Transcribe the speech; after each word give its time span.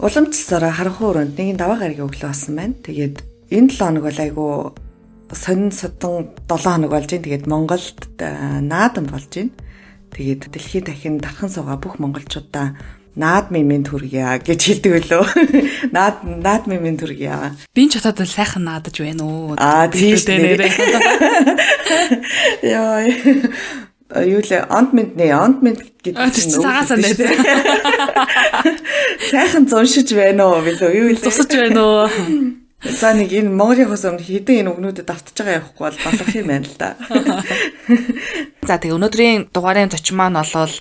Уламжлалсараа 0.00 0.72
харанхуй 0.72 1.12
өрөөнд 1.12 1.36
нэгэн 1.36 1.60
даваа 1.60 1.76
гарагийн 1.76 2.08
өглөө 2.08 2.32
болсон 2.32 2.56
байна. 2.56 2.72
Тэгээд 2.80 3.16
энэ 3.52 3.68
7 3.68 3.84
хоног 3.84 4.04
бол 4.08 4.20
айгүй 4.24 4.52
сонин 5.36 5.72
содон 5.76 6.32
7 6.48 6.56
хоног 6.56 6.88
болж 6.88 7.08
байна. 7.12 7.24
Тэгээд 7.28 7.44
Монголд 7.44 8.00
наадам 8.16 9.06
болж 9.12 9.28
байна. 9.28 9.52
Тэгээд 10.16 10.48
дэлхийн 10.56 10.88
дахин 10.88 11.20
дархан 11.20 11.52
суугаа 11.52 11.76
бүх 11.76 12.00
монголчуудаа 12.00 12.80
наад 13.12 13.52
мимийн 13.52 13.84
төргийа 13.84 14.40
гэж 14.40 14.60
хэлдэг 14.80 14.92
үлөө. 15.04 15.24
Наад 15.96 16.24
наад 16.24 16.64
мимийн 16.64 16.96
төргийа. 16.96 17.52
Би 17.76 17.84
ч 17.92 18.00
хотод 18.00 18.24
сайхан 18.24 18.64
наадаж 18.64 18.96
байна 19.04 19.28
уу. 19.28 19.52
Аа 19.60 19.84
тийм 19.92 20.16
нэрээ. 20.16 20.72
Яа. 22.72 23.04
Юу 24.10 24.42
лээ 24.42 24.66
мэд 24.66 25.14
нэ 25.14 25.30
мэд 25.62 25.78
гэдэг 26.02 26.34
чинь 26.34 26.58
цагаасаа 26.58 26.98
нэ. 26.98 27.14
Сайхан 29.30 29.70
зуншиж 29.70 30.10
байна 30.18 30.50
уу 30.50 30.66
билүү 30.66 30.90
юу 30.98 31.14
вэ? 31.14 31.22
Тусаж 31.22 31.46
байна 31.46 31.78
уу? 31.78 32.58
За 32.80 33.12
нэг 33.12 33.28
энэ 33.30 33.52
Монголын 33.52 33.92
хос 33.92 34.08
өмнө 34.08 34.24
хэдэн 34.24 34.64
энэ 34.64 34.72
өгнүүдэд 34.72 35.06
давтаж 35.06 35.36
байгаа 35.36 35.56
явахгүй 35.60 35.84
бол 35.84 36.00
болох 36.00 36.30
юм 36.32 36.48
байна 36.48 36.64
л 36.64 36.76
да. 36.80 36.96
За 38.68 38.80
тэгээ 38.80 38.96
өнөөдрийн 38.96 39.52
дугаарын 39.52 39.92
зочин 39.92 40.16
маань 40.16 40.40
болвол 40.40 40.74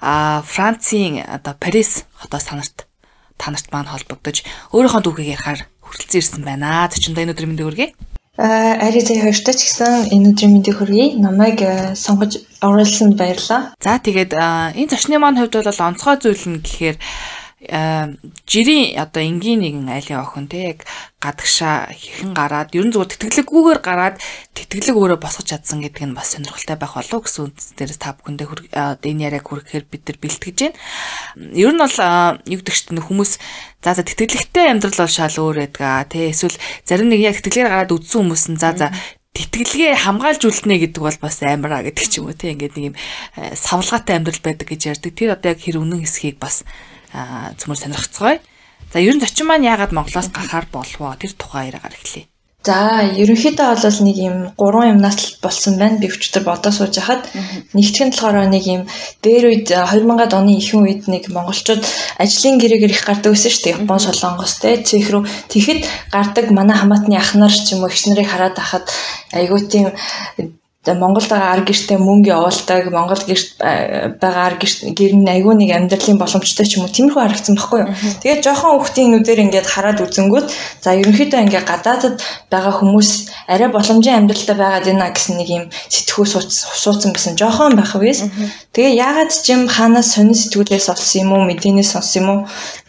Францын 0.00 1.20
одоо 1.22 1.54
Парис 1.60 2.08
хотоос 2.16 2.48
танарт 2.48 2.88
танарт 3.36 3.68
маань 3.68 3.92
холбогдож 3.92 4.42
өөрийнхөө 4.72 5.02
дүүхийг 5.04 5.36
ярихаар 5.36 5.60
хүрэлцэн 5.84 6.18
ирсэн 6.18 6.42
байна. 6.42 6.88
Зочиндоо 6.88 7.28
өдрийн 7.28 7.52
мэндийг 7.52 7.68
хүргэе. 7.68 7.88
А 8.38 8.80
Ариза 8.88 9.12
хоёртой 9.12 9.52
ч 9.52 9.68
гэсэн 9.68 10.08
энэ 10.08 10.32
өдрийн 10.32 10.52
мэндийг 10.56 10.80
хүргэе. 10.80 11.20
Намайг 11.20 11.60
сонгож 11.92 12.40
оруулсанд 12.64 13.20
баярлалаа. 13.20 13.76
За 13.76 14.00
тэгээд 14.00 14.32
энэ 14.32 14.88
зочны 14.88 15.20
маань 15.20 15.36
хувьд 15.36 15.60
бол 15.60 15.84
онцгой 15.84 16.16
зүйл 16.16 16.44
нь 16.48 16.64
гэхээр 16.64 16.96
жирийн 17.62 18.98
одоо 18.98 19.22
энгийн 19.22 19.62
нэгэн 19.62 19.86
айлын 19.86 20.18
охин 20.18 20.50
те 20.50 20.74
яг 20.74 20.82
гадагшаа 21.22 21.94
хэрхэн 21.94 22.34
гараад 22.34 22.74
ерөн 22.74 22.90
зүгээр 22.90 23.14
тэтгэлэггүйгээр 23.14 23.80
гараад 23.86 24.16
тэтгэлэг 24.58 24.96
өөрөө 24.98 25.18
босгож 25.22 25.46
чадсан 25.46 25.78
гэдэг 25.78 26.10
нь 26.10 26.16
бас 26.18 26.34
сонирхолтой 26.34 26.74
байх 26.74 26.98
болов 26.98 27.22
гэсэн 27.22 27.54
үнд 27.54 27.58
дээрээс 27.78 28.00
та 28.02 28.18
бүхэндээ 28.18 29.06
энэ 29.06 29.24
яриаг 29.30 29.46
хүргэхээр 29.46 29.86
бид 29.86 30.02
нар 30.10 30.18
бэлтгэж 30.18 30.58
байна. 30.58 30.78
Ер 31.54 31.70
нь 31.70 31.78
бол 31.78 31.98
юу 32.50 32.58
гэдэг 32.58 32.74
чинь 32.74 32.98
хүмүүс 32.98 33.32
за 33.78 33.90
за 33.94 34.02
тэтгэлэгтэй 34.02 34.66
амьдрал 34.66 34.98
бол 34.98 35.14
шал 35.14 35.38
өөр 35.38 35.56
байдаг 35.62 36.10
те 36.10 36.34
эсвэл 36.34 36.58
зарим 36.82 37.14
нэг 37.14 37.22
яг 37.22 37.38
тэтгэлгээр 37.38 37.70
гараад 37.70 37.94
үдсэн 37.94 38.26
хүмүүс 38.26 38.44
нь 38.50 38.58
за 38.58 38.74
за 38.74 38.90
тэтгэлгээ 39.32 40.02
хамгаалж 40.02 40.42
үлднэ 40.44 40.76
гэдэг 40.82 41.00
бол 41.00 41.18
бас 41.22 41.40
амараа 41.40 41.86
гэдэг 41.86 42.04
ч 42.04 42.20
юм 42.20 42.28
уу 42.28 42.36
те 42.36 42.52
ингээд 42.52 42.76
нэг 42.76 42.84
юм 42.92 42.96
савлгаатай 43.56 44.20
амьдрал 44.20 44.42
байдаг 44.44 44.68
гэж 44.68 44.80
ярьдаг. 44.92 45.12
Тэр 45.16 45.32
одоо 45.32 45.56
яг 45.56 45.60
хэр 45.64 45.80
үнэн 45.80 46.04
хэсгийг 46.04 46.36
бас 46.36 46.68
цөмөр 47.12 47.78
сонирхцгоё. 47.78 48.40
За 48.92 48.98
ер 49.00 49.14
нь 49.16 49.22
зочин 49.24 49.46
маань 49.48 49.68
яагаад 49.72 49.92
Монголоос 49.96 50.28
гарахаар 50.32 50.66
болвоо 50.72 51.16
тэр 51.16 51.32
тухай 51.32 51.68
яриагаар 51.68 51.96
эхлэе. 51.96 52.28
За 52.62 53.02
ерөнхийдөө 53.02 53.74
бол 53.74 53.98
нэг 54.06 54.16
юм 54.22 54.36
гурван 54.54 54.94
юмнаас 54.94 55.18
л 55.18 55.34
болсон 55.42 55.82
байна. 55.82 55.98
Би 55.98 56.06
өчтөр 56.06 56.46
бодоо 56.46 56.70
сууж 56.70 56.94
хахад 56.94 57.26
нэгтгэн 57.74 58.14
болохоор 58.14 58.46
нэг 58.46 58.64
юм 58.70 58.82
дээр 59.18 59.44
үед 59.50 59.66
2000-ад 59.74 60.32
оны 60.38 60.54
ихэнх 60.62 60.86
үед 60.86 61.02
нэг 61.10 61.26
монголчууд 61.34 61.82
ажлын 62.22 62.62
гэрээгээр 62.62 62.94
их 62.94 63.02
гардаг 63.02 63.34
байсан 63.34 63.50
шүү 63.50 63.64
дээ. 63.66 63.74
Япон, 63.82 63.98
Солонгос 63.98 64.54
те 64.62 64.78
цэх 64.78 65.10
рүү 65.10 65.26
тэгэхэд 65.50 65.80
гардаг 66.14 66.46
манай 66.54 66.78
хамаатны 66.78 67.18
ах 67.18 67.34
нар 67.34 67.50
ч 67.50 67.74
юм 67.74 67.82
уу 67.82 67.90
эгч 67.90 68.06
нарыг 68.06 68.30
хараад 68.30 68.54
хахад 68.54 68.86
айгуу 69.34 69.58
тийм 69.66 69.90
За 70.82 70.94
Монголд 70.94 71.30
байгаа 71.30 71.52
ар 71.54 71.62
гэртээ 71.62 71.94
мөнгө 71.94 72.34
явуулдаг, 72.34 72.90
Монгол 72.90 73.22
гэрт 73.22 73.54
байгаа 74.18 74.44
ар 74.50 74.56
гэрт 74.58 74.90
гэр 74.98 75.14
нь 75.14 75.30
айгүй 75.30 75.54
нэг 75.54 75.70
амьдралын 75.78 76.18
боломжтой 76.18 76.66
ч 76.66 76.74
юм 76.74 76.82
уу 76.82 76.90
тиймэрхүү 76.90 77.22
харагдсан 77.22 77.54
байхгүй 77.54 77.78
юу. 77.86 77.94
Тэгээд 78.18 78.42
жоохон 78.42 78.82
хүүхдийн 78.82 79.14
нүдээр 79.14 79.44
ингээд 79.46 79.70
хараад 79.70 80.02
үзэнгүүт 80.02 80.48
за 80.82 80.98
ерөнхийдөө 80.98 81.38
ингээд 81.38 81.70
гадаадд 81.70 82.18
байгаа 82.50 82.74
хүмүүс 82.82 83.10
арай 83.46 83.70
боломжийн 83.70 84.26
амьдралтай 84.26 84.56
байгаад 84.58 84.86
байна 84.90 85.14
гэсэн 85.14 85.34
нэг 85.38 85.48
юм 85.54 85.64
сэтгхүү 85.70 86.26
суудсан 86.50 87.14
гэсэн 87.14 87.38
жоохон 87.38 87.78
байх 87.78 87.94
вэс. 87.94 88.26
Тэгээ 88.74 88.98
яагаад 88.98 89.30
ч 89.30 89.54
юм 89.54 89.70
хаанаас 89.70 90.18
сонин 90.18 90.34
сэтгүүлээс 90.34 90.90
олсон 90.90 91.22
юм 91.22 91.30
уу, 91.30 91.46
мэдээнээс 91.46 91.94
сонсон 91.94 92.18
юм 92.18 92.28
уу? 92.34 92.40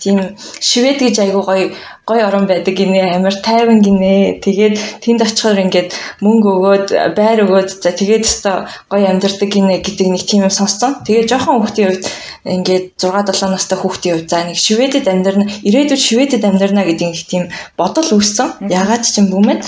Тийм 0.02 0.34
швед 0.58 0.98
гэж 0.98 1.22
айгүй 1.22 1.44
гоё 1.46 1.68
гой 2.06 2.20
орон 2.24 2.48
байдаг 2.48 2.76
гинэ 2.76 3.16
амар 3.16 3.36
тайван 3.40 3.80
гинэ 3.80 4.44
тэгээд 4.44 4.76
тэнд 5.04 5.24
очихоор 5.24 5.64
ингээд 5.64 5.96
мөнгө 6.20 6.50
өгөөд 6.56 6.88
байр 7.16 7.48
өгөөд 7.48 7.70
за 7.84 7.92
тэгээд 7.92 8.24
өстой 8.24 8.66
гой 8.88 9.04
амьдардаг 9.04 9.50
гинэ 9.52 9.84
гэдэг 9.84 10.08
нэг 10.08 10.24
тийм 10.24 10.48
юм 10.48 10.54
сонсцсон. 10.56 11.04
Тэгээд 11.04 11.28
жоохон 11.28 11.60
хүүхдийн 11.60 11.90
үед 11.92 12.06
ингээд 12.48 12.86
6 12.96 13.36
7 13.36 13.52
настай 13.52 13.78
хүүхдийн 13.78 14.16
үед 14.16 14.28
за 14.32 14.48
нэг 14.48 14.56
шведэд 14.56 15.06
амьдарна 15.12 15.46
ирээдүйд 15.68 16.00
шведэд 16.00 16.44
амьдарна 16.48 16.88
гэдэг 16.88 17.08
нэг 17.12 17.22
тийм 17.28 17.44
бодол 17.76 18.08
үүссэн. 18.16 18.72
Ягаад 18.72 19.04
ч 19.04 19.20
юм 19.20 19.28
бүүмэд 19.36 19.62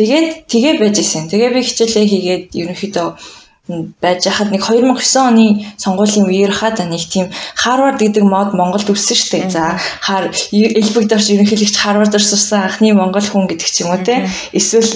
тэгээд 0.00 0.48
тэгээ 0.48 0.74
байж 0.80 0.96
исэн. 1.04 1.28
Тэгээ 1.28 1.50
би 1.52 1.60
хичээлээ 1.60 2.06
хийгээд 2.08 2.44
ерөнхийдөө 2.56 3.08
байж 4.00 4.26
хахад 4.26 4.50
нэг 4.52 4.62
2009 4.64 5.00
оны 5.20 5.46
сонгуулийн 5.76 6.26
үеэр 6.26 6.52
хаад 6.52 6.80
нэг 6.84 7.02
тийм 7.06 7.30
Харвард 7.54 8.00
гэдэг 8.00 8.24
мод 8.24 8.54
Монголд 8.54 8.88
үссэн 8.90 9.16
шүү 9.16 9.30
дээ. 9.30 9.50
За 9.50 9.78
хаар 10.00 10.30
элбэгдэрч 10.30 11.26
ерөнхийлөгч 11.34 11.76
Харвардаар 11.76 12.24
сурсан 12.24 12.66
анхны 12.66 12.92
монгол 12.94 13.24
хүн 13.24 13.46
гэдэг 13.48 13.68
ч 13.68 13.82
юм 13.84 13.94
уу 13.94 14.02
те. 14.02 14.26
Эсвэл 14.52 14.94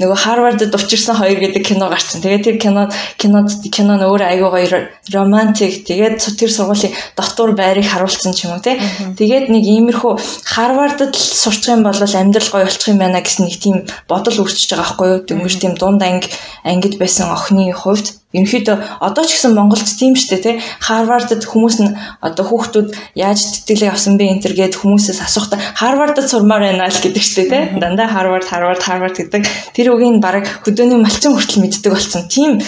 нөгөө 0.00 0.18
Харвардд 0.18 0.74
учирсан 0.74 1.16
хоёр 1.16 1.38
гэдэг 1.40 1.62
кино 1.66 1.88
гарсан. 1.88 2.20
Тэгээд 2.22 2.44
тэр 2.44 2.56
кино 2.58 2.88
кинод 3.18 3.50
кино 3.72 3.96
нь 3.96 4.06
өөр 4.06 4.22
аягүй 4.22 4.50
гоё 4.50 4.68
романтик. 5.12 5.84
Тэгээд 5.86 6.22
тэр 6.22 6.50
сургуулийн 6.50 6.94
дотор 7.16 7.52
байрыг 7.52 7.86
харуулсан 7.86 8.32
ч 8.32 8.46
юм 8.46 8.56
уу 8.56 8.62
те. 8.62 8.78
Тэгээд 9.18 9.50
нэг 9.50 9.64
иймэрхүү 9.64 10.12
Харвардд 10.44 11.14
сурчих 11.14 11.74
юм 11.74 11.82
бол 11.82 11.96
амьдрал 11.96 12.50
гоё 12.52 12.64
болчих 12.64 12.88
юм 12.88 12.98
байна 13.02 13.20
гэсэн 13.20 13.46
нэг 13.46 13.56
тийм 13.58 13.76
бодол 14.08 14.46
үүсчихэж 14.46 14.70
байгаа 14.70 14.84
байхгүй 14.86 15.08
юу. 15.10 15.20
Дөнгөж 15.26 15.54
тийм 15.60 15.74
дунд 15.74 16.02
анги 16.02 16.30
ангид 16.64 16.98
байсан 16.98 17.30
охины 17.32 17.72
хувьд 17.86 18.18
ерөнхийдөө 18.34 18.76
одоо 19.06 19.24
ч 19.24 19.38
гэсэн 19.38 19.54
Монголд 19.54 19.86
тийм 19.86 20.18
шүү 20.18 20.28
дээ 20.34 20.42
тий 20.44 20.56
Харвардд 20.82 21.42
хүмүүс 21.46 21.76
нь 21.80 21.94
одоо 22.20 22.44
хүүхдүүд 22.44 22.88
яаж 23.14 23.38
тэтгэлэг 23.64 23.94
авсан 23.94 24.18
бэ 24.18 24.24
энэ 24.26 24.42
төр 24.42 24.54
гээд 24.58 24.74
хүмүүсээс 24.76 25.22
асуухтаа 25.22 25.62
Харвардд 25.78 26.26
сурмаар 26.26 26.66
байна 26.66 26.90
л 26.90 26.98
гэдэг 26.98 27.22
шүү 27.22 27.36
дээ 27.38 27.48
тий 27.48 27.62
дандаа 27.80 28.10
Харвард 28.10 28.44
Харвард 28.50 28.82
Харвард 28.82 29.16
гэдэг. 29.16 29.46
Тэр 29.72 29.94
үгийг 29.94 30.20
баг 30.20 30.44
хөдөөний 30.66 30.98
малчин 30.98 31.32
хүртэл 31.32 31.62
мэддэг 31.62 31.92
болсон. 31.92 32.28
Тийм 32.28 32.60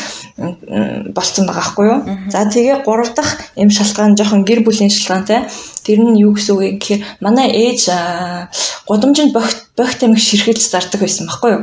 болцсон 1.15 1.47
байгаа 1.51 1.62
байхгүй 1.67 1.87
юу? 1.91 2.01
За 2.31 2.47
тэгээ 2.47 2.87
гурав 2.87 3.11
дахь 3.15 3.51
юм 3.59 3.71
шалтгаан 3.75 4.15
жоохон 4.15 4.47
гэр 4.47 4.62
бүлийн 4.62 4.91
шалтгаантай 4.91 5.51
тэр 5.88 6.04
нь 6.04 6.21
юу 6.21 6.37
гэсэн 6.37 6.53
үг 6.53 6.76
гэхээр 6.76 7.00
манай 7.25 7.49
ээж 7.49 7.88
гудамжинд 8.84 9.32
богт 9.32 9.72
богт 9.72 10.04
амиг 10.04 10.21
ширхэж 10.21 10.60
зардаг 10.60 11.00
байсан 11.00 11.25
байхгүй 11.25 11.50
юу 11.56 11.62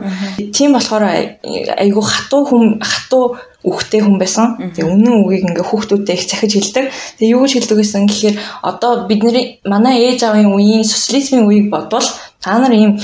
тийм 0.50 0.74
болохоор 0.74 1.06
айгүй 1.06 2.04
хатуу 2.04 2.42
хүм 2.50 2.64
хатуу 2.82 3.38
үхтэй 3.66 4.02
хүн 4.06 4.22
байсан. 4.22 4.62
Тэгээ 4.78 4.86
үнэн 4.86 5.26
үгийг 5.26 5.50
ингээ 5.50 5.66
хүүхдүүдэд 5.66 6.14
их 6.14 6.30
захиж 6.30 6.54
хэлдэг. 6.54 6.86
Тэгээ 7.18 7.34
юу 7.34 7.42
гэж 7.44 7.54
хэлдэг 7.58 7.78
гэсэн 7.82 8.06
гэхээр 8.06 8.36
одоо 8.62 9.10
бидний 9.10 9.58
манай 9.66 10.14
ээж 10.14 10.22
аавын 10.22 10.54
үеийн 10.54 10.86
социализмын 10.86 11.50
үеийг 11.50 11.74
бодвол 11.74 12.06
та 12.42 12.60
нар 12.60 12.74
ийм 12.74 13.00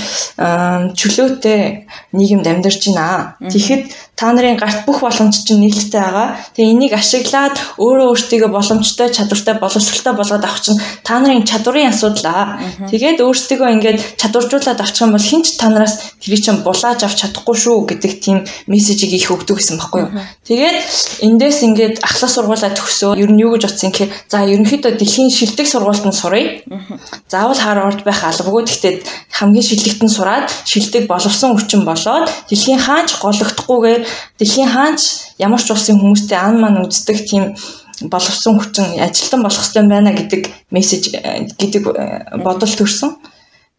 чөлөөтэй 0.96 1.88
нийгэмд 2.14 2.46
амьдарч 2.46 2.84
байна. 2.94 3.36
Тэгэхэд 3.42 4.14
та 4.22 4.30
нарын 4.38 4.60
гарт 4.62 4.86
бүх 4.86 5.02
боломж 5.02 5.34
чинь 5.48 5.66
нээлттэй 5.66 5.98
байгаа. 5.98 6.38
Тэгээ 6.54 6.74
энийг 6.78 6.94
ашиглаад 6.94 7.58
өөрөө 7.82 8.08
өөртөө 8.14 8.50
боломжтой, 8.54 9.10
чадвартай, 9.10 9.58
боловсралтай 9.58 10.14
болгоод 10.14 10.46
авах 10.46 10.62
чинь 10.62 10.78
та 11.02 11.18
нарын 11.18 11.42
чадварын 11.42 11.90
асуудал 11.90 12.30
аа. 12.30 12.62
Тэгээд 12.86 13.18
өөртөө 13.26 13.66
ингээд 13.82 14.00
чадваржуулаад 14.22 14.78
авчих 14.78 15.10
юм 15.10 15.18
бол 15.18 15.26
хинч 15.26 15.58
та 15.58 15.74
нараас 15.74 16.14
тэр 16.22 16.38
чинь 16.38 16.62
булааж 16.62 17.02
авч 17.02 17.18
чадахгүй 17.26 17.58
шүү 17.58 17.78
гэдэг 17.90 18.12
тийм 18.22 18.46
мессежийг 18.70 19.18
их 19.18 19.34
өгдөг 19.34 19.58
гэсэн 19.58 19.82
баггүй 19.82 20.06
юу. 20.06 20.14
Тэгээд 20.46 20.78
эндээс 21.26 21.60
ингээд 21.66 21.96
ахлах 22.06 22.30
сургуулаа 22.30 22.72
төгсөө 22.78 23.18
ер 23.18 23.32
нь 23.34 23.42
юу 23.42 23.58
гэж 23.58 23.74
утсан 23.74 23.90
гэхээр 23.90 24.14
за 24.30 24.46
ерөнхийдөө 24.46 25.02
дэлхийн 25.02 25.34
шилдэг 25.34 25.66
сургуультанд 25.66 26.14
сурыг. 26.14 26.62
Заавал 27.26 27.58
Харвард 27.58 28.06
байх 28.06 28.22
албагүй. 28.22 28.70
Гэхдээ 28.70 28.94
хамгийн 29.38 29.66
шилдэгт 29.68 30.02
нь 30.04 30.16
сураад 30.16 30.48
шилдэг 30.68 31.08
боловсон 31.08 31.56
хүчин 31.56 31.82
болоод 31.88 32.28
дэлхийн 32.50 32.80
хаач 32.86 33.10
гологдохгүйгээр 33.24 34.02
дэлхийн 34.40 34.70
хаач 34.76 35.00
ямар 35.40 35.62
ч 35.64 35.68
улсын 35.72 35.98
хүмүүстэй 36.00 36.38
ан 36.38 36.56
ман 36.62 36.84
үздэг 36.84 37.18
тийм 37.30 37.44
боловсон 38.10 38.60
хүчин 38.60 39.00
ажилтан 39.00 39.42
болох 39.44 39.62
хэрэгтэй 39.62 39.84
байна 39.88 40.12
гэдэг 40.14 40.42
мессеж 40.72 41.04
гэдэг 41.60 41.84
э, 41.88 42.38
бодол 42.44 42.74
төрсөн. 42.76 43.18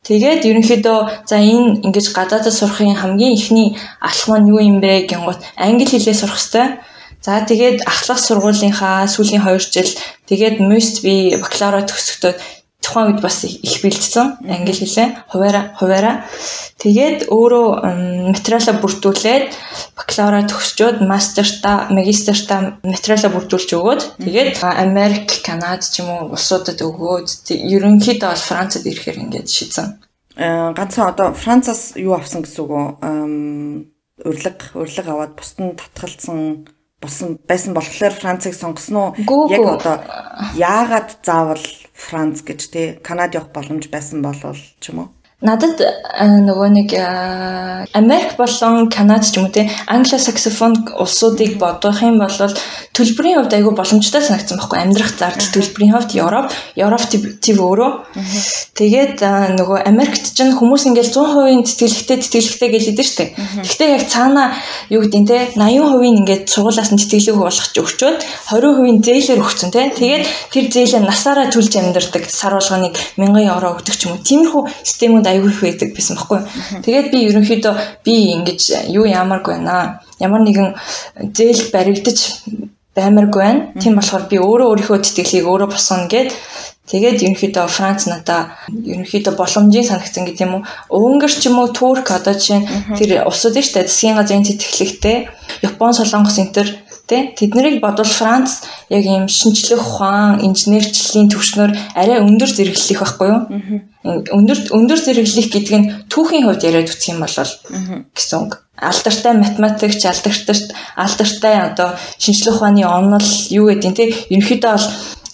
Тэгээд 0.03 0.47
ерөнхийдөө 0.51 0.99
за 1.31 1.37
энэ 1.39 1.87
ингэж 1.87 2.07
гадаадд 2.11 2.51
сурахын 2.51 2.99
хамгийн 2.99 3.39
ихний 3.39 3.79
алхам 4.03 4.43
нь 4.43 4.51
юу 4.51 4.59
юм 4.59 4.79
бэ 4.83 5.07
гингот 5.07 5.39
англи 5.57 5.87
хэлээр 5.87 6.19
сурах 6.19 6.39
хэрэгтэй. 6.39 6.67
За 7.23 7.39
тэгээд 7.47 7.87
ахлах 7.87 8.19
сургуулийнхаа 8.19 9.07
сүүлийн 9.07 9.47
2 9.47 9.71
жил 9.71 9.91
тэгээд 10.27 10.59
most 10.59 11.07
би 11.07 11.39
бакалавра 11.39 11.87
төгсөхдөө 11.87 12.35
тухайн 12.83 13.15
үед 13.15 13.23
бас 13.23 13.47
их 13.47 13.77
бэлдсэн 13.83 14.43
англи 14.43 14.75
хэлээ 14.75 15.09
хуваараа 15.31 15.65
хуваараа 15.79 16.17
тэгээд 16.83 17.31
өөрөө 17.31 17.67
материалаа 18.35 18.75
бүрдүүлээд 18.83 19.47
бакалавра 19.97 20.43
төгсчөөд 20.51 20.97
мастертаа 21.07 21.89
магистертаа 21.95 22.83
материалаа 22.83 23.31
бүрдүүлж 23.33 23.71
өгөөд 23.79 24.03
тэгээд 24.19 24.51
Америк, 24.67 25.31
Канад 25.47 25.87
ч 25.87 26.03
юм 26.03 26.11
уу 26.11 26.23
улсуудад 26.35 26.83
өгөөд 26.83 27.55
ерөнхийдөө 27.55 28.29
бол 28.35 28.49
Францад 28.51 28.83
ирэхээр 28.83 29.23
ингээд 29.23 29.49
шийдсэн. 29.49 29.87
Э, 30.37 30.73
ганцхан 30.75 31.13
одоо 31.13 31.33
Францаас 31.33 31.95
юу 31.97 32.19
авсан 32.19 32.43
гэсэн 32.43 32.61
үг 32.65 32.73
үү? 32.73 32.87
Урилга, 34.25 34.53
урилга 34.75 35.13
аваад 35.13 35.35
бусд 35.37 35.59
нь 35.61 35.77
татгалцсан 35.77 36.67
болсон 37.03 37.39
байсан 37.49 37.75
болохоор 37.75 38.15
Францыг 38.15 38.55
сонгосон 38.55 38.97
уу? 38.97 39.51
Яг 39.51 39.67
одоо 39.67 39.97
яагаад 40.55 41.19
заавал 41.27 41.65
Франц 41.93 42.47
гэж 42.47 42.61
те 42.71 42.83
Канад 43.03 43.35
явах 43.35 43.51
боломж 43.51 43.91
байсан 43.91 44.23
болов 44.23 44.57
ч 44.81 44.95
юм 44.95 44.99
уу? 44.99 45.09
Надад 45.43 45.75
нөгөө 46.23 46.69
нэг 46.71 46.89
Америк 47.99 48.39
болон 48.39 48.87
Канад 48.87 49.27
ч 49.27 49.43
юм 49.43 49.51
уу 49.51 49.53
те 49.53 49.67
англи 49.91 50.19
саксофон 50.19 50.87
улсуудыг 50.95 51.59
бодох 51.59 51.99
юм 52.07 52.23
бол 52.23 52.31
төлбөрийн 52.93 53.41
хувьд 53.41 53.57
айгүй 53.57 53.73
боломжтой 53.73 54.21
санагдсан 54.21 54.61
байхгүй 54.61 54.79
амьдрах 54.85 55.13
зардал 55.17 55.51
төлбөрийн 55.57 55.93
хувьд 55.97 56.13
Европ 56.13 56.53
Европ 56.77 57.05
төв 57.41 57.59
өөрөө 57.65 57.91
тэгээд 58.77 59.17
нөгөө 59.57 59.79
Америкт 59.89 60.37
ч 60.37 60.45
хүмүүс 60.53 60.85
ингээл 60.93 61.13
100% 61.13 61.73
тэтгэлэгтэй 61.73 62.17
тэтгэлэгтэй 62.21 62.69
гэж 62.69 62.83
хэлдэг 62.93 63.07
шүү 63.09 63.19
дээ. 63.19 63.31
Гэхдээ 63.65 63.91
яг 63.97 64.05
цаана 64.13 64.45
юу 64.93 65.01
гэдэг 65.09 65.21
нь 65.25 65.29
те 65.29 65.39
80% 65.57 66.21
ингээд 66.21 66.45
сургуулаас 66.53 66.91
нь 66.93 67.01
тэтгэлэг 67.01 67.37
болгож 67.41 67.73
өгчөөд 67.81 68.19
20% 68.53 69.01
зээлээр 69.09 69.41
өгсөн 69.41 69.71
те 69.73 69.89
тэгээд 69.97 70.25
тэр 70.53 70.67
зээлээ 70.69 71.03
насаараа 71.09 71.49
төлж 71.49 71.73
амьдардаг 71.81 72.29
сар 72.29 72.53
болгоныг 72.61 72.95
1000 73.17 73.49
евро 73.49 73.73
өгдөг 73.73 73.97
ч 73.97 74.05
юм 74.05 74.21
уу. 74.21 74.25
Тиймэрхүү 74.27 74.63
системүүд 74.85 75.27
аягүй 75.33 75.51
их 75.51 75.61
байдаг 75.65 75.91
байсан 75.97 76.17
байхгүй. 76.21 76.41
Тэгээд 76.85 77.07
би 77.09 77.19
ерөнхийдөө 77.29 77.75
би 78.05 78.15
ингэж 78.37 78.93
юу 78.93 79.09
яамааргүй 79.09 79.55
байна. 79.57 80.03
Ямар 80.23 80.41
нэгэн 80.47 80.69
зээл 81.35 81.75
баригдаж 81.75 82.19
баймаргүй 82.95 83.41
байна. 83.43 83.61
Тийм 83.81 83.97
болохоор 83.97 84.25
би 84.31 84.37
өөрөө 84.39 84.69
өөрийнхөө 84.71 84.99
тэтгэлийг 85.03 85.47
өөрөө 85.49 85.69
босгоно 85.75 86.07
гэд. 86.13 86.31
Тэгээд 86.83 87.23
ерөнхийдөө 87.25 87.67
Франц 87.71 88.05
надаа 88.11 88.59
ерөнхийдөө 88.69 89.35
боломжийн 89.39 89.87
санагцсан 89.87 90.27
гэдэг 90.27 90.45
юм 90.45 90.55
уу. 90.61 90.67
Өнгөр 90.91 91.33
ч 91.33 91.49
юм 91.49 91.63
уу? 91.63 91.73
Турк 91.73 92.11
одоо 92.11 92.35
жишээ 92.35 92.61
тэр 92.99 93.11
улсууд 93.25 93.57
нь 93.57 93.65
штэ 93.65 93.87
засгийн 93.87 94.19
газрын 94.19 94.45
тэтгэлэгтэй 94.45 95.17
Япон, 95.63 95.95
Солонгос 95.95 96.39
энэ 96.43 96.55
төр 96.55 96.69
тэ 97.07 97.35
тэднийг 97.39 97.79
бодвол 97.79 98.09
Франц 98.09 98.67
яг 98.91 99.05
ийм 99.07 99.27
шинжлэх 99.31 99.79
ухаан, 99.79 100.43
инженерчлэлийн 100.43 101.31
төвшнөр 101.31 101.71
арай 101.95 102.19
өндөр 102.19 102.51
зэрэглэх 102.51 102.99
байхгүй 102.99 103.29
юу? 103.31 103.41
Өндөр 104.03 104.59
өндөр 104.75 104.99
зэрэглэх 104.99 105.49
гэдэг 105.55 105.75
нь 105.79 105.91
түүхийн 106.11 106.47
хувьд 106.47 106.67
яриад 106.67 106.91
үтсэх 106.91 107.15
юм 107.15 107.23
бол 107.23 107.31
гэсэн 107.31 108.39
үг. 108.43 108.53
Алдартай 108.75 109.33
математикч, 109.39 110.03
алдартай 110.03 110.57
алдартай 110.99 111.55
одоо 111.71 111.89
шинжлэх 112.19 112.59
ухааны 112.59 112.83
онол 112.83 113.29
юу 113.55 113.71
гэдэг 113.71 113.91
нь 113.91 113.99
тэ 113.99 114.05
ерөнхийдөө 114.35 114.73
бол 114.75 114.89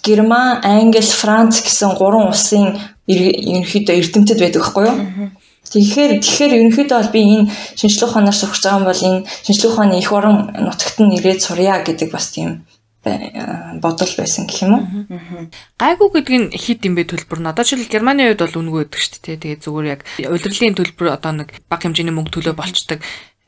Герман, 0.05 0.61
Англи, 0.63 1.01
Франц 1.01 1.61
гэсэн 1.65 1.97
гурван 1.97 2.29
улсын 2.29 2.77
ерөнхийдөө 3.09 3.95
эрдэмтэд 3.97 4.39
байдаг 4.39 4.61
байхгүй 4.61 4.85
юу? 4.85 4.95
Тэгэхээр 5.69 6.11
тэгэхээр 6.21 6.55
ерөнхийдөө 6.57 6.97
бол 6.97 7.13
би 7.13 7.21
энэ 7.21 7.49
шинжлэх 7.77 8.09
ухаанаар 8.09 8.37
сурч 8.37 8.63
байгаа 8.65 8.79
юм 8.81 8.85
бол 8.89 9.01
энэ 9.09 9.19
шинжлэх 9.45 9.71
ухааны 9.73 9.95
их 10.01 10.11
орон 10.11 10.37
нутагт 10.57 10.97
нь 10.99 11.15
ирээд 11.17 11.39
сурья 11.45 11.79
гэдэг 11.85 12.09
бас 12.09 12.33
тийм 12.33 12.65
бодол 13.03 14.13
байсан 14.17 14.43
гэх 14.49 14.65
юм 14.65 14.73
уу. 14.75 14.83
Гайгүй 15.79 16.09
гэдэг 16.19 16.35
нь 16.35 16.47
хит 16.51 16.83
юм 16.83 16.97
бэ 16.97 17.07
төлбөр 17.07 17.39
нь. 17.39 17.49
Одоо 17.49 17.63
жишээл 17.63 17.87
Германы 17.87 18.27
үед 18.27 18.43
бол 18.43 18.59
үнэгүй 18.59 18.81
байдаг 18.83 18.99
шүү 18.99 19.21
дээ. 19.23 19.37
Тэгээ 19.39 19.63
зүгээр 19.63 19.87
яг 19.87 20.01
удирдлын 20.27 20.75
төлбөр 20.75 21.07
одоо 21.15 21.31
нэг 21.31 21.49
бага 21.71 21.87
хэмжээний 21.87 22.11
мөнгө 22.11 22.33
төлөө 22.33 22.55
болчдөг. 22.59 22.99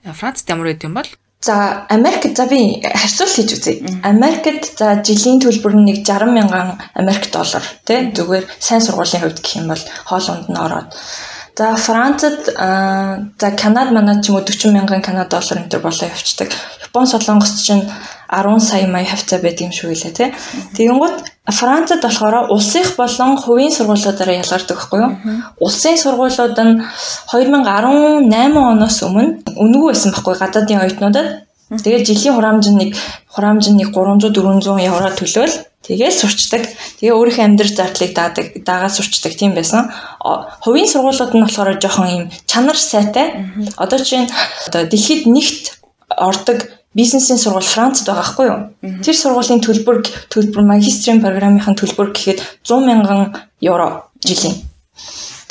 Францд 0.07 0.47
ямар 0.47 0.71
байд 0.71 0.87
юм 0.87 0.95
бол 0.95 1.09
За 1.41 1.87
Америкт 1.89 2.37
за 2.37 2.45
би 2.45 2.81
харьцуулт 2.85 3.33
хийж 3.33 3.51
үзье. 3.57 3.81
Америкт 4.05 4.77
за 4.77 5.01
жилийн 5.01 5.41
төлбөр 5.41 5.73
нь 5.73 5.89
нэг 5.89 6.05
60 6.05 6.37
мянган 6.37 6.77
Америк 6.93 7.33
доллар 7.33 7.65
тий 7.81 8.13
зүгээр 8.13 8.45
сайн 8.61 8.81
сургуулийн 8.85 9.25
хувьд 9.25 9.41
гэх 9.41 9.57
юм 9.57 9.73
бол 9.73 9.83
хоолунд 10.05 10.45
нь 10.53 10.61
ороод. 10.61 10.93
За 11.57 11.75
Францад 11.75 12.45
за 12.45 13.51
Канад 13.61 13.91
манад 13.91 14.23
ч 14.23 14.29
юм 14.29 14.35
уу 14.35 14.45
40 14.45 14.71
мянган 14.71 15.01
Канад 15.01 15.29
доллар 15.29 15.57
энэ 15.59 15.69
төр 15.69 15.81
болоо 15.83 16.07
явцдаг. 16.07 16.49
Япон 16.87 17.05
солонгост 17.07 17.65
чинь 17.65 17.83
10 18.31 18.59
сая 18.59 18.87
мая 18.87 19.05
хавцаа 19.05 19.39
байдаг 19.39 19.67
юм 19.67 19.71
шиг 19.71 19.91
үлээ 19.91 20.13
тий. 20.15 20.33
Тэгэнгუთ 20.77 21.15
Францад 21.51 22.01
болохоор 22.01 22.51
улсынх 22.55 22.95
болон 22.95 23.35
хувийн 23.37 23.71
сургуулиудаараа 23.75 24.39
ялгардаг 24.39 24.77
байхгүй 24.77 24.99
юу? 25.03 25.11
Улсын 25.59 25.97
сургуулиуд 25.97 26.57
нь 26.59 26.79
2018 27.31 28.55
оноос 28.55 28.97
өмнө 29.03 29.43
үнэгүй 29.59 29.89
байсан 29.91 30.11
байхгүй 30.15 30.35
гадаадын 30.39 30.81
оюутнуудад. 30.83 31.27
Тэгээд 31.83 32.07
жилийн 32.07 32.35
хураамж 32.35 32.65
нь 32.71 32.79
нэг 32.79 32.89
хураамж 33.33 33.65
нь 33.71 33.83
300 33.83 34.31
400 34.31 34.87
евро 34.87 35.09
төлөөл 35.19 35.70
тэгээд 35.85 36.13
сурчдаг. 36.13 36.63
Тэгээ 37.01 37.17
өөрийнхөө 37.17 37.45
амьдрал 37.45 37.73
зардлыг 37.73 38.11
даадаг, 38.13 38.47
дагаад 38.61 38.93
сурчдаг 38.93 39.33
тийм 39.33 39.57
байсан. 39.57 39.89
Хувийн 40.61 40.85
сургуулиуд 40.85 41.33
нь 41.33 41.45
болохоор 41.45 41.81
жоохон 41.81 42.07
ийм 42.09 42.23
чанар 42.45 42.77
сайтай. 42.77 43.49
Одоо 43.77 43.99
чинь 43.99 44.29
одоо 44.69 44.85
дэлхийд 44.85 45.25
нэгт 45.25 45.81
ордог 46.17 46.69
бизнесийн 46.93 47.39
сургууль 47.39 47.65
Францад 47.65 48.07
байгаа 48.07 48.27
хгүй 48.27 48.47
юу. 48.51 48.59
Тэр 49.01 49.15
сургуулийн 49.15 49.63
төлбөр 49.63 49.97
төлбөр 50.29 50.63
магистрийн 50.67 51.23
програмынхаа 51.23 51.73
төлбөр 51.73 52.11
гэхэд 52.11 52.39
100 52.67 52.85
мянган 52.85 53.21
евро 53.63 54.11
жилийн. 54.19 54.59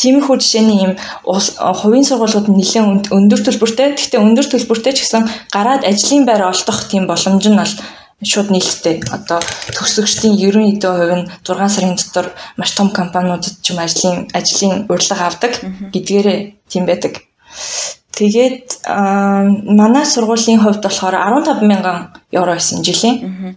Тиймэрхүү 0.00 0.36
жишээний 0.40 0.78
ийм 0.84 0.92
хувийн 1.24 2.04
сургуулиуд 2.04 2.48
нэлээд 2.48 3.12
өндөр 3.12 3.40
төлбөртэй. 3.44 3.96
Гэхдээ 3.96 4.20
өндөр 4.20 4.46
төлбөртэй 4.48 4.92
ч 4.96 5.04
гэсэн 5.04 5.28
гараад 5.52 5.84
ажлын 5.84 6.24
байр 6.24 6.48
олдох 6.48 6.88
тийм 6.88 7.04
боломж 7.08 7.44
нь 7.48 7.60
бол 7.60 7.74
шууд 8.22 8.48
нээлттэй. 8.52 9.00
Одоо 9.12 9.40
төгсөгчдийн 9.76 10.36
90% 10.36 10.76
нь 11.16 11.28
6 11.44 11.68
сарын 11.68 11.96
дотор 11.96 12.26
маш 12.56 12.70
том 12.76 12.90
компаниудад 12.90 13.56
ч 13.64 13.72
юм 13.72 13.78
ажлын 13.80 14.28
ажлын 14.36 14.86
урилга 14.92 15.26
авдаг 15.26 15.52
гэдгээрээ 15.92 16.38
тийм 16.68 16.84
байдаг. 16.84 17.24
Тэгээд 18.12 18.84
манай 19.80 20.04
сургуулийн 20.04 20.60
хувьд 20.60 20.84
болохоор 20.84 21.16
15 21.16 21.64
мянган 21.64 21.98
евро 22.32 22.52
байсан 22.52 22.84
жилийн. 22.84 23.56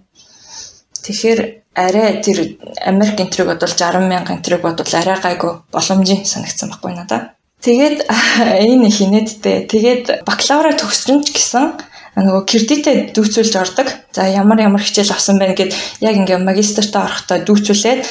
Тэгэхээр 1.03 1.39
арай 1.75 2.21
тэр 2.23 2.55
Америк 2.85 3.19
энтриг 3.19 3.47
бодвол 3.47 3.75
60 3.75 4.07
мянган 4.07 4.37
энтриг 4.37 4.61
бодвол 4.61 4.93
арай 4.95 5.19
гайгүй 5.19 5.51
боломжийн 5.73 6.23
санагдсан 6.23 6.69
байхгүй 6.69 6.93
надад. 6.95 7.35
Тэгээд 7.59 8.07
энэ 8.07 8.89
хинээдтэй. 8.91 9.67
Тэгээд 9.67 10.27
бакалавра 10.27 10.71
төгсрөн 10.75 11.23
ч 11.23 11.35
гэсэн 11.35 11.79
нөгөө 12.17 12.43
кредитээ 12.45 12.95
дүүцүүлж 13.17 13.53
ордог. 13.57 13.87
За 14.13 14.29
ямар 14.29 14.61
ямар 14.61 14.81
хичээл 14.81 15.13
авсан 15.13 15.41
байна 15.41 15.57
гэд 15.57 15.73
яг 16.05 16.15
ингээ 16.17 16.37
магистертаа 16.45 17.09
орохдоо 17.09 17.41
дүүцүүлээд 17.41 18.01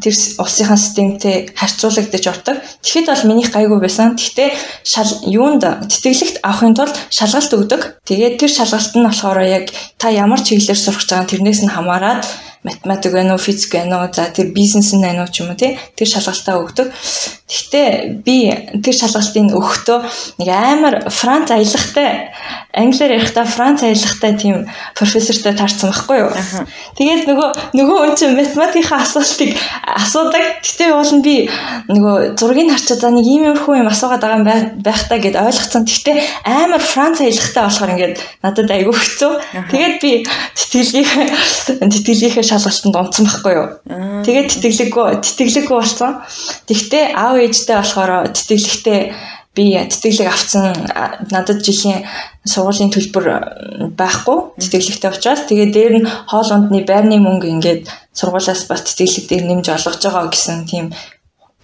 тэр 0.00 0.14
улсынхаа 0.40 0.78
системтэй 0.80 1.52
харьцуулагдаж 1.54 2.24
ордог. 2.26 2.56
Тэгэхэд 2.82 3.06
бол 3.06 3.28
минийх 3.30 3.52
гайгүй 3.52 3.78
байсан. 3.78 4.16
Гэхдээ 4.16 4.50
шал 4.82 5.10
юунд 5.28 5.62
тэтгэлэгт 5.62 6.40
авахын 6.42 6.74
тулд 6.74 6.96
шалгалт 7.12 7.52
өгдөг. 7.52 7.82
Тэгээд 8.08 8.40
тэр 8.40 8.50
шалгалт 8.50 8.92
нь 8.96 9.06
болохоор 9.06 9.38
яг 9.44 9.70
та 10.00 10.08
ямар 10.08 10.40
чиглэлээр 10.40 10.80
сурах 10.80 11.04
гэж 11.04 11.10
байгаа 11.12 11.30
тэрнээс 11.30 11.60
нь 11.62 11.74
хамаарат 11.74 12.24
математик 12.64 13.12
байна 13.12 13.34
уу, 13.34 13.38
физик 13.38 13.72
байна 13.76 14.02
уу, 14.02 14.08
за 14.12 14.24
тэр 14.32 14.52
бизнес 14.56 14.92
нь 14.96 15.04
байна 15.04 15.22
уу 15.22 15.30
ч 15.30 15.44
юм 15.44 15.52
уу 15.52 15.56
тий. 15.56 15.76
Тэр 15.96 16.08
шалгалтаа 16.08 16.64
өгдөг. 16.64 16.88
Гэхдээ 17.44 18.24
би 18.24 18.36
тэр 18.80 18.96
шалгалтыг 18.96 19.52
өгөхдөө 19.52 19.98
нэг 20.40 20.48
амар 20.48 20.94
Франц 21.12 21.52
аялагтай 21.52 22.32
англиар 22.72 23.20
ярихдаа 23.20 23.44
Франц 23.44 23.84
аялагтай 23.84 24.32
тийм 24.40 24.64
профессортай 24.96 25.52
таарсан 25.52 25.92
байхгүй 25.92 26.24
юу. 26.24 26.32
Тэгээд 26.96 27.28
нөгөө 27.28 27.50
нөгөө 27.76 27.98
хүн 28.00 28.16
чинь 28.16 28.34
математикийн 28.40 28.96
асуултыг 28.96 29.52
асуудаг. 29.84 30.64
Гэтэ 30.64 30.90
уул 30.96 31.12
нь 31.20 31.22
би 31.22 31.36
нөгөө 31.92 32.40
зургийг 32.40 32.72
харчаад 32.72 33.00
за 33.04 33.12
нэг 33.12 33.28
иймэрхүү 33.28 33.76
юм 33.76 33.92
асуугаад 33.92 34.24
байгаа 34.24 34.40
юм 34.40 34.48
байх 34.80 35.04
та 35.04 35.20
гэд 35.20 35.36
ойлгоцсон. 35.36 35.84
Гэтэ 35.84 36.12
амар 36.48 36.80
Франц 36.80 37.20
аялагтай 37.20 37.62
болохоор 37.62 37.92
ингээд 37.92 38.16
надад 38.40 38.72
айгүй 38.72 38.96
хэцүү. 38.96 39.32
Тэгээд 39.68 39.96
би 40.00 40.12
тэтгэлгийн 40.56 41.28
тэтгэлгийнхээ 41.92 42.44
шалгалтанд 42.54 42.96
унтсан 42.96 43.24
байхгүй 43.26 43.52
юу. 43.58 43.68
Тэгээд 44.22 44.48
тэтгэлэггүй 44.54 45.08
тэтгэлэггүй 45.20 45.76
болсон. 45.76 46.22
Тэгтээ 46.70 47.04
аав 47.18 47.36
ээжтэй 47.42 47.76
болохоор 47.76 48.12
тэтгэлэгтэй 48.30 49.00
би 49.54 49.64
тэтгэлэг 49.78 50.28
авцсан 50.28 50.74
надад 51.30 51.62
жилийн 51.62 52.02
сургуулийн 52.42 52.90
төлбөр 52.90 53.26
байхгүй 53.94 54.38
тэтгэлэгтэй 54.58 55.10
учраас 55.14 55.46
тэгээд 55.46 55.72
дээр 55.74 55.94
нь 56.02 56.10
хоол 56.26 56.50
ундны 56.50 56.82
байрны 56.82 57.22
мөнгө 57.22 57.48
ингээд 57.54 57.82
сургуулиас 58.18 58.66
бас 58.66 58.82
тэтгэлэг 58.82 59.24
дээр 59.30 59.44
нэмж 59.46 59.66
олгож 59.70 60.02
байгаа 60.02 60.26
гэсэн 60.26 60.66
тийм 60.66 60.90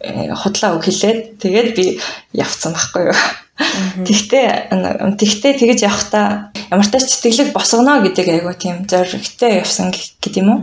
э, 0.06 0.30
худлаа 0.30 0.78
үг 0.78 0.86
хэлээд 0.86 1.42
тэгээд 1.42 1.68
би 1.74 1.84
явцсан 2.30 2.72
байхгүй 2.78 3.10
юу. 3.10 3.18
Тэгтээ 3.60 4.72
тэгтээ 5.20 5.52
тэгэж 5.60 5.80
явахдаа 5.84 6.52
ямар 6.72 6.86
ч 6.88 6.96
сэтгэлэг 6.96 7.52
босгоно 7.52 8.00
гэдэг 8.00 8.26
айгу 8.40 8.52
тийм 8.56 8.88
зоригтой 8.88 9.60
явсан 9.60 9.92
гэдэг 9.92 10.32
юм 10.40 10.48
уу. 10.48 10.60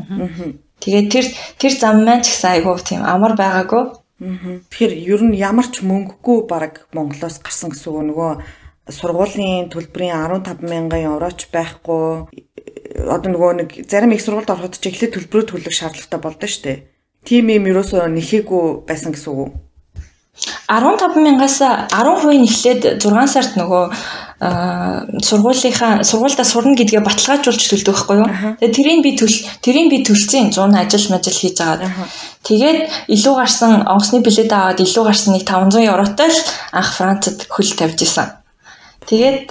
Тэгээд 0.81 1.07
тэр 1.13 1.25
тэр 1.61 1.73
зам 1.77 2.01
маань 2.01 2.25
ч 2.25 2.33
гэсэн 2.33 2.57
айгу 2.57 2.73
тийм 2.81 3.05
амар 3.05 3.37
байгаагүй. 3.37 3.93
Тэгэхээр 4.73 4.93
ер 5.13 5.21
нь 5.29 5.37
ямар 5.37 5.69
ч 5.69 5.85
мөнгөгүй 5.85 6.49
баг 6.49 6.89
Монголоос 6.97 7.37
гарсан 7.37 7.69
гэсэн 7.69 7.93
үг 7.93 8.03
нөгөө 8.09 8.31
сургуулийн 8.89 9.69
төлбөрийн 9.69 10.17
15 10.41 10.65
мянган 10.65 11.05
евроч 11.05 11.53
байхгүй 11.53 12.25
одоо 13.05 13.29
нөгөө 13.29 13.51
нэг 13.61 13.69
зарим 13.85 14.15
их 14.17 14.25
сургуульд 14.25 14.49
ороход 14.49 14.81
ч 14.81 14.89
эхлээд 14.89 15.13
төлбөрөө 15.13 15.45
төлөх 15.53 15.75
шаардлагатай 15.75 16.17
болдоо 16.17 16.49
шүү 16.49 16.63
дээ. 16.65 16.77
Тим 17.29 17.45
юм 17.53 17.69
ерөөсөө 17.69 18.09
нэхээгүй 18.09 18.89
байсан 18.89 19.13
гэсэн 19.13 19.33
үг 19.37 19.66
үү? 20.37 20.97
15 20.97 21.17
мянгаас 21.25 21.57
10% 21.61 22.37
нь 22.37 22.47
эхлээд 22.47 22.81
6 23.01 23.33
сард 23.33 23.53
нөгөө 23.57 23.83
сургуулийнхаа 24.37 26.05
сургуульдаа 26.05 26.45
сурна 26.45 26.77
гэдгээ 26.77 27.01
баталгаажуулж 27.01 27.57
төлдөг 27.57 27.95
байхгүй 27.97 28.17
юу. 28.21 28.29
Тэгээ 28.61 28.75
тэрийг 28.77 29.01
би 29.01 29.11
төл 29.17 29.33
тэрийг 29.65 29.89
би 29.89 29.97
төлсөн 30.05 30.53
100 30.53 30.77
ажил 30.77 31.09
мажил 31.09 31.33
хийж 31.33 31.57
агаад. 31.57 31.89
Тэгээд 32.45 33.09
илүү 33.17 33.33
гарсан 33.33 33.81
онгоцны 33.89 34.21
билет 34.21 34.53
аваад 34.53 34.77
илүү 34.85 35.03
гарсан 35.09 35.33
нэг 35.33 35.43
500 35.49 35.89
евротой 35.89 36.29
л 36.29 36.39
анх 36.69 36.89
Францад 36.93 37.49
хөл 37.49 37.71
тавьж 37.73 37.97
исэн. 38.05 38.29
Тэгээд 39.09 39.49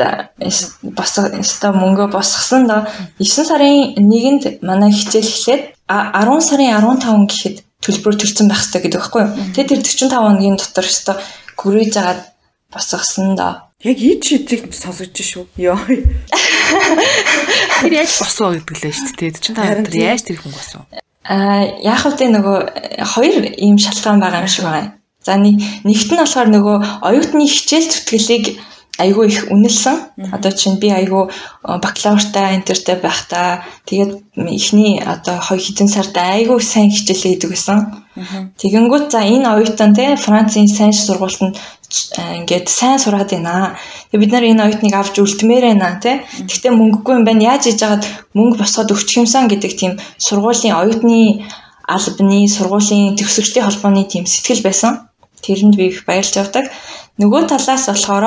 бас 0.95 1.19
өстой 1.19 1.73
мөнгө 1.75 2.07
босгосон 2.15 2.71
доо 2.71 2.87
9 3.19 3.43
сарын 3.43 3.99
1-нд 3.99 4.63
манай 4.63 4.95
хичээл 4.95 5.27
эхлээд 5.27 5.63
10 5.91 6.47
сарын 6.47 6.79
15 6.79 7.27
гэхэд 7.27 7.66
төлбөр 7.87 8.19
төлсөн 8.19 8.51
байх 8.51 8.67
хэрэгтэй 8.67 8.83
гэдэг 8.83 9.01
байхгүй 9.01 9.23
юу. 9.23 9.33
Тэгээд 9.55 9.71
тэр 9.71 10.11
45 10.11 10.11
хоногийн 10.11 10.59
дотор 10.59 10.87
өстой 10.91 11.17
гүрэж 11.55 11.93
агаад 11.97 12.21
босгосон 12.75 13.39
доо. 13.39 13.71
Яг 13.87 13.99
ий 14.03 14.19
чидийг 14.21 14.75
сонсогдож 14.75 15.23
шүү. 15.23 15.47
Йоо. 15.57 15.79
Тэр 17.81 17.93
яаж 17.95 18.13
босоо 18.19 18.59
гэдэг 18.59 18.77
лээ 18.83 18.95
шүү 18.99 19.15
дээ. 19.15 19.39
Чин 19.39 19.55
та 19.55 19.71
тэр 19.87 19.95
яаж 19.95 20.27
тэр 20.27 20.43
хүн 20.43 20.53
босоо? 20.53 20.83
Аа 21.23 21.63
яг 21.85 22.03
тэ 22.19 22.27
нөгөө 22.27 22.59
хоёр 23.15 23.55
ийм 23.55 23.79
шалтгаан 23.79 24.19
байгаа 24.19 24.43
юм 24.43 24.51
шиг 24.51 24.67
байна. 24.67 24.99
За 25.23 25.35
нэгт 25.37 26.11
нь 26.11 26.21
болохоор 26.21 26.49
нөгөө 26.51 26.77
оюутны 27.03 27.47
хичээл 27.47 27.91
зүтгэлийг 27.91 28.59
айгүй 28.99 29.27
их 29.29 29.41
үнэлсэн. 29.53 29.97
Одоо 30.33 30.53
чинь 30.53 30.81
би 30.81 30.89
айгүй 30.91 31.29
бакалавртай 31.63 32.57
интертэй 32.57 32.97
байхдаа 32.97 33.65
тэгээд 33.85 34.13
эхний 34.37 35.01
одоо 35.05 35.37
хоёр 35.41 35.63
хэдэн 35.63 35.89
сард 35.89 36.17
айгүй 36.17 36.61
сайн 36.61 36.91
хичээлээ 36.91 37.33
хийдэг 37.37 37.51
байсан. 37.51 37.79
Тэгэнгүүт 38.57 39.13
за 39.13 39.21
энэ 39.21 39.49
оюутан 39.53 39.93
те 39.93 40.17
Францын 40.17 40.69
сайн 40.69 40.93
сургуультанд 40.97 41.61
ингээд 42.17 42.67
сайн 42.69 42.99
сураад 42.99 43.31
байна. 43.31 43.77
Тэгээ 44.11 44.23
бид 44.25 44.33
нар 44.33 44.45
энэ 44.49 44.65
оюутныг 44.65 44.95
авч 44.97 45.15
үлдмээр 45.21 45.65
байна 45.77 46.01
те. 46.01 46.25
Гэхдээ 46.49 46.73
мөнгөгүй 46.73 47.15
юм 47.21 47.25
байна. 47.29 47.53
Яаж 47.53 47.69
хийж 47.69 47.81
яагаад 47.85 48.05
мөнгө 48.33 48.57
босгоод 48.65 48.93
өгчих 48.97 49.21
юмсан 49.21 49.53
гэдэг 49.53 49.73
тийм 49.77 49.93
сургуулийн 50.17 50.75
оюутны 50.81 51.45
албаны 51.85 52.49
сургуулийн 52.49 53.15
төгсөгчдийн 53.21 53.67
холбооны 53.69 54.09
тийм 54.09 54.25
сэтгэл 54.27 54.65
байсан. 54.65 55.07
Тэрэнд 55.45 55.77
би 55.77 55.93
их 55.93 56.05
баярлж 56.09 56.35
явдаг. 56.41 56.73
Нөгөө 57.17 57.47
талаас 57.49 57.89
болохоор 57.89 58.25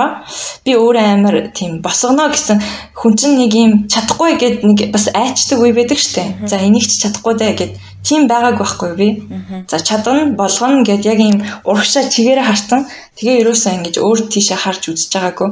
би 0.65 0.73
өөрөө 0.73 1.05
амар 1.13 1.35
тийм 1.53 1.77
босгоно 1.85 2.25
гэсэн 2.33 2.57
хүн 2.97 3.13
чинь 3.13 3.37
нэг 3.37 3.53
юм 3.53 3.71
чадахгүй 3.85 4.33
гэд 4.41 4.65
нэг 4.65 4.89
бас 4.89 5.05
айчдаг 5.13 5.61
үе 5.61 5.77
байдаг 5.77 6.01
штэ. 6.01 6.49
За 6.49 6.57
энийг 6.57 6.89
ч 6.89 6.97
чадахгүй 7.05 7.37
даа 7.37 7.53
гэд 7.53 7.77
тийм 8.01 8.25
байгааг 8.25 8.57
байхгүй 8.57 8.91
би. 8.97 9.07
За 9.69 9.77
чадна 9.77 10.33
болгоно 10.33 10.81
гэд 10.81 11.05
яг 11.05 11.21
юм 11.21 11.37
урагшаа 11.69 12.09
чигээрээ 12.09 12.49
харсан. 12.49 12.89
Тэгээ 13.13 13.45
ерөөсөө 13.45 13.71
ингэж 13.77 13.95
өөр 14.01 14.19
тийшээ 14.25 14.57
харж 14.57 14.81
үзэж 14.89 15.13
байгаагүй. 15.13 15.49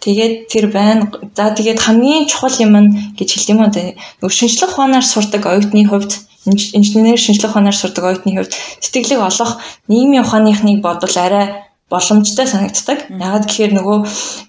Тэгээд 0.00 0.34
тэр 0.48 0.66
байна. 0.72 1.12
За 1.36 1.52
тэгээд 1.52 1.84
хамгийн 1.84 2.24
чухал 2.32 2.56
юм 2.64 2.72
нь 2.80 3.12
гэж 3.12 3.28
хэлдэм 3.28 3.60
үү. 3.60 3.92
Нөгөө 4.24 4.32
шинжлэх 4.32 4.72
ухаанаар 4.72 5.04
сурдаг 5.04 5.44
оюутны 5.44 5.84
хувьд 5.84 6.16
инженер 6.48 7.20
шинжлэх 7.20 7.52
ухаанаар 7.52 7.76
сурдаг 7.76 8.04
оюутны 8.08 8.40
хувьд 8.40 8.56
сэтгэлийг 8.80 9.20
олох 9.20 9.60
нийгмийн 9.90 10.24
ухааныхныг 10.24 10.80
бодвол 10.80 11.16
арай 11.18 11.67
боломжтой 11.88 12.46
санагддаг. 12.46 13.08
Ягаад 13.08 13.48
гэхээр 13.48 13.72
нөгөө 13.80 13.98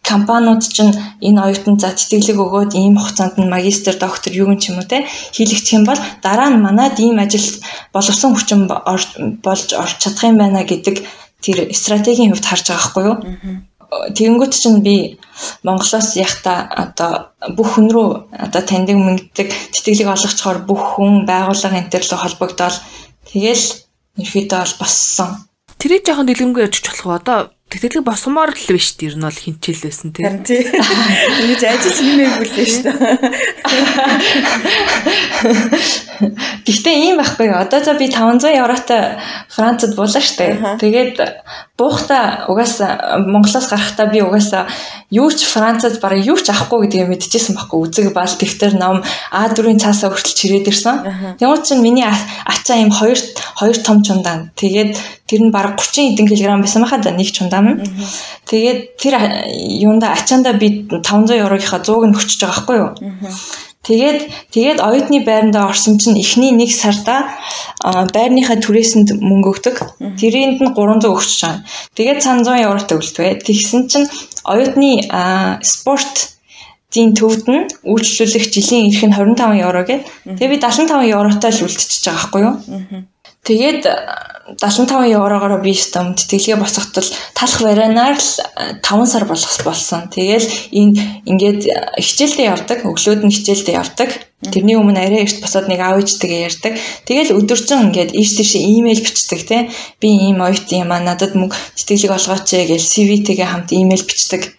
компаниуд 0.03 0.63
чинь 0.67 0.91
энэ 1.23 1.39
оюутан 1.39 1.79
за 1.79 1.95
тэтгэлэг 1.95 2.35
өгөөд 2.35 2.71
ийм 2.75 2.99
хугацаанд 2.99 3.39
нь 3.39 3.47
магистр, 3.47 3.95
доктор 3.95 4.35
юу 4.35 4.51
юм 4.51 4.59
ч 4.59 4.75
юм 4.75 4.83
уу 4.83 4.87
те 4.87 5.07
хийлэгдэх 5.31 5.73
юм 5.79 5.83
бол 5.87 5.99
дараа 6.19 6.51
нь 6.51 6.59
манад 6.59 6.99
ийм 6.99 7.15
ажилд 7.23 7.63
боловсон 7.95 8.35
хүчин 8.35 8.67
болж 8.67 9.67
орж 9.71 9.95
чадах 10.03 10.23
юм 10.27 10.37
байна 10.37 10.67
гэдэг 10.67 10.95
тэр 11.39 11.57
стратегийн 11.71 12.35
хувьд 12.35 12.43
харж 12.47 12.65
байгаа 12.67 12.87
хгүй 12.91 13.03
юу? 13.07 13.17
Тэгэнгүүт 13.89 14.53
чинь 14.53 14.83
би 14.85 15.17
Монголоос 15.63 16.19
яхта 16.19 16.67
одоо 16.67 17.33
бүх 17.55 17.79
хүн 17.79 17.87
рүү 17.89 18.09
одоо 18.35 18.61
таньдаг 18.61 18.99
мөнгөдөг 18.99 19.47
тэтгэлэг 19.73 20.13
олгочхоор 20.13 20.59
бүх 20.67 20.99
хүн 20.99 21.25
байгууллага 21.25 21.89
төр 21.89 22.03
рүү 22.05 22.19
холбогдоод 22.21 22.75
тэгэл 23.31 23.65
ерөөдөө 24.19 24.59
бол 24.61 24.75
боссон 24.77 25.48
тэрийг 25.79 26.03
жоохон 26.05 26.27
дэлгэмгүй 26.27 26.63
ярьж 26.67 26.83
болох 26.83 27.05
уу? 27.07 27.15
Одоо 27.15 27.39
тэтгэлэг 27.69 28.01
босгомоор 28.01 28.49
л 28.57 28.73
биш 28.73 28.97
тэр 28.97 29.13
нь 29.13 29.21
бол 29.21 29.29
хинчээлсэн 29.29 30.09
тий. 30.09 30.25
Харин 30.25 30.41
тий. 30.41 30.65
Ингэж 30.65 31.61
ажиж 31.69 31.97
нэмээгүй 32.01 32.45
л 32.49 32.53
шүү 32.65 32.81
дээ. 32.81 32.97
Гэхдээ 36.65 36.95
ийм 36.97 37.21
байхгүй? 37.21 37.53
Одоо 37.53 37.79
за 37.85 37.93
би 37.93 38.09
500 38.09 38.57
евротой 38.57 39.21
Францад 39.53 39.93
буулаа 39.93 40.21
штэ. 40.21 40.81
Тэгээд 40.81 41.21
буухта 41.77 42.49
угаасаа 42.49 43.23
Монголоос 43.23 43.69
гарахтаа 43.69 44.09
би 44.11 44.19
угаасаа 44.25 44.67
юу 45.09 45.31
ч 45.31 45.45
Францад 45.45 46.01
бараг 46.01 46.25
юу 46.25 46.37
ч 46.37 46.51
авахгүй 46.51 46.85
гэдгийг 46.85 47.07
мэдчихсэн 47.09 47.55
байхгүй. 47.55 47.79
Үзэг 47.85 48.13
бал 48.13 48.29
дэвтэр 48.29 48.75
ном 48.75 49.05
А4-ийн 49.31 49.79
цаасаа 49.79 50.11
хүртэл 50.11 50.35
чирээд 50.35 50.69
ирсэн. 50.69 51.37
Тэгмээд 51.39 51.63
чинь 51.65 51.85
миний 51.85 52.05
ачаа 52.05 52.77
ийм 52.77 52.91
хоёр 52.91 53.17
хоёр 53.55 53.77
том 53.79 54.03
чундаа. 54.03 54.51
Тэгээд 54.59 54.97
тэр 55.29 55.41
нь 55.45 55.53
бараг 55.55 55.79
30 55.79 56.13
эдэн 56.13 56.27
кг 56.27 56.41
байсан 56.61 56.83
байхад 56.83 57.05
нэг 57.15 57.29
чундаа 57.31 57.58
нь. 57.61 57.77
Тэгээд 58.49 58.79
тэр 59.01 59.13
юунда 59.83 60.13
ачаанда 60.13 60.53
би 60.53 60.87
500 60.89 61.43
еврогийнхаа 61.43 61.81
100-ыг 61.83 62.05
нь 62.07 62.15
өчөж 62.17 62.39
байгаа 62.39 62.55
байхгүй 62.55 62.77
юу? 62.83 62.91
Тэгээд 63.79 64.19
тэгээд 64.53 64.79
оюутны 64.83 65.23
байрандаа 65.23 65.71
орсон 65.71 65.97
чинь 65.97 66.19
эхний 66.19 66.51
нэг 66.51 66.69
сарда 66.69 67.31
байрныхаа 68.13 68.59
түрээсэнд 68.59 69.23
мөнгө 69.23 69.49
өгдөг. 69.55 69.75
Тэрэнд 70.19 70.59
нь 70.61 70.73
300 70.75 71.07
өгч 71.09 71.31
байгаа. 71.41 71.63
Тэгээд 71.95 72.19
цаана 72.21 72.43
100 72.43 72.67
евро 72.67 72.81
төгөлдөө. 72.83 73.39
Тэгсэн 73.47 73.81
чинь 73.87 74.07
оюутны 74.43 75.07
спорт 75.63 76.37
дийн 76.93 77.13
төвд 77.15 77.45
нь 77.47 77.69
үйлчлүүлэх 77.85 78.45
жилийн 78.51 78.89
эрх 78.89 79.03
нь 79.05 79.15
25 79.15 79.63
евро 79.63 79.81
гэдэг. 79.87 80.05
Тэгээ 80.37 80.51
би 80.53 80.57
75 80.57 81.05
евротой 81.15 81.51
л 81.53 81.63
үлдчихэж 81.65 82.03
байгаа 82.03 82.17
байхгүй 82.19 82.41
юу? 82.43 82.55
Тэгээд 83.43 83.83
75 84.57 85.13
еврогоор 85.13 85.61
би 85.61 85.73
өстөм 85.77 86.15
тэтгэлгээ 86.17 86.57
босгохтол 86.57 87.05
талах 87.37 87.61
варианаар 87.61 88.17
л 88.17 88.31
5 88.81 88.81
э, 88.81 89.05
сар 89.05 89.25
болох 89.29 89.53
болсон. 89.61 90.09
Тэгээл 90.09 90.47
энэ 90.73 90.93
ингээд 91.29 91.61
хичээлдээ 92.01 92.47
явдаг, 92.49 92.79
өглөөд 92.81 93.21
нь 93.25 93.35
хичээлдээ 93.35 93.75
явдаг. 93.77 94.09
Тэрний 94.41 94.79
өмнө 94.79 94.97
арай 94.97 95.27
эрт 95.27 95.37
босоод 95.43 95.69
нэг 95.69 95.79
аав 95.83 96.01
ээжтэйгээ 96.01 96.45
ярьдаг. 96.49 96.73
Тэгээл 97.05 97.35
өдөржин 97.37 97.93
ингээд 97.93 98.15
ийш 98.17 98.31
тийшээ 98.39 98.63
имэйл 98.79 99.05
бичдэг 99.05 99.41
те. 99.45 99.57
Би 100.01 100.09
ийм 100.17 100.41
оюут 100.41 100.65
юм 100.73 100.89
аа 100.89 101.03
надад 101.03 101.37
мөнгө 101.37 101.57
тэтгэлэг 101.77 102.15
олгооч 102.17 102.49
гэж 102.49 102.81
CV-тэйгээ 102.81 103.47
хамт 103.47 103.69
имэйл 103.75 104.07
бичдэг. 104.07 104.55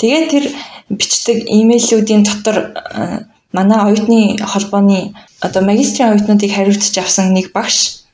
Тэгээд 0.00 0.26
тэр 0.30 0.44
бичдэг 0.88 1.38
имэйлүүдийн 1.44 2.22
дотор 2.24 2.72
э, 2.72 3.26
манай 3.52 3.80
оюутны 3.84 4.38
холбооны 4.38 5.12
одоо 5.42 5.62
магистрийн 5.66 6.14
оюутнуудыг 6.14 6.50
хариуцж 6.54 6.94
авсан 6.98 7.34
нэг 7.34 7.50
багш 7.50 8.05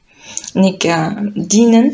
нэг 0.55 0.79
дин 1.37 1.73
нь 1.73 1.91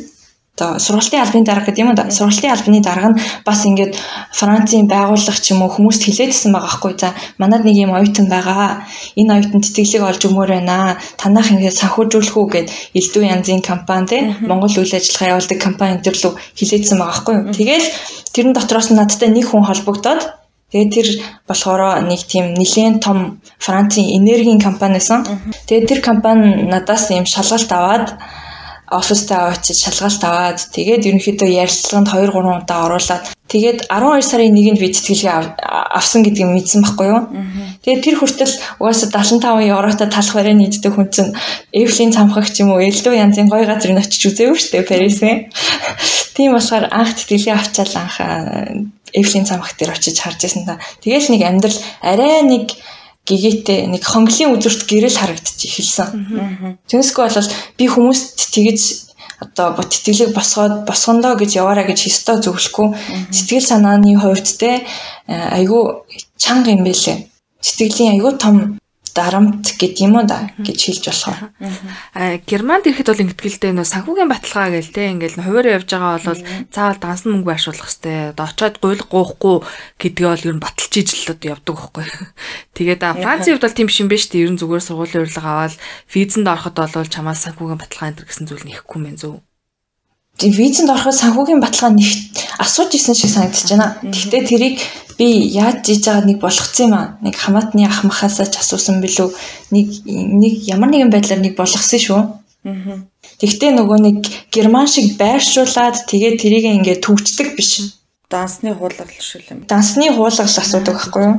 одоо 0.59 0.79
сургалтын 0.79 1.23
албаны 1.23 1.45
дарга 1.45 1.67
гэдэг 1.67 1.85
юм 1.85 1.95
да. 1.95 2.11
Сургалтын 2.11 2.51
албаны 2.51 2.83
дарга 2.83 3.09
нь 3.15 3.21
бас 3.47 3.65
ингээд 3.65 3.95
Францын 4.35 4.89
байгууллага 4.91 5.39
ч 5.39 5.55
юм 5.55 5.63
уу 5.63 5.71
хүмүүст 5.71 6.03
хилээдсэн 6.03 6.53
байгаа 6.53 6.73
хгүй. 6.75 6.99
За 6.99 7.15
манад 7.39 7.63
нэг 7.65 7.77
юм 7.79 7.95
оюутан 7.95 8.27
байгаа. 8.27 8.83
Энэ 9.15 9.33
оюутан 9.39 9.63
тэтгэлэг 9.63 10.03
олж 10.03 10.23
өгмөр 10.27 10.51
байна. 10.51 10.99
Танах 11.17 11.51
ингээд 11.55 11.79
санхүүжүүлэх 11.79 12.35
үү 12.35 12.47
гэд 12.51 12.69
элдв 12.99 13.23
янзын 13.23 13.63
компани 13.63 14.07
те 14.11 14.19
Монгол 14.43 14.75
үйл 14.75 14.99
ажиллагаа 14.99 15.39
явуулдаг 15.39 15.59
компани 15.63 15.93
энэ 15.95 16.05
төр 16.05 16.17
лөө 16.19 16.33
хилээдсэн 16.59 16.99
байгаа 16.99 17.19
хгүй. 17.23 17.37
Тэгэл 17.55 17.87
тэрэн 18.35 18.53
дотроос 18.55 18.91
надтай 18.91 19.31
нэг 19.31 19.47
хүн 19.47 19.63
холбогдоод 19.63 20.23
Тэгээд 20.69 20.93
тэр 20.93 21.09
болохоор 21.49 22.05
нэг 22.05 22.29
тийм 22.29 22.53
нэлээд 22.53 23.01
том 23.01 23.41
Францын 23.57 24.05
энергийн 24.05 24.61
компани 24.61 25.01
байсан. 25.01 25.25
Тэгээд 25.65 25.89
тэр 25.89 26.01
компани 26.05 26.69
надаас 26.69 27.09
юм 27.09 27.25
шалгалт 27.25 27.73
аваад 27.73 28.21
оффистаа 28.91 29.53
очиж 29.53 29.85
шалгалт 29.85 30.23
аваад 30.25 30.59
тэгээд 30.73 31.07
ерөнхийдөө 31.09 31.49
ярилцлаганд 31.49 32.09
2 32.09 32.33
3 32.33 32.65
удаа 32.65 32.81
оруулаад 32.89 33.25
тэгээд 33.53 33.79
12 33.93 34.25
сарын 34.25 34.57
1-нд 34.57 34.81
би 34.81 34.89
тэтгэлгээ 34.93 35.33
авсан 35.93 36.25
гэдгийг 36.25 36.49
мэдсэн 36.49 36.81
байхгүй 36.85 37.09
юу. 37.13 37.23
Тэгээд 37.85 38.05
тэр 38.05 38.17
хүртэл 38.17 38.55
угаасаа 38.81 39.09
75 39.13 39.69
евротой 39.69 40.09
талах 40.09 40.35
барай 40.37 40.55
нийтдэг 40.57 40.93
хүн 40.97 41.09
чинь 41.13 41.33
Эвлийн 41.73 42.13
цамхагч 42.17 42.55
юм 42.65 42.73
уу 42.73 42.81
элдв 42.81 43.13
янзын 43.13 43.49
гоё 43.53 43.69
газрыг 43.69 44.01
очиж 44.01 44.23
үзээгүй 44.29 44.57
шүү 44.57 44.73
дээ 44.73 44.89
Парисын. 44.89 45.37
Тийм 46.37 46.57
болохоор 46.57 46.89
анх 46.89 47.13
тэтгэлгээ 47.17 47.57
авчаал 47.57 47.95
анх 47.97 48.17
Эвлийн 49.13 49.49
цамхаг 49.49 49.77
дээр 49.77 49.97
очиж 49.97 50.17
харж 50.21 50.41
байсан 50.45 50.65
та. 50.65 50.81
Тэгээл 51.01 51.33
нэг 51.33 51.43
амьдрал 51.45 51.79
арай 52.05 52.45
нэг 52.45 52.77
гэгээтэй 53.27 53.89
нэг 53.91 54.03
хонглын 54.05 54.55
үзүрт 54.57 54.87
гэрэл 54.87 55.19
харагдчих 55.19 55.81
эхэлсэн. 55.81 56.79
Түүнсгүй 56.89 57.25
бол 57.29 57.51
би 57.79 57.85
хүмүүст 57.89 58.37
тэгэж 58.55 58.81
одоо 59.39 59.79
тэтгэлэг 59.79 60.35
босгоод 60.35 60.87
босгондоо 60.89 61.39
гэж 61.39 61.63
яваараа 61.63 61.87
гэж 61.87 61.99
хистоо 62.11 62.43
зөвлөхгүй 62.43 62.89
сэтгэл 63.31 63.67
санааны 63.71 64.19
хувьд 64.19 64.49
те 64.59 64.83
айгүй 65.29 65.83
чанга 66.37 66.75
юм 66.75 66.83
байлээ. 66.83 67.31
Сэтгэлийн 67.63 68.19
айгүй 68.19 68.33
том 68.39 68.79
дарамт 69.19 69.75
гэдэг 69.75 70.07
юм 70.07 70.23
уу 70.23 70.27
да 70.31 70.55
гэж 70.63 70.79
хэлж 70.79 71.05
болохоор. 71.11 71.39
Аа 72.15 72.39
Германд 72.47 72.87
ирэхэд 72.87 73.11
бол 73.11 73.25
ингэдгэлтэй 73.27 73.75
нөө 73.75 73.87
санхүүгийн 73.91 74.31
баталгаа 74.31 74.71
гээл 74.79 74.95
те 74.95 75.11
ингээл 75.11 75.43
хуваарь 75.43 75.75
явж 75.83 75.91
байгаа 75.91 76.23
бол 76.23 76.43
заавал 76.71 77.03
дансан 77.03 77.29
мөнгө 77.35 77.51
байршуулах 77.51 77.91
хэвээр. 77.91 78.31
Одоо 78.39 78.47
очиод 78.47 78.77
гуйл 78.79 79.03
гоохгүй 79.11 79.57
гэдгээ 79.99 80.29
бол 80.31 80.47
ер 80.47 80.55
нь 80.55 80.63
баталж 80.63 80.93
ижил 80.95 81.23
л 81.27 81.33
одоо 81.35 81.49
явдаг 81.59 81.75
байхгүй. 81.75 82.07
Тэгээд 82.79 83.03
Францын 83.19 83.51
хувьд 83.59 83.67
бол 83.67 83.79
тийм 83.83 83.91
шин 83.91 84.07
биш 84.07 84.31
те 84.31 84.47
ер 84.47 84.55
нь 84.55 84.61
зүгээр 84.63 84.87
сургуулийн 84.87 85.27
урилга 85.27 85.43
аваад 85.67 85.75
визэнд 86.15 86.47
ороход 86.47 86.79
бол 86.79 87.11
чамаас 87.11 87.43
санхүүгийн 87.43 87.83
баталгаа 87.83 88.09
энэ 88.15 88.23
гэсэн 88.23 88.47
зүйл 88.47 88.71
нэхгүй 88.71 88.99
мэн 89.03 89.19
зөв 89.19 89.43
визэнд 90.39 90.91
ороход 90.91 91.19
санхүүгийн 91.19 91.59
баталгаа 91.59 91.99
нэг 91.99 92.07
асууж 92.63 92.95
исэн 92.95 93.15
шиг 93.19 93.31
санагдаж 93.35 93.67
байна. 93.71 93.99
Гэхдээ 94.07 94.43
тэрийг 94.47 94.77
би 95.19 95.51
яаж 95.51 95.83
хийж 95.83 96.07
байгаа 96.07 96.25
нэг 96.31 96.39
болгоцсон 96.39 96.87
юм 96.87 96.95
аа. 96.95 97.19
Нэг 97.23 97.35
хамаатны 97.35 97.83
ах 97.83 98.07
махаасаа 98.07 98.47
ч 98.47 98.63
асуусан 98.63 99.03
билүү. 99.03 99.35
Нэг 99.75 99.87
нэг 100.07 100.55
ямар 100.71 100.91
нэгэн 100.95 101.11
байдлаар 101.11 101.43
нэг 101.43 101.59
болгосон 101.59 101.99
шүү. 101.99 102.23
Тэгтээ 103.43 103.71
нөгөө 103.75 103.99
нэг 103.99 104.19
герман 104.55 104.87
шиг 104.87 105.19
байршуулад 105.19 106.07
тэгээд 106.07 106.39
тэрийг 106.39 106.65
ингээд 106.71 107.03
төвчдөг 107.03 107.59
биш. 107.59 107.99
Дансны 108.31 108.75
хуулгал 108.75 109.11
шиг 109.19 109.51
юм. 109.51 109.67
Дансны 109.67 110.11
хуулгал 110.15 110.47
асуудаг 110.47 110.95
байхгүй 110.95 111.23
юу? 111.27 111.37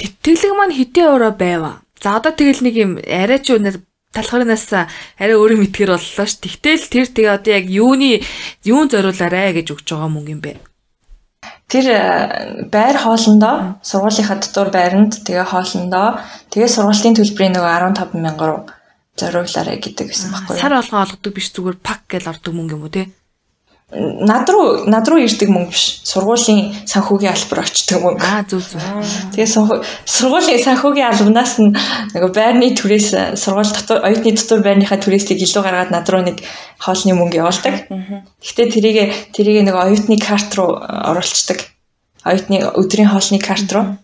Тэтгэлэг 0.00 0.52
маань 0.56 0.76
хитэ 0.76 1.04
өрөө 1.12 1.32
байва. 1.36 1.84
За 2.00 2.16
одоо 2.16 2.32
тэгэл 2.32 2.64
нэг 2.64 2.74
юм 2.76 2.92
арай 3.04 3.40
ч 3.44 3.52
үнээр 3.52 3.84
талхарнаас 4.10 4.66
арай 4.74 5.36
өөрөө 5.38 5.58
мэдгэр 5.62 5.94
боллоо 5.94 6.26
ш. 6.26 6.34
Тэгтэл 6.42 6.90
тэр 6.90 7.06
тэгээ 7.06 7.36
одоо 7.36 7.52
яг 7.54 7.66
юуны 7.70 8.22
юун 8.66 8.90
зориулаарэ 8.90 9.62
гэж 9.62 9.70
өгч 9.70 9.86
байгаа 9.94 10.10
мөнгө 10.10 10.34
юм 10.34 10.42
бэ? 10.42 10.58
Тэр 11.70 11.86
э, 11.86 12.02
байр 12.66 12.98
хоолндоо 12.98 13.78
сургуулийнхаа 13.86 14.42
дотор 14.42 14.74
байранд 14.74 15.22
тэгээ 15.22 15.46
хоолндоо 15.46 16.18
тэгээ 16.50 16.70
сургуулийн 16.74 17.14
төлбөрийн 17.14 17.54
нөгөө 17.54 17.70
15 18.10 18.18
мянга 18.18 18.46
руу 18.50 18.60
зориулаарэ 19.14 19.78
гэдэг 19.78 20.06
гэсэн 20.10 20.34
байхгүй 20.34 20.58
юу? 20.58 20.62
Сар 20.62 20.74
болгоо 20.74 21.00
олгодог 21.06 21.32
биш 21.34 21.54
зүгээр 21.54 21.78
пак 21.78 22.02
гэж 22.10 22.26
ордог 22.26 22.52
мөнгө 22.58 22.74
юм 22.74 22.82
уу 22.82 22.90
те? 22.90 23.06
Над 23.92 24.48
руу 24.50 24.86
над 24.86 25.08
руу 25.10 25.18
ирдэг 25.18 25.50
мөнгө 25.50 25.74
биш. 25.74 26.00
Сургуулийн 26.06 26.86
санхүүгийн 26.86 27.34
албар 27.34 27.62
очдог 27.66 27.98
мөнгө. 27.98 28.22
Аа 28.22 28.46
зүг 28.46 28.62
зүг. 28.62 28.82
Тэгээ 29.34 29.50
сургуулийн 30.06 30.62
санхүүгийн 30.62 31.10
албанаас 31.10 31.58
нь 31.58 31.74
нөгөө 32.14 32.30
байрны 32.30 32.70
түрээс 32.78 33.34
сургууль 33.34 33.74
дотор 33.74 34.06
оюутны 34.06 34.38
дотор 34.38 34.62
байрныхаа 34.62 34.98
түрээсийг 35.02 35.42
илүү 35.42 35.62
гаргаад 35.66 35.90
над 35.90 36.06
руу 36.06 36.22
нэг 36.22 36.38
хоолны 36.78 37.18
мөнгө 37.18 37.42
явуулдаг. 37.42 37.74
Гэхдээ 38.38 38.66
тэрийг 38.70 38.98
тэрийг 39.34 39.66
нөгөө 39.66 39.82
оюутны 39.90 40.16
карт 40.22 40.54
руу 40.54 40.78
оруулцдаг. 40.78 41.58
Оюутны 42.22 42.62
өдрийн 42.78 43.10
хоолны 43.10 43.42
карт 43.42 43.70
руу. 43.74 43.98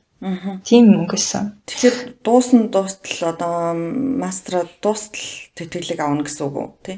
Тийм 0.66 0.90
мөнгөсөн. 0.96 1.62
Тэгэхээр 1.68 1.96
дуусна 2.24 2.66
дуустал 2.72 3.36
одоо 3.36 3.76
мастера 3.76 4.64
дуустал 4.82 5.20
тэтгэлэг 5.54 6.00
авна 6.00 6.24
гэсэн 6.24 6.42
үг 6.48 6.56
үү 6.56 6.68
тий? 6.82 6.96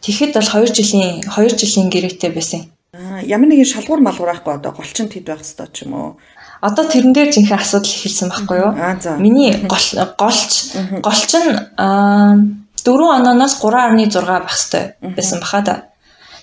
Тэгэхэд 0.00 0.32
бол 0.34 0.48
2 0.48 0.72
жилийн 0.72 1.20
2 1.24 1.60
жилийн 1.60 1.88
гэрээтэй 1.92 2.30
байсан. 2.32 2.62
Аа 2.96 3.20
ямар 3.22 3.48
нэгэн 3.48 3.68
шалгуур 3.68 4.00
малгуур 4.00 4.32
байхгүй 4.32 4.54
одоо 4.56 4.72
голчин 4.72 5.08
тэд 5.08 5.24
байх 5.28 5.44
хэрэгтэй 5.44 5.68
ч 5.72 5.76
юм 5.84 5.92
уу? 5.94 6.10
Одоо 6.60 6.84
тэрэн 6.88 7.12
дээр 7.12 7.32
жинхэнэ 7.32 7.60
асуудал 7.60 7.88
ихэлсэн 7.88 8.28
байхгүй 8.28 8.58
юу? 8.64 8.72
Миний 9.20 9.52
гол 9.64 9.86
голч 10.16 10.52
голч 11.04 11.30
нь 11.36 11.52
4 11.76 13.16
ононоос 13.16 13.54
3.6 13.60 14.24
байх 14.24 14.48
хэрэгтэй 14.48 14.84
байсан 15.16 15.38
баха 15.40 15.60
да. 15.62 15.74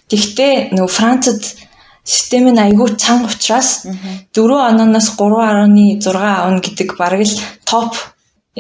Тэгвэл 0.10 0.74
нөгөө 0.78 0.94
Францад 0.94 1.42
систем 2.08 2.48
нь 2.54 2.62
айгүй 2.62 2.96
цанга 2.96 3.28
учраас 3.34 3.84
4 4.34 4.70
ононоос 4.72 5.08
3.6 5.20 6.08
авна 6.16 6.62
гэдэг 6.64 6.90
бараг 6.98 7.22
л 7.28 7.36
топ 7.66 7.92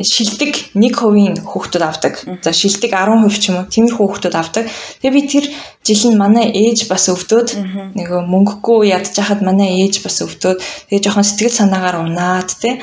шилдэг 0.03 0.73
1% 0.77 1.41
хүүхдүүд 1.41 1.83
авдаг. 1.83 2.13
За 2.43 2.53
шилдэг 2.53 2.93
10% 2.93 3.41
ч 3.41 3.49
юм 3.49 3.57
уу 3.61 3.71
тиймэрхүү 3.71 4.05
хүүхдүүд 4.05 4.35
авдаг. 4.37 4.69
Тэгээ 5.01 5.15
би 5.15 5.21
тэр 5.25 5.45
жил 5.81 6.03
нь 6.13 6.19
манай 6.21 6.53
ээж 6.53 6.85
бас 6.85 7.09
өвдөөд 7.09 7.49
нөгөө 7.97 8.21
мөнгөгүй 8.29 8.93
ядж 8.93 9.17
хахад 9.17 9.41
манай 9.41 9.81
ээж 9.81 10.05
бас 10.05 10.21
өвдөөд 10.21 10.61
тэгээ 10.61 11.01
жоохон 11.01 11.25
сэтгэл 11.25 11.57
санаагаар 11.57 11.97
унаад 12.05 12.49
тий. 12.61 12.77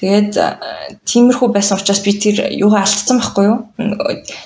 Тэгээд 0.00 0.32
тиймэрхүү 1.08 1.48
байсан 1.48 1.80
учраас 1.80 2.04
би 2.04 2.12
тэр 2.12 2.52
юугаа 2.52 2.84
алдсан 2.84 3.24
байхгүй 3.24 3.44
юу? 3.48 3.58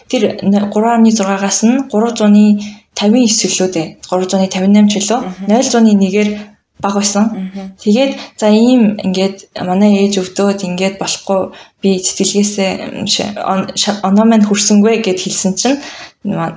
Тэр 0.06 0.38
3.6-аас 0.38 1.60
нь 1.66 1.82
300-ны 1.90 2.46
59 2.94 3.58
лөө 3.58 3.68
дээ. 3.74 3.86
358 4.06 4.86
ч 4.90 4.94
лөө 5.10 5.20
0.1-ээр 5.50 6.57
баг 6.80 6.94
байсан. 6.94 7.50
Тэгээд 7.82 8.12
за 8.38 8.48
ийм 8.48 8.96
ингээд 9.02 9.50
манай 9.66 10.06
ээж 10.06 10.22
өвдөөд 10.22 10.62
ингээд 10.68 10.96
болохгүй 11.02 11.40
би 11.82 11.90
сэтгэлгээсээ 11.98 12.70
оноо 14.06 14.24
маань 14.26 14.46
хүрсэнгүй 14.46 15.02
гэд 15.02 15.18
хэлсэн 15.22 15.52
чинь 15.60 15.78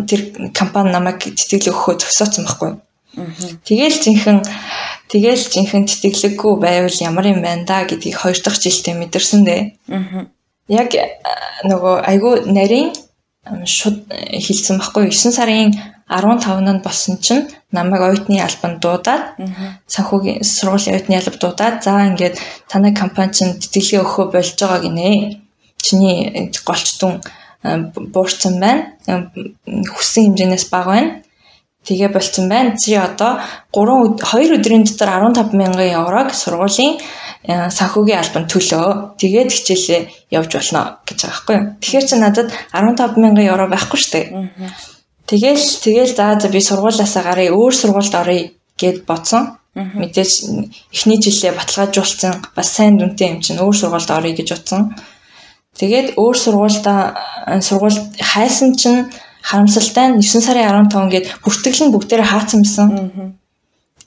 тэр 0.10 0.22
компани 0.54 0.92
намайг 0.94 1.20
тэтгэлэг 1.22 1.74
өгөхөө 1.74 1.96
зогсооцсон 2.02 2.46
байхгүй. 2.46 2.72
Тэгэл 3.68 3.98
жинхэнэ 4.04 4.44
тэгэл 5.12 5.44
жинхэнэ 5.54 5.90
тэтгэлэггүй 5.90 6.54
байвал 6.62 6.98
ямар 7.02 7.26
юм 7.28 7.42
байна 7.42 7.66
да 7.68 7.84
гэдгийг 7.84 8.16
хоёр 8.16 8.38
дахь 8.40 8.62
жилдээ 8.62 8.96
мэдэрсэн 8.96 9.42
дээ. 9.44 9.62
Яг 10.72 10.90
нөгөө 11.68 11.96
айгүй 12.08 12.34
нарийн 12.48 12.96
шууд 13.66 14.08
хэлсэн 14.46 14.80
байхгүй 14.80 15.12
9 15.12 15.34
сарын 15.34 15.76
15-нд 16.12 16.84
болсон 16.84 17.18
чинь 17.24 17.48
намайг 17.72 18.04
оюутны 18.04 18.44
албанд 18.44 18.84
дуудаад 18.84 19.24
санхүүгийн 19.88 20.44
сургуулийн 20.44 20.96
оюутны 21.00 21.16
албанд 21.16 21.42
дуудаад 21.42 21.76
за 21.84 21.92
ингээд 22.12 22.36
танай 22.68 22.94
компани 22.94 23.32
чинь 23.32 23.56
тэтгэлгээ 23.56 24.04
өгөхөө 24.04 24.26
болж 24.36 24.50
байгаа 24.60 24.80
гинэ. 24.84 25.40
Чиний 25.80 26.52
голчтун 26.68 27.24
буурсан 27.64 28.60
байна. 28.60 28.84
Хүссэн 29.96 30.36
хэмжээнээс 30.36 30.66
бага 30.68 30.92
байна. 30.92 31.12
Тэгээ 31.88 32.10
болцсон 32.14 32.50
байна. 32.50 32.76
Чи 32.78 32.94
одоо 32.94 33.42
3 33.74 34.20
2 34.22 34.58
өдрийн 34.60 34.84
дотор 34.86 35.10
15 35.10 35.54
мянган 35.58 35.90
еврог 35.90 36.30
сургуулийн 36.36 37.00
санхүүгийн 37.48 38.22
албанд 38.22 38.52
төлөө. 38.54 39.18
Тэгээд 39.18 39.50
хичээлээ 39.50 40.02
явж 40.38 40.52
болно 40.54 41.02
гэж 41.08 41.18
байгаа 41.26 41.34
байхгүй 41.34 41.56
юу. 41.58 41.66
Тэгэхээр 41.82 42.06
чи 42.06 42.16
надад 42.22 42.50
15 42.76 43.18
мянган 43.18 43.50
евро 43.50 43.66
байхгүй 43.66 43.98
шүү 43.98 44.14
дээ. 44.14 44.28
Тэгэл 45.30 45.64
тэгэл 45.84 46.16
за 46.16 46.40
за 46.40 46.48
би 46.50 46.60
сургуулаасаа 46.62 47.24
гарыг 47.24 47.54
өөр 47.56 47.74
сургуульд 47.76 48.16
оръё 48.22 48.52
гэд 48.78 49.06
бодсон. 49.06 49.58
Мэдээж 49.76 50.32
эхний 50.92 51.20
жилээ 51.24 51.56
баталгаажуулсан 51.56 52.34
бас 52.56 52.68
сайн 52.76 52.98
дүнтэй 53.00 53.28
юм 53.32 53.40
чинь 53.40 53.62
өөр 53.64 53.76
сургуульд 53.78 54.12
оръё 54.12 54.36
гэж 54.36 54.48
бодсон. 54.52 54.82
Тэгээд 55.80 56.08
өөр 56.20 56.36
сургуультай 56.36 57.00
сургууль 57.64 58.00
хайсан 58.20 58.76
чинь 58.76 59.08
харамсалтай 59.42 60.06
нь 60.12 60.20
9 60.20 60.44
сарын 60.44 60.92
15 60.92 61.14
гээд 61.14 61.26
бүртгэл 61.44 61.82
нь 61.88 61.94
бүгдээрээ 61.96 62.28
хаацсан 62.28 62.60
байсан. 62.64 62.88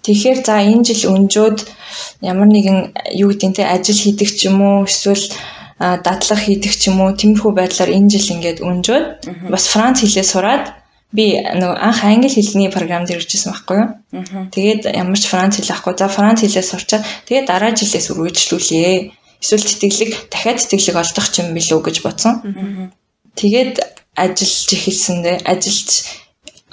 Тэгэхээр 0.04 0.38
за 0.44 0.60
энэ 0.60 0.84
жил 0.84 1.16
өнжөөд 1.16 1.58
ямар 2.20 2.48
нэгэн 2.52 2.78
юу 3.16 3.32
гэдэг 3.32 3.50
нь 3.50 3.64
ажил 3.64 3.96
хийдэг 3.96 4.28
ч 4.28 4.52
юм 4.52 4.60
уу 4.60 4.84
эсвэл 4.84 5.24
дадлага 5.80 6.44
хийдэг 6.44 6.72
ч 6.76 6.92
юм 6.92 7.00
уу 7.00 7.16
тиймэрхүү 7.16 7.52
байдлаар 7.56 7.90
энэ 7.96 8.12
жил 8.12 8.32
ингээд 8.36 8.58
өнжөөд 8.60 9.06
бас 9.48 9.64
франц 9.72 10.04
хэлээ 10.04 10.26
сураад 10.28 10.64
би 11.14 11.38
нөгөө 11.38 11.78
анх 11.78 12.00
англи 12.02 12.26
хэлний 12.26 12.70
програмд 12.74 13.06
иржсэн 13.14 13.54
байхгүй 13.54 13.78
юу. 13.78 13.88
Тэгээд 14.50 14.90
ямар 14.90 15.18
ч 15.18 15.30
франц 15.30 15.62
хэл 15.62 15.70
ахгүй. 15.70 15.94
За 15.94 16.10
франц 16.10 16.42
хэлээ 16.42 16.66
сурчаад 16.66 17.06
тэгээд 17.30 17.46
дараа 17.46 17.70
жилээс 17.70 18.10
үргэлжлүүлээ. 18.10 19.14
Эсвэл 19.38 19.62
тэтгэлэг 19.62 20.10
дахиад 20.34 20.58
тэтгэлэг 20.58 20.96
олдох 20.98 21.28
юм 21.38 21.54
билүү 21.54 21.80
гэж 21.86 21.96
бодсон. 22.02 22.34
Тэгээд 23.38 23.78
ажиллаж 24.18 24.68
эхэлсэндээ 24.74 25.36
ажиллаж 25.46 25.90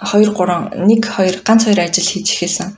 2 0.01 0.34
3 0.34 0.89
1 0.89 0.89
2 0.89 1.45
ганц 1.45 1.62
2 1.69 1.77
ажил 1.77 2.10
хийж 2.10 2.27
эхэлсэн. 2.34 2.69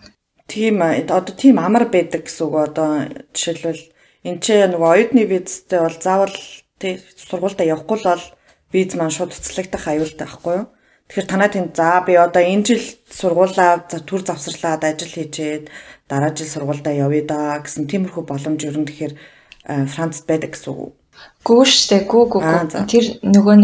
Тийм 0.51 0.83
одоо 0.83 1.31
тийм 1.31 1.63
амар 1.63 1.87
байдаг 1.87 2.27
гэсэн 2.27 2.43
үг 2.47 2.55
одоо 2.59 3.07
жишээлбэл 3.31 3.83
энэ 4.27 4.39
ч 4.43 4.47
нөгөө 4.67 4.89
оюутны 4.91 5.23
визтэй 5.23 5.79
бол 5.79 5.97
заавал 5.99 6.35
тий 6.79 6.99
сургуультай 7.15 7.71
явахгүй 7.71 7.97
л 8.03 8.07
бол 8.11 8.23
виз 8.75 8.91
маань 8.99 9.15
шууд 9.15 9.31
цэцлэгдэх 9.31 9.87
аюултай 9.87 10.27
байхгүй 10.27 10.53
юу? 10.59 10.65
Тэгэхээр 11.07 11.27
танаа 11.29 11.49
тэнд 11.51 11.75
за 11.75 12.01
би 12.05 12.13
одоо 12.15 12.43
энэ 12.43 12.63
жил 12.63 12.83
сургуулаа 13.11 13.85
төр 13.89 14.21
завсарлаад 14.23 14.83
ажил 14.83 15.11
хийжээд 15.13 15.69
дараа 16.09 16.31
жил 16.31 16.47
сургуультай 16.47 16.97
явъя 16.97 17.23
да 17.27 17.39
гэсэн 17.59 17.87
тиймэрхүү 17.91 18.23
боломж 18.23 18.59
ер 18.63 18.77
нь 18.79 18.87
тэгэхээр 18.87 19.13
Францд 19.93 20.23
байдаг 20.27 20.55
гэсэн 20.55 20.73
үг. 20.73 20.93
Гүү 21.45 21.63
штэ 21.67 22.07
гүү 22.09 22.23
гүү. 22.31 22.41
Тэр 22.89 23.05
нөгөө 23.21 23.55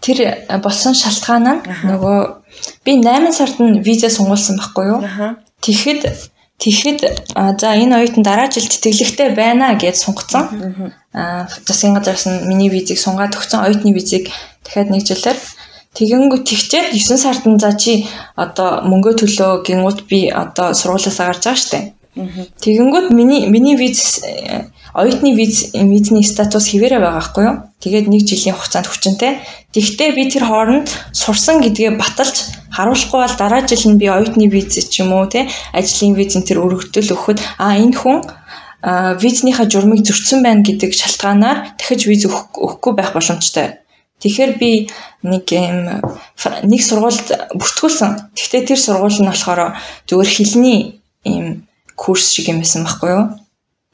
тэр 0.00 0.18
болсон 0.62 0.94
шалтгаан 0.94 1.46
нь 1.46 1.60
нөгөө 1.90 2.18
би 2.86 2.92
8 3.02 3.34
сард 3.34 3.58
нь 3.60 3.82
виза 3.84 4.08
сунгуулсан 4.08 4.56
байхгүй 4.58 4.84
юу? 4.88 5.00
Тэгэхэд 5.60 6.32
Тэгэхэд 6.54 7.28
за 7.58 7.68
энэ 7.74 7.98
оюутан 7.98 8.22
дараа 8.22 8.46
жил 8.46 8.70
тэтгэлэгтэй 8.70 9.34
байна 9.34 9.74
гэж 9.74 9.98
сунгацсан. 9.98 10.94
Аа 11.10 11.50
засгийн 11.66 11.98
газраас 11.98 12.30
нь 12.30 12.46
миний 12.46 12.70
визийг 12.70 12.98
сунгаад 13.02 13.34
өгсөн 13.34 13.66
оюутны 13.66 13.90
визийг 13.90 14.30
дахиад 14.62 14.88
нэг 14.94 15.02
жилээр 15.02 15.34
Тэгэнгүү 15.94 16.42
тэгчээд 16.42 16.86
9 16.90 17.22
сард 17.22 17.46
нь 17.46 17.62
за 17.62 17.70
чи 17.78 18.02
одоо 18.34 18.82
мөнгө 18.82 19.14
төлөө 19.14 19.62
гингууд 19.62 20.10
би 20.10 20.26
одоо 20.26 20.74
сургуулиасаа 20.74 21.30
гарч 21.30 21.42
байгаа 21.46 21.62
штэ. 21.62 21.78
Тэгэнгүүт 22.62 23.14
миний 23.14 23.46
миний 23.46 23.78
виз 23.78 24.22
оюутны 24.94 25.34
виз 25.38 25.70
визний 25.74 26.26
статус 26.26 26.70
хэвээрээ 26.70 26.98
байгаа 26.98 27.18
байхгүй 27.18 27.42
юу? 27.46 27.56
Тэгээд 27.82 28.06
нэг 28.10 28.22
жилийн 28.26 28.54
хугацаанд 28.58 28.90
хүчинтэй. 28.90 29.32
Тэгтээ 29.74 30.10
би 30.18 30.22
тэр 30.30 30.46
хооронд 30.50 30.86
сурсан 31.14 31.62
гэдгээ 31.62 31.98
баталж 31.98 32.36
харуулахгүй 32.74 33.18
бол 33.22 33.36
дараа 33.38 33.62
жил 33.62 33.86
нь 33.90 33.98
би 33.98 34.06
оюутны 34.10 34.46
виз 34.50 34.74
ч 34.74 35.02
юм 35.02 35.14
уу 35.14 35.26
те 35.30 35.46
ажлын 35.74 36.18
виз 36.18 36.34
энэ 36.34 36.46
төр 36.46 36.58
өргөдөл 36.62 37.14
өгөхөд 37.14 37.38
а 37.58 37.78
энэ 37.78 37.98
хүн 37.98 38.18
визнийхаа 39.22 39.66
журмыг 39.70 40.02
зөрчсөн 40.06 40.42
байна 40.42 40.66
гэдэг 40.66 40.90
шалтгаанаар 40.90 41.78
дахиж 41.78 42.06
виз 42.06 42.26
өгөхгүй 42.26 42.92
байх 42.94 43.14
боломжтой. 43.14 43.83
Тэгэхээр 44.24 44.52
би 44.56 44.88
нэг 45.20 45.44
юм 45.52 46.00
нэг 46.64 46.80
сургуульд 46.80 47.28
бүртгүүлсэн. 47.60 48.32
Гэхдээ 48.32 48.62
тэр 48.72 48.80
сургууль 48.80 49.20
нь 49.20 49.28
болохоор 49.28 49.76
зөвхөн 50.08 50.32
хэлний 50.32 50.80
ийм 51.28 51.68
курс 51.92 52.32
шиг 52.32 52.48
юм 52.48 52.64
байсан 52.64 52.88
байхгүй 52.88 53.10
юу? 53.12 53.24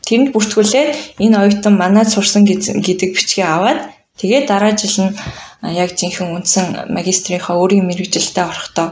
Тэрэнд 0.07 0.31
бүртгүүлээд 0.31 1.19
энэ 1.19 1.35
оюутан 1.35 1.75
манайд 1.75 2.15
сурсан 2.15 2.47
гэдэг 2.47 3.11
бичгээ 3.11 3.43
аваад 3.43 3.91
тэгээ 4.23 4.47
дараа 4.47 4.79
жил 4.79 5.11
нь 5.11 5.19
яг 5.67 5.99
жинхэнэ 5.99 6.31
үндсэн 6.31 6.67
магистрийнхаа 6.95 7.59
өөрийн 7.59 7.91
мэрэгжилтэд 7.91 8.47
орохдоо 8.47 8.89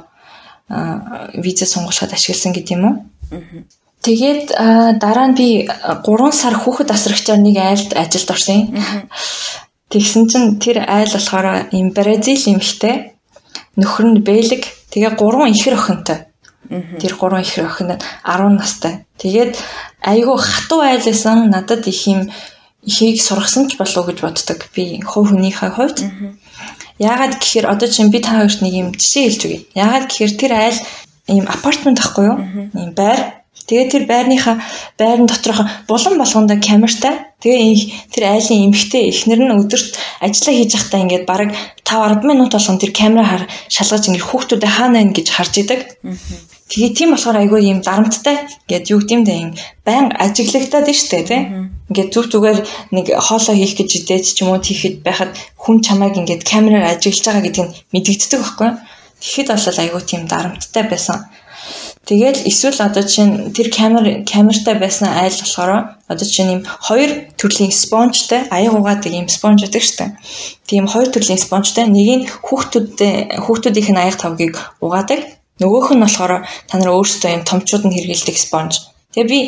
виза 1.38 1.66
сонгуулахад 1.70 2.18
ашигласан 2.18 2.52
гэдэг 2.52 2.74
юм 2.74 2.82
уу? 2.82 2.96
Тэгээд 4.02 4.44
дараа 5.02 5.26
нь 5.30 5.38
би 5.38 5.48
3 5.66 6.34
сар 6.34 6.54
хүүхэд 6.54 6.90
асрагчаар 6.92 7.40
нэг 7.42 7.56
айлд 7.56 7.90
ажилд 7.94 8.30
орсон. 8.30 8.68
Тэгсэн 9.88 10.28
чинь 10.28 10.60
тэр 10.60 10.84
айл 10.84 11.08
болохоор 11.08 11.72
юм 11.72 11.88
Бразил 11.96 12.42
эмэгтэй 12.52 13.16
нөхөр 13.80 14.04
нь 14.12 14.20
Бэлэг 14.20 14.62
тэгээ 14.92 15.16
гурван 15.16 15.56
ихэр 15.56 15.80
охинтой. 15.80 16.28
Тэр 17.00 17.16
гурван 17.16 17.40
ихэр 17.40 17.64
охин 17.64 17.96
нь 17.96 18.02
10 18.26 18.60
настай. 18.60 19.08
Тэгээд 19.16 19.56
айгүй 20.04 20.36
хатуу 20.36 20.84
айлсан 20.84 21.48
надад 21.48 21.88
их 21.88 22.04
юм 22.04 22.28
ихийг 22.84 23.22
сургасан 23.22 23.72
ч 23.72 23.80
болов 23.80 24.04
уу 24.04 24.08
гэж 24.12 24.18
боддог. 24.20 24.58
Би 24.74 25.00
хувь 25.00 25.32
хүнийхээ 25.32 25.70
хувьд. 25.72 25.98
Яагаад 26.98 27.40
гэхээр 27.40 27.66
одоо 27.72 27.88
чинь 27.88 28.10
би 28.12 28.20
та 28.20 28.42
хоёрт 28.42 28.60
нэг 28.60 28.74
юм 28.74 28.88
жишээ 28.92 29.24
хэлж 29.24 29.40
өгье. 29.46 29.60
Яагаад 29.72 30.04
гэхээр 30.10 30.32
тэр 30.36 30.52
айл 30.52 30.78
ийм 31.32 31.46
апартмент 31.46 31.96
байхгүй 32.02 32.24
юу? 32.28 32.38
Ийм 32.74 32.92
байр 32.92 33.37
Тэгээ 33.68 33.86
тэр 33.92 34.04
байрныхаа 34.08 34.56
байрны 34.96 35.28
доторх 35.28 35.60
булан 35.84 36.16
болгондоо 36.16 36.56
камертай. 36.56 37.36
Тэгээ 37.44 38.08
тэр 38.16 38.24
айлын 38.32 38.72
эмхтэй 38.72 39.12
эхнэр 39.12 39.44
нь 39.44 39.56
өдөрт 39.60 39.92
ажиллаа 40.24 40.54
хийж 40.56 40.72
байхдаа 40.72 41.00
ингээд 41.04 41.24
бараг 41.28 41.50
5 41.84 42.24
10 42.24 42.24
минут 42.24 42.56
болгон 42.56 42.80
тэр 42.80 42.92
камера 42.96 43.44
шалгаж 43.68 44.08
ингээд 44.08 44.24
хүүхдүүдэд 44.24 44.72
хаана 44.72 44.98
байна 45.04 45.12
гэж 45.12 45.28
харж 45.28 45.54
идэг. 45.60 45.80
Тэгээ 46.68 46.92
тийм 46.96 47.10
болохоор 47.12 47.36
айгүй 47.44 47.60
юм 47.68 47.80
дарамттай. 47.84 48.36
Ингээд 48.68 48.90
юу 48.92 49.00
гэдэм 49.04 49.22
дээ 49.28 49.40
байн 49.84 50.06
ажиглагтаад 50.16 50.88
штэ 50.88 51.28
тий. 51.28 51.40
Ингээд 51.92 52.12
зүг 52.12 52.26
зүгээр 52.32 52.58
нэг 52.96 53.06
хоолоо 53.20 53.56
хийх 53.56 53.76
гэж 53.76 53.90
идээд 54.04 54.24
ч 54.32 54.44
юм 54.44 54.52
уу 54.52 54.60
тийхэд 54.60 55.00
байхад 55.04 55.32
хүн 55.56 55.80
чамайг 55.84 56.16
ингээд 56.20 56.44
камераар 56.44 56.92
ажиглаж 56.92 57.24
байгаа 57.24 57.44
гэдгийг 57.44 57.70
мэдэгддэг 57.92 58.40
байхгүй. 58.40 58.70
Тэгэхэд 59.20 59.48
бол 59.48 59.80
айгүй 59.80 60.02
тийм 60.04 60.22
дарамттай 60.28 60.84
байсан. 60.88 61.24
Тэгэл 62.08 62.40
эсвэл 62.48 62.80
одоо 62.80 63.04
чинь 63.04 63.52
тэр 63.52 63.68
камер 63.68 64.24
камертай 64.24 64.80
байсан 64.80 65.12
айл 65.12 65.36
болохоор 65.36 66.00
одоо 66.08 66.24
чинь 66.24 66.52
юм 66.56 66.62
хоёр 66.64 67.28
төрлийн 67.36 67.68
спонжтай 67.68 68.48
аяг 68.48 68.72
угаадаг 68.72 69.12
юм 69.12 69.28
спонж 69.28 69.68
гэдэг 69.68 69.84
штэ. 69.84 70.16
Тийм 70.64 70.88
хоёр 70.88 71.12
төрлийн 71.12 71.36
спонжтай 71.36 71.84
нэг 71.84 72.08
нь 72.08 72.24
хүүхдүүдтэй 72.48 73.44
хүүхдүүдийнх 73.44 73.92
нь 73.92 74.00
аяг 74.00 74.16
тавгийг 74.16 74.56
угаадаг. 74.80 75.20
Нөгөөх 75.60 75.92
нь 75.92 76.00
болохоор 76.00 76.48
та 76.48 76.74
нар 76.80 76.96
өөрсдөө 76.96 77.30
юм 77.36 77.42
томчууд 77.44 77.84
нь 77.84 77.92
хэрэгэлдэг 77.92 78.36
спонж. 78.40 78.72
Тэгээ 79.12 79.28
би 79.28 79.40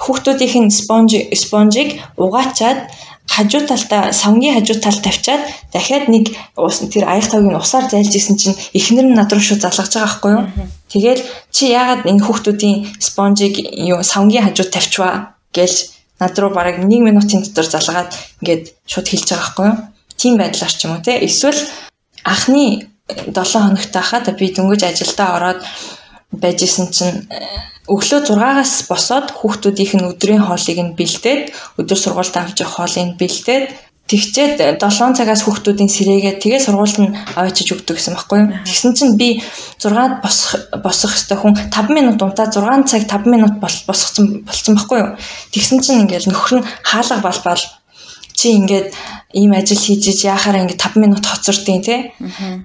хүүхдүүдийнх 0.00 0.56
нь 0.56 0.72
спонж 0.72 1.12
спонжийг 1.36 2.00
угаачаад 2.16 2.88
хажуу 3.28 3.62
талдаа 3.66 4.12
савнгийн 4.12 4.54
хажуу 4.56 4.76
талд 4.80 5.02
тавьчаад 5.02 5.42
дахиад 5.72 6.08
нэг 6.08 6.34
уус 6.56 6.78
тэр 6.92 7.04
аяг 7.10 7.26
тавыг 7.26 7.58
усаар 7.58 7.90
зайлж 7.90 8.14
исэн 8.14 8.36
чинь 8.36 8.58
эхнэр 8.78 9.06
нь 9.10 9.18
над 9.18 9.32
руу 9.32 9.42
шууд 9.42 9.62
залгаж 9.62 9.92
байгаа 9.92 10.06
байхгүй 10.06 10.32
юу. 10.32 10.44
Тэгэл 10.92 11.22
чи 11.50 11.64
яагаад 11.74 12.06
энэ 12.06 12.24
хүүхдүүдийн 12.24 12.76
спонжийг 13.02 13.54
юу 13.74 14.00
савнгийн 14.02 14.46
хажууд 14.46 14.70
тавьчваа 14.72 15.36
гэж 15.52 15.72
над 16.20 16.34
руу 16.38 16.50
бараг 16.54 16.78
1 16.80 16.88
минутын 16.88 17.42
дотор 17.44 17.66
залгаад 17.66 18.10
ингээд 18.40 18.64
шууд 18.86 19.06
хэлж 19.08 19.26
байгаа 19.28 19.42
байхгүй 19.42 19.66
юу. 19.68 19.76
Тийм 20.16 20.34
байдлаар 20.38 20.72
ч 20.72 20.80
юм 20.86 20.92
уу 20.96 21.04
те. 21.04 21.20
Эсвэл 21.20 21.60
анхны 22.24 22.88
7 23.06 23.36
хоногт 23.36 23.92
хахад 23.92 24.26
би 24.38 24.50
дөнгөж 24.54 24.82
ажилдаа 24.82 25.28
ороод 25.36 25.60
байж 26.42 26.58
исэн 26.66 26.86
чинь 26.96 27.18
Өглөө 27.86 28.20
6-аас 28.26 28.90
босоод 28.90 29.30
хүүхдүүдийнх 29.30 29.94
нь 29.94 30.08
өдрийн 30.10 30.42
хоолыг 30.42 30.78
нь 30.82 30.96
бэлдээд 30.98 31.54
өдөр 31.78 31.98
сургуульд 32.02 32.34
авч 32.34 32.58
явах 32.66 32.82
хоолыг 32.82 33.04
нь 33.06 33.14
бэлдээд 33.14 33.66
тэгчээд 34.10 34.58
7 34.82 35.18
цагаас 35.18 35.42
хүүхдүүдийн 35.46 35.90
сэрээгээ 35.90 36.34
тэгээ 36.42 36.60
сургуульд 36.66 36.98
нь 36.98 37.14
авчиж 37.38 37.78
өгдөг 37.78 37.94
гэсэн 37.94 38.14
байхгүй 38.18 38.38
юу. 38.42 38.50
Тэгсэн 38.66 38.90
чинь 38.98 39.14
би 39.14 39.38
6-ад 39.78 40.18
босох 40.18 40.66
босох 40.82 41.14
хэвээр 41.14 41.42
хүн 41.42 41.54
5 41.70 41.94
минут 41.94 42.18
унтаа 42.18 42.50
6 42.50 42.90
цаг 42.90 43.02
5 43.06 43.30
минут 43.30 43.54
босгосон 43.62 44.42
болцсон 44.42 44.74
байхгүй 44.74 44.98
юу. 45.02 45.10
Тэгсэн 45.54 45.78
чинь 45.78 46.02
ингээл 46.06 46.30
нөхөр 46.30 46.62
нь 46.62 46.66
хаалга 46.82 47.22
балбал 47.22 47.62
чи 48.34 48.54
ингээд 48.54 48.94
ийм 49.36 49.52
ажил 49.52 49.76
хийж 49.76 50.24
яхаараа 50.24 50.64
ингээд 50.64 50.80
5 50.80 50.96
минут 51.04 51.24
хоцордیں۔ 51.28 51.84
тий. 51.84 52.00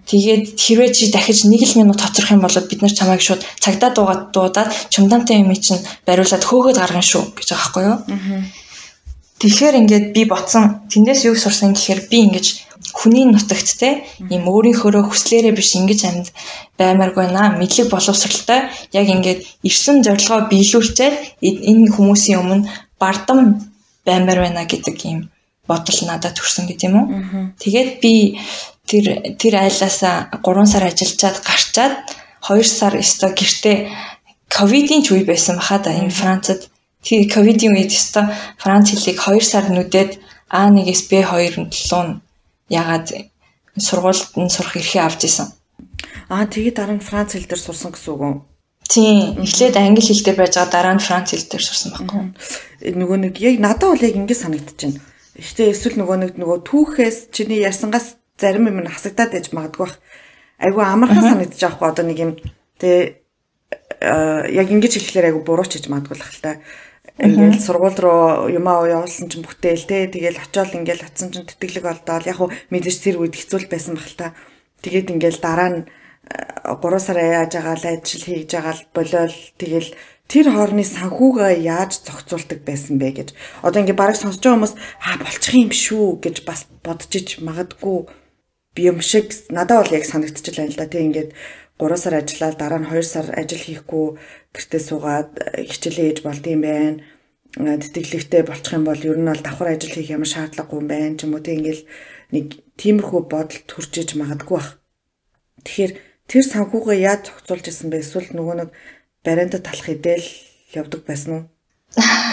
Тэгээд 0.07 0.43
хэрвээ 0.55 0.89
чи 0.95 1.11
дахиж 1.11 1.43
1 1.43 1.51
л 1.51 1.79
минут 1.83 1.99
хоцрох 1.99 2.31
юм 2.31 2.41
бол 2.41 2.55
бид 2.69 2.81
нар 2.81 2.93
чамайг 2.95 3.21
шууд 3.21 3.43
цагдаа 3.59 3.91
дуугаад 3.91 4.31
дуудаад 4.31 4.69
чумдаантай 4.93 5.43
юм 5.43 5.51
чинь 5.55 5.83
бариулаад 6.07 6.43
хөөхөд 6.47 6.77
гаргана 6.79 7.03
шүү 7.03 7.23
гэж 7.35 7.47
байгаа 7.51 7.59
байхгүй 7.59 7.83
юу? 7.91 7.97
Тэгэхээр 9.41 9.75
ингээд 9.81 10.05
би 10.15 10.23
ботсон. 10.29 10.85
Тэндээс 10.91 11.25
юу 11.27 11.35
сурсан 11.35 11.73
гэхээр 11.73 12.01
би 12.07 12.17
ингэж 12.29 12.45
хүний 12.93 13.25
нутагт 13.25 13.69
те 13.81 14.05
ийм 14.29 14.45
өөрийнхөө 14.45 15.01
хүслээрээ 15.09 15.53
биш 15.57 15.75
ингэж 15.79 15.99
амьд 16.09 16.27
баймааргүй 16.79 17.25
наа 17.33 17.57
мэдлэг 17.57 17.89
боловсралтай. 17.89 18.69
Яг 18.93 19.07
ингээд 19.09 19.39
ирсэн 19.67 20.05
зорилгоо 20.05 20.45
биелүүлчихэд 20.51 21.41
энэ 21.41 21.89
хүмүүсийн 21.95 22.39
өмнө 22.41 22.69
бардам 23.01 23.39
баймаар 24.05 24.39
байна 24.45 24.63
гэдэг 24.69 24.97
ийм 25.09 25.19
бодол 25.71 25.99
надад 26.03 26.35
төрсөн 26.35 26.67
гэдэг 26.67 26.87
юм 26.91 26.95
уу. 26.99 27.07
Тэгээд 27.63 27.89
би 28.03 28.35
тэр 28.83 29.05
тэр 29.39 29.53
айлаасаа 29.63 30.35
3 30.43 30.67
сар 30.67 30.83
ажиллаад 30.91 31.37
гарчаад 31.47 31.93
2 32.43 32.63
сар 32.67 32.93
өстой 32.99 33.31
гэртээ 33.31 33.77
ковидын 34.51 35.01
ч 35.05 35.15
үе 35.15 35.23
байсан 35.23 35.55
баха 35.55 35.79
да 35.79 35.95
энэ 35.95 36.11
Францад. 36.11 36.67
Тэр 37.01 37.25
ковидын 37.31 37.73
үед 37.79 37.95
өстой 37.95 38.27
Франц 38.61 38.91
хэлийг 38.91 39.17
2 39.17 39.39
сар 39.41 39.65
нүдээд 39.71 40.11
А1-ээс 40.51 41.01
B2 41.07 41.23
руу 41.55 42.03
нь 42.03 42.19
ягаад 42.67 43.07
сургуульд 43.79 44.35
нь 44.35 44.51
сурах 44.51 44.75
эрхээ 44.75 45.03
авч 45.07 45.21
исэн. 45.25 45.47
Аа 46.27 46.45
тэгээд 46.45 46.75
дараа 46.75 46.97
нь 46.99 47.07
Франц 47.07 47.33
хэл 47.33 47.47
дээр 47.47 47.63
сурсан 47.63 47.95
гэсэн 47.95 48.11
үг 48.13 48.21
үү? 48.21 48.35
Тийм. 48.91 49.39
Эхлээд 49.47 49.75
англи 49.79 50.03
хэл 50.03 50.23
дээр 50.23 50.37
байж 50.37 50.53
байгаа 50.59 50.71
дараа 50.75 50.95
нь 50.99 51.05
Франц 51.07 51.31
хэл 51.31 51.47
дээр 51.47 51.63
сурсан 51.63 51.89
байхгүй. 51.95 52.21
Нөгөө 52.99 53.17
нэг 53.23 53.35
яг 53.39 53.55
надад 53.63 53.95
бол 53.95 54.03
яг 54.03 54.15
ингэ 54.19 54.35
санагдаж 54.35 54.79
Гэхдээ 55.41 55.73
эсвэл 55.73 55.97
нөгөө 55.97 56.17
нэг 56.21 56.31
нөгөө 56.37 56.59
түүхээс 56.69 57.33
чиний 57.33 57.65
ярьсангаас 57.65 58.21
зарим 58.37 58.69
юм 58.69 58.85
хасагдаад 58.85 59.33
байж 59.33 59.49
магадгүй 59.49 59.89
бах. 59.89 59.97
Айгу 60.61 60.85
амархан 60.85 61.25
санагдаж 61.25 61.57
байгаа 61.57 61.77
хгүй 61.81 61.89
одоо 61.89 62.05
нэг 62.05 62.19
юм 62.21 62.31
тэ 62.77 63.25
яг 64.01 64.67
ингэж 64.69 65.01
хэлэхээр 65.01 65.33
айгу 65.33 65.41
буруу 65.41 65.65
ч 65.65 65.81
хийж 65.81 65.89
магадгүй 65.89 66.17
л 66.17 66.25
хэл 66.29 66.45
та. 66.45 66.53
Ингээл 67.17 67.57
сургууль 67.57 67.97
руу 67.97 68.53
юмаа 68.53 68.85
явуулсан 68.85 69.33
чинь 69.33 69.41
бүтээл 69.41 69.89
те 69.89 70.05
тэгэл 70.13 70.41
очиод 70.41 70.77
ингээл 70.77 71.05
атсан 71.09 71.33
чинь 71.33 71.49
тэтгэлэг 71.49 71.85
олдоод 71.89 72.29
яг 72.29 72.37
хуу 72.37 72.53
мэдээж 72.69 72.97
тэр 73.01 73.17
үед 73.21 73.33
хэцүү 73.33 73.65
байсан 73.65 73.97
бах 73.97 74.13
та. 74.13 74.37
Тэгээд 74.85 75.09
ингээл 75.17 75.41
дараа 75.41 75.69
нь 75.73 75.79
3 76.65 77.01
сар 77.01 77.17
яаж 77.17 77.51
байгаа 77.57 77.75
л 77.77 77.85
ажил 77.89 78.23
хийж 78.25 78.49
байгаа 78.53 78.73
л 78.77 78.83
болол 78.93 79.35
тэгэл 79.57 79.89
тэр 80.31 80.47
хоорны 80.55 80.87
санхүүгээ 80.87 81.59
яаж 81.67 82.07
зохицуулдаг 82.07 82.63
байсан 82.63 82.95
бэ 82.95 83.09
гэж. 83.19 83.29
Одоо 83.67 83.83
ингээ 83.83 83.99
бараг 83.99 84.15
сонсож 84.15 84.39
байгаа 84.39 84.63
хүмүүс 84.63 84.75
аа 85.03 85.15
болчих 85.19 85.55
юм 85.59 85.71
шүү 85.75 86.23
гэж 86.23 86.47
бас 86.47 86.71
бодож 86.79 87.11
иж 87.11 87.43
магадгүй. 87.43 88.07
Би 88.71 88.81
юм 88.87 89.03
шиг 89.03 89.27
надад 89.51 89.83
бол 89.83 89.95
яг 89.99 90.07
санагдчихлаа 90.07 90.71
л 90.71 90.79
да. 90.79 90.87
Тийм 90.87 91.11
ингээд 91.11 91.35
3 91.75 91.99
сар 91.99 92.15
ажиллаад 92.15 92.55
дараа 92.55 92.79
нь 92.79 92.87
2 92.87 93.03
сар 93.03 93.27
ажил 93.35 93.59
хийхгүй 93.59 94.05
гэртээ 94.55 94.81
суугаад 94.87 95.31
хичээлээ 95.67 96.07
хийж 96.07 96.19
болд 96.23 96.45
юм 96.47 96.61
байна. 96.63 97.03
Тэтгэлэгтэй 97.59 98.43
болчих 98.47 98.71
юм 98.71 98.87
бол 98.87 99.03
ер 99.03 99.19
нь 99.19 99.27
бол 99.27 99.43
давхар 99.43 99.75
ажил 99.75 99.91
хийх 99.91 100.15
ямар 100.15 100.31
шаардлагагүй 100.31 100.79
юм 100.79 100.87
байна 100.87 101.19
ч 101.19 101.27
юм 101.27 101.35
уу. 101.35 101.43
Тийм 101.43 101.59
ингээл 101.59 101.83
нэг 102.31 102.45
тиймэрхүү 102.79 103.21
бодолд 103.27 103.67
хүрч 103.67 103.93
иж 103.99 104.09
магадгүй 104.15 104.55
бах. 104.55 104.79
Тэгэхээр 105.67 105.91
тэр 106.31 106.43
санхүүгээ 106.47 106.97
яаж 107.03 107.21
зохицуулж 107.27 107.65
исэн 107.67 107.91
бэ? 107.91 107.99
Эсвэл 107.99 108.31
нөгөө 108.31 108.55
нэг 108.55 108.69
барианда 109.25 109.59
талах 109.59 109.89
идэл 109.89 110.27
явдаг 110.73 111.01
байсан 111.05 111.31
уу? 111.33 111.43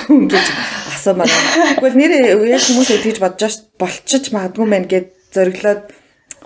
гэж 0.09 0.47
асуумаар. 0.95 1.31
Тэгвэл 1.77 1.99
нэр 1.99 2.13
яг 2.49 2.63
хүмүүс 2.63 2.91
тэгж 3.03 3.19
бодож 3.19 3.55
болчих 3.77 4.31
магадгүй 4.33 4.67
мэн 4.67 4.85
гэд 4.87 5.07
зориглоод 5.35 5.91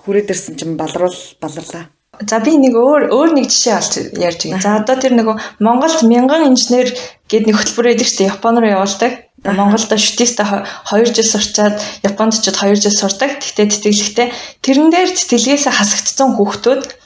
хүрээд 0.03 0.33
ирсэн 0.33 0.57
чинь 0.57 0.75
балруул 0.75 1.15
баларлаа. 1.39 1.93
За 2.21 2.39
би 2.43 2.57
нэг 2.57 2.77
өөр 2.77 3.09
өөр 3.09 3.29
нэг 3.33 3.49
жишээ 3.49 3.73
олж 3.77 3.93
ярьж 4.13 4.41
байгаа. 4.45 4.61
За 4.61 4.77
одоо 4.77 4.95
тэр 5.01 5.13
нөгөө 5.17 5.35
Монголд 5.65 6.01
мянган 6.05 6.45
инженер 6.51 6.93
гээд 7.25 7.47
нэг 7.49 7.57
хөтөлбөр 7.57 7.89
байдаг 7.89 8.05
шүү 8.05 8.17
дээ. 8.21 8.33
Японд 8.37 8.57
руу 8.61 8.69
явуулдаг. 8.69 9.13
Монголд 9.43 9.91
шүтээстэй 9.91 10.45
2 10.45 11.09
жил 11.09 11.25
сурчаад 11.25 11.75
Японд 12.05 12.37
ч 12.37 12.53
2 12.53 12.77
жил 12.77 12.93
сурдаг. 12.93 13.41
Тэгтээ 13.41 13.65
тэтгэлэгтэй 13.65 14.27
тэрэн 14.61 14.89
дээр 14.93 15.09
тэтгэлгээс 15.09 15.65
хасагдсан 15.73 16.37
хүүхдүүд 16.37 17.02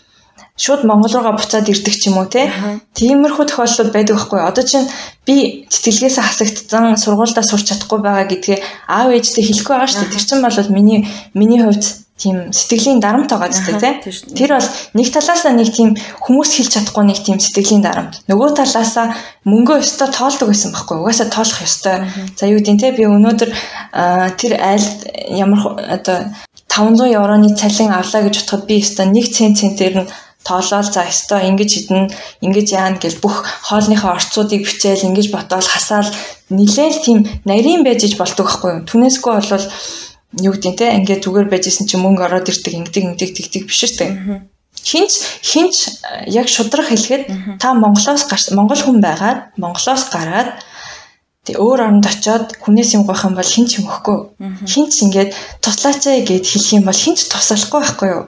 шууд 0.58 0.84
Монгол 0.90 1.14
руугаа 1.14 1.38
буцаад 1.38 1.70
ирдэг 1.70 1.94
ч 1.94 2.10
юм 2.10 2.18
уу 2.18 2.26
те. 2.26 2.50
Тиймэрхүү 2.98 3.46
тохиолдлууд 3.46 3.94
байдаг 3.94 4.18
байхгүй. 4.18 4.42
Одоо 4.42 4.66
чинь 4.66 4.90
би 5.22 5.70
тэтгэлгээс 5.70 6.18
хасагдсан 6.18 6.98
сургуульдаа 6.98 7.46
сурч 7.46 7.70
чадахгүй 7.70 8.02
байгаа 8.02 8.26
гэдгээ 8.26 8.60
аав 8.90 9.14
ээжтэй 9.14 9.46
хэлэхгүй 9.46 9.74
байгаа 9.78 9.92
шүү 9.94 10.02
дээ. 10.02 10.14
Тэр 10.18 10.26
чинь 10.26 10.42
бол 10.42 10.74
миний 10.74 11.00
миний 11.38 11.62
хувьд 11.62 11.86
тийм 12.18 12.50
сэтгэлийн 12.50 12.98
дарамт 13.00 13.30
байгаа 13.30 13.54
зү 13.54 13.78
тэ. 13.78 14.02
Тэр 14.34 14.58
бол 14.58 14.70
нэг 14.98 15.08
талаасаа 15.14 15.54
нэг 15.54 15.70
тийм 15.70 15.94
хүмүүс 16.26 16.50
хэлж 16.58 16.72
чадахгүй 16.74 17.06
нэг 17.06 17.22
тийм 17.22 17.38
сэтгэлийн 17.38 17.86
дарамт. 17.86 18.26
Нөгөө 18.26 18.58
талаасаа 18.58 19.14
мөнгөө 19.46 19.78
өстө 19.86 20.10
тоолдог 20.10 20.50
байсан 20.50 20.74
байхгүй. 20.74 20.98
Угаасаа 20.98 21.30
тоолох 21.30 21.62
ёстой. 21.62 22.10
За 22.34 22.50
юу 22.50 22.58
гэдэг 22.58 22.82
те 22.82 22.98
би 22.98 23.06
өнөөдөр 23.06 23.50
тэр 24.42 24.54
айл 24.58 24.88
ямар 25.30 25.78
одоо 25.86 26.34
500 26.66 27.14
евроны 27.14 27.54
цалин 27.54 27.94
авлаа 27.94 28.26
гэж 28.26 28.36
бодоход 28.42 28.66
би 28.66 28.82
өстө 28.82 29.06
1 29.06 29.14
цент 29.30 29.62
центээр 29.62 29.96
нь 30.02 30.10
тоолол 30.48 30.88
за 30.88 31.04
өстой 31.04 31.52
ингэж 31.52 31.72
хідэн 31.76 32.04
ингэж 32.42 32.68
яана 32.72 32.98
гэж 33.04 33.20
бүх 33.20 33.44
хоолныхоо 33.68 34.16
орцуудыг 34.16 34.64
бичээл 34.64 35.12
ингэж 35.12 35.28
ботоол 35.36 35.68
хасаал 35.68 36.08
нилээл 36.50 37.04
тийм 37.04 37.28
нарийн 37.44 37.84
байж 37.84 38.08
иж 38.08 38.16
болдог 38.16 38.48
байхгүй 38.48 38.72
юу. 38.80 38.88
Түнэсгүй 38.88 39.34
болвол 39.36 39.66
юу 40.48 40.54
гэдэг 40.56 40.76
те 40.80 40.96
ингээд 40.96 41.24
зүгээр 41.24 41.48
байжсэн 41.52 41.86
чинь 41.88 42.04
мөнгө 42.04 42.24
ороод 42.28 42.48
ирдэг 42.48 42.74
ингэдэг 42.80 43.04
ингэдэг 43.04 43.30
тэгдэг 43.36 43.64
биш 43.68 43.84
дээ. 44.00 44.12
Хинч 44.88 45.14
хинч 45.44 45.76
яг 46.32 46.48
шудрах 46.48 46.88
хэлэхэд 46.88 47.60
та 47.60 47.74
Монголоос 47.74 48.24
гарч 48.30 48.56
Монгол 48.56 48.80
хүн 48.80 49.04
байгаад 49.04 49.58
Монголоос 49.60 50.08
гараад 50.14 50.56
Тэг 51.48 51.64
өөр 51.64 51.80
оронд 51.88 52.04
очиод 52.04 52.60
хүнээс 52.60 53.00
юм 53.00 53.08
гоох 53.08 53.24
юм 53.24 53.40
бол 53.40 53.48
хинч 53.48 53.80
юм 53.80 53.88
өгөхгүй. 53.88 54.20
Хинч 54.68 54.94
ингээд 55.08 55.32
туслаач 55.64 56.04
ээ 56.12 56.28
гэд 56.28 56.44
хэлэх 56.44 56.76
юм 56.76 56.84
бол 56.84 57.00
хинч 57.00 57.32
туслахгүй 57.32 57.80
байхгүй 57.80 58.10
юу? 58.12 58.24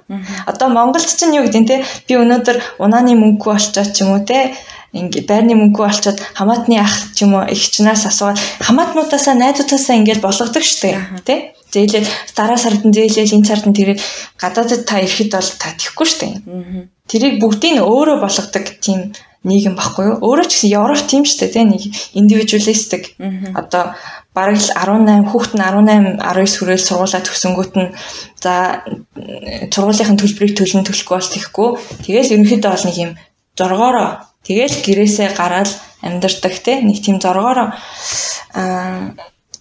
Одоо 0.48 0.68
Монголд 0.72 1.04
ч 1.04 1.28
юу 1.28 1.44
гэдэг 1.44 1.60
нь 1.60 1.68
те 1.68 1.84
би 2.08 2.16
өнөөдөр 2.16 2.80
унааны 2.80 3.20
мөнгөө 3.20 3.52
олчоод 3.60 3.92
ч 3.92 4.08
юм 4.08 4.16
уу 4.16 4.24
те 4.24 4.56
ингээ 4.94 5.28
байрны 5.30 5.54
мөнгөө 5.54 5.86
олцоод 5.86 6.18
хамаатны 6.34 6.82
ах 6.82 7.14
ч 7.14 7.28
юм 7.28 7.38
уу 7.38 7.46
их 7.46 7.62
чинаас 7.70 8.10
асууад 8.10 8.42
хамаатнуудаасаа 8.66 9.36
найзуудаасаа 9.38 10.00
ингээд 10.02 10.26
болгодог 10.26 10.64
штеп 10.66 10.98
тий 11.28 11.54
зээлээ 11.70 12.04
дараа 12.34 12.58
сард 12.58 12.82
нь 12.88 12.96
зээлээл 12.98 13.38
энэ 13.38 13.50
сард 13.50 13.70
нь 13.70 13.78
тэрийг 13.78 14.02
гадаадд 14.42 14.90
та 14.90 14.98
ирэхэд 15.06 15.30
бол 15.38 15.50
та 15.62 15.78
тэхгүй 15.78 16.08
штеп 16.10 16.34
тэрийг 17.06 17.38
бүгдийг 17.38 17.86
өөрөө 17.86 18.18
болгодог 18.18 18.66
тийм 18.82 19.14
нийгэм 19.48 19.76
баггүй 19.80 20.06
юу? 20.12 20.16
Өөрөө 20.20 20.48
ч 20.48 20.60
гэсэн 20.60 20.76
Европ 20.76 21.04
тийм 21.08 21.24
шүү 21.24 21.40
дээ, 21.40 21.56
тийм 21.56 21.68
нэг 21.72 21.84
индивидуалистик. 22.12 23.04
Одоо 23.56 23.96
бараг 24.36 24.60
л 24.60 24.72
18 24.76 25.32
хүүхэд 25.32 25.54
нь 25.56 25.64
18 25.64 26.20
19 26.20 26.60
хүрээл 26.60 26.88
сургуулаа 26.88 27.22
төгсөнгүүт 27.24 27.74
нь 27.80 27.94
за 28.44 28.84
сургуулийнхын 29.72 30.20
төлбөрийг 30.20 30.54
төлн 30.60 30.84
төлөхгүй 30.84 31.16
бол 31.16 31.34
тэхгүй. 31.34 31.70
Тэгэл 32.04 32.34
ерөнхийдөө 32.36 32.72
бол 32.72 32.88
нэг 32.88 32.98
юм 33.00 33.12
зоргоороо 33.60 34.08
тэгэл 34.44 34.76
гэрээсээ 34.86 35.30
гараад 35.36 35.72
амьдардаг 36.04 36.54
тийм 36.64 36.88
нэг 36.88 36.98
тийм 37.04 37.18
зоргоороо 37.24 37.68
аа 38.56 39.16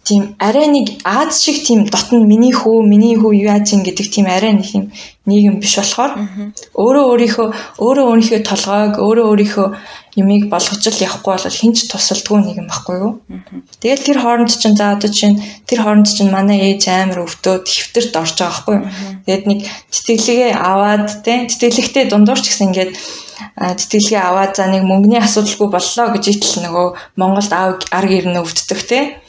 тийм 0.08 0.22
арай 0.40 0.66
нэг 0.72 1.04
Аз 1.04 1.42
шиг 1.44 1.60
тийм 1.66 1.84
дотн 1.92 2.24
миний 2.24 2.52
хүү, 2.56 2.80
миний 2.88 3.16
хүү 3.20 3.32
юу 3.36 3.52
яаж 3.52 3.76
ин 3.76 3.84
гэдэг 3.84 4.06
тийм 4.08 4.26
арай 4.26 4.56
нэг 4.56 4.68
юм 4.72 4.88
нийгэм 5.28 5.60
биш 5.60 5.76
болохоор 5.76 6.12
өөрөө 6.72 7.04
өөрийнхөө 7.12 7.48
өөрөө 7.84 8.06
өөрийнхөө 8.08 8.40
толгойг 8.48 8.94
өөрөө 8.96 9.26
өөрийнхөө 9.28 9.68
юмыг 10.16 10.48
болгож 10.48 10.82
л 10.88 11.04
явахгүй 11.04 11.32
бол 11.36 11.58
хинч 11.60 11.84
тусалдгүй 11.92 12.38
нэг 12.42 12.56
юм 12.64 12.68
баггүй 12.72 12.96
юу. 12.96 13.12
Тэгэл 13.78 14.06
тэр 14.08 14.18
хооронд 14.24 14.50
чинь 14.50 14.74
за 14.74 14.96
одоо 14.96 15.10
чинь 15.12 15.36
тэр 15.68 15.84
хооронд 15.84 16.08
чинь 16.08 16.32
манай 16.32 16.72
ээж 16.72 16.88
амар 16.88 17.28
өвдөөд 17.28 17.68
хэвтэрт 17.68 18.16
орж 18.16 18.34
байгаа 18.40 18.48
байхгүй 18.48 18.74
юу. 18.80 18.86
Тэгэд 19.28 19.44
нэг 19.46 19.60
тэтгэлгээ 19.92 20.52
аваад 20.56 21.08
те 21.22 21.46
тэтгэлэгтэй 21.46 22.04
дундуур 22.08 22.40
ч 22.40 22.50
гэсэн 22.50 22.66
ингээд 22.72 22.92
тэтгэлгээ 23.78 24.22
аваад 24.24 24.52
за 24.56 24.66
нэг 24.66 24.82
мөнгөний 24.82 25.20
асуудалгүй 25.22 25.68
боллоо 25.70 26.06
гэж 26.16 26.24
итэл 26.34 26.66
нөгөө 26.66 26.86
Монголд 27.20 27.52
аав 27.52 27.84
арг 27.92 28.10
ирнэ 28.10 28.42
өвддөг 28.42 28.80
те 28.88 29.22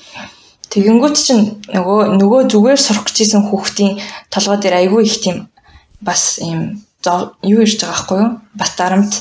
Тэгэнгүүт 0.70 1.16
чинь 1.18 1.46
нөгөө 1.74 2.00
нөгөө 2.22 2.42
зүгээр 2.54 2.80
сурах 2.80 3.10
гэжсэн 3.10 3.50
хүүхдийн 3.50 3.98
толгой 4.30 4.58
дээр 4.62 4.76
айгүй 4.86 5.02
их 5.06 5.18
тийм 5.18 5.50
бас 6.02 6.38
ийм 6.42 6.86
юу 7.42 7.64
ирж 7.64 7.80
байгаа 7.82 7.96
байхгүй 7.96 8.20
юу? 8.22 8.32
Бас 8.54 8.72
дарамт 8.78 9.14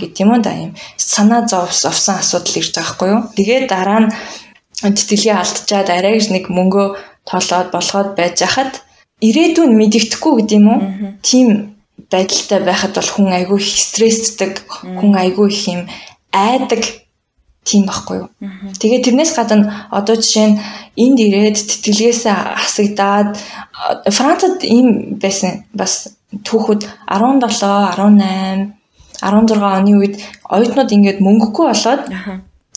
гэдэг 0.00 0.20
юм 0.20 0.42
да 0.42 0.52
ийм 0.52 0.72
санаа 0.96 1.46
зовс 1.48 1.88
овсон 1.88 2.20
асуудал 2.20 2.58
ирж 2.60 2.74
байгаа 2.74 2.84
байхгүй 2.90 3.08
юу? 3.08 3.22
Тэгээд 3.36 3.64
дараа 3.70 4.00
нь 4.04 4.12
тэтгэлгээ 4.82 5.36
алдчихад 5.40 5.88
арайж 5.88 6.28
нэг 6.34 6.52
мөнгөө 6.52 6.86
тоолоод 7.24 7.68
болгоод 7.72 8.10
байж 8.18 8.36
хахад 8.42 8.82
ирээдүйн 9.24 9.72
мэдэгдэхгүй 9.78 10.32
гэдэг 10.36 10.58
юм 10.58 10.68
уу? 10.68 10.80
Тийм 11.22 11.48
байдалтай 12.10 12.60
байхад 12.66 12.92
бол 12.98 13.10
хүн 13.14 13.28
айгүй 13.38 13.58
их 13.62 13.70
стресстэй 13.88 14.50
хүн 14.98 15.12
айгүй 15.14 15.48
их 15.48 15.62
юм 15.68 15.82
айдаг 16.32 16.82
тийм 17.70 17.86
байхгүй 17.86 18.16
юу. 18.26 18.28
Тэгээ 18.82 19.00
тэрнээс 19.06 19.32
гадна 19.38 19.86
одоо 19.94 20.18
жишээ 20.18 20.46
нь 20.50 20.60
энд 20.98 21.18
ирээд 21.22 21.56
тэтгэлгээс 21.70 22.22
хасагдаад 22.26 23.38
Францад 24.10 24.66
ийм 24.66 25.18
байсан 25.22 25.70
бас 25.70 26.10
түүхүүд 26.42 26.82
17, 27.06 27.46
18, 27.46 28.74
16 29.22 29.78
оны 29.78 29.92
үед 29.94 30.14
оюутнууд 30.50 30.90
ингээд 30.96 31.18
мөнгөгүй 31.22 31.66
болоод 31.70 32.02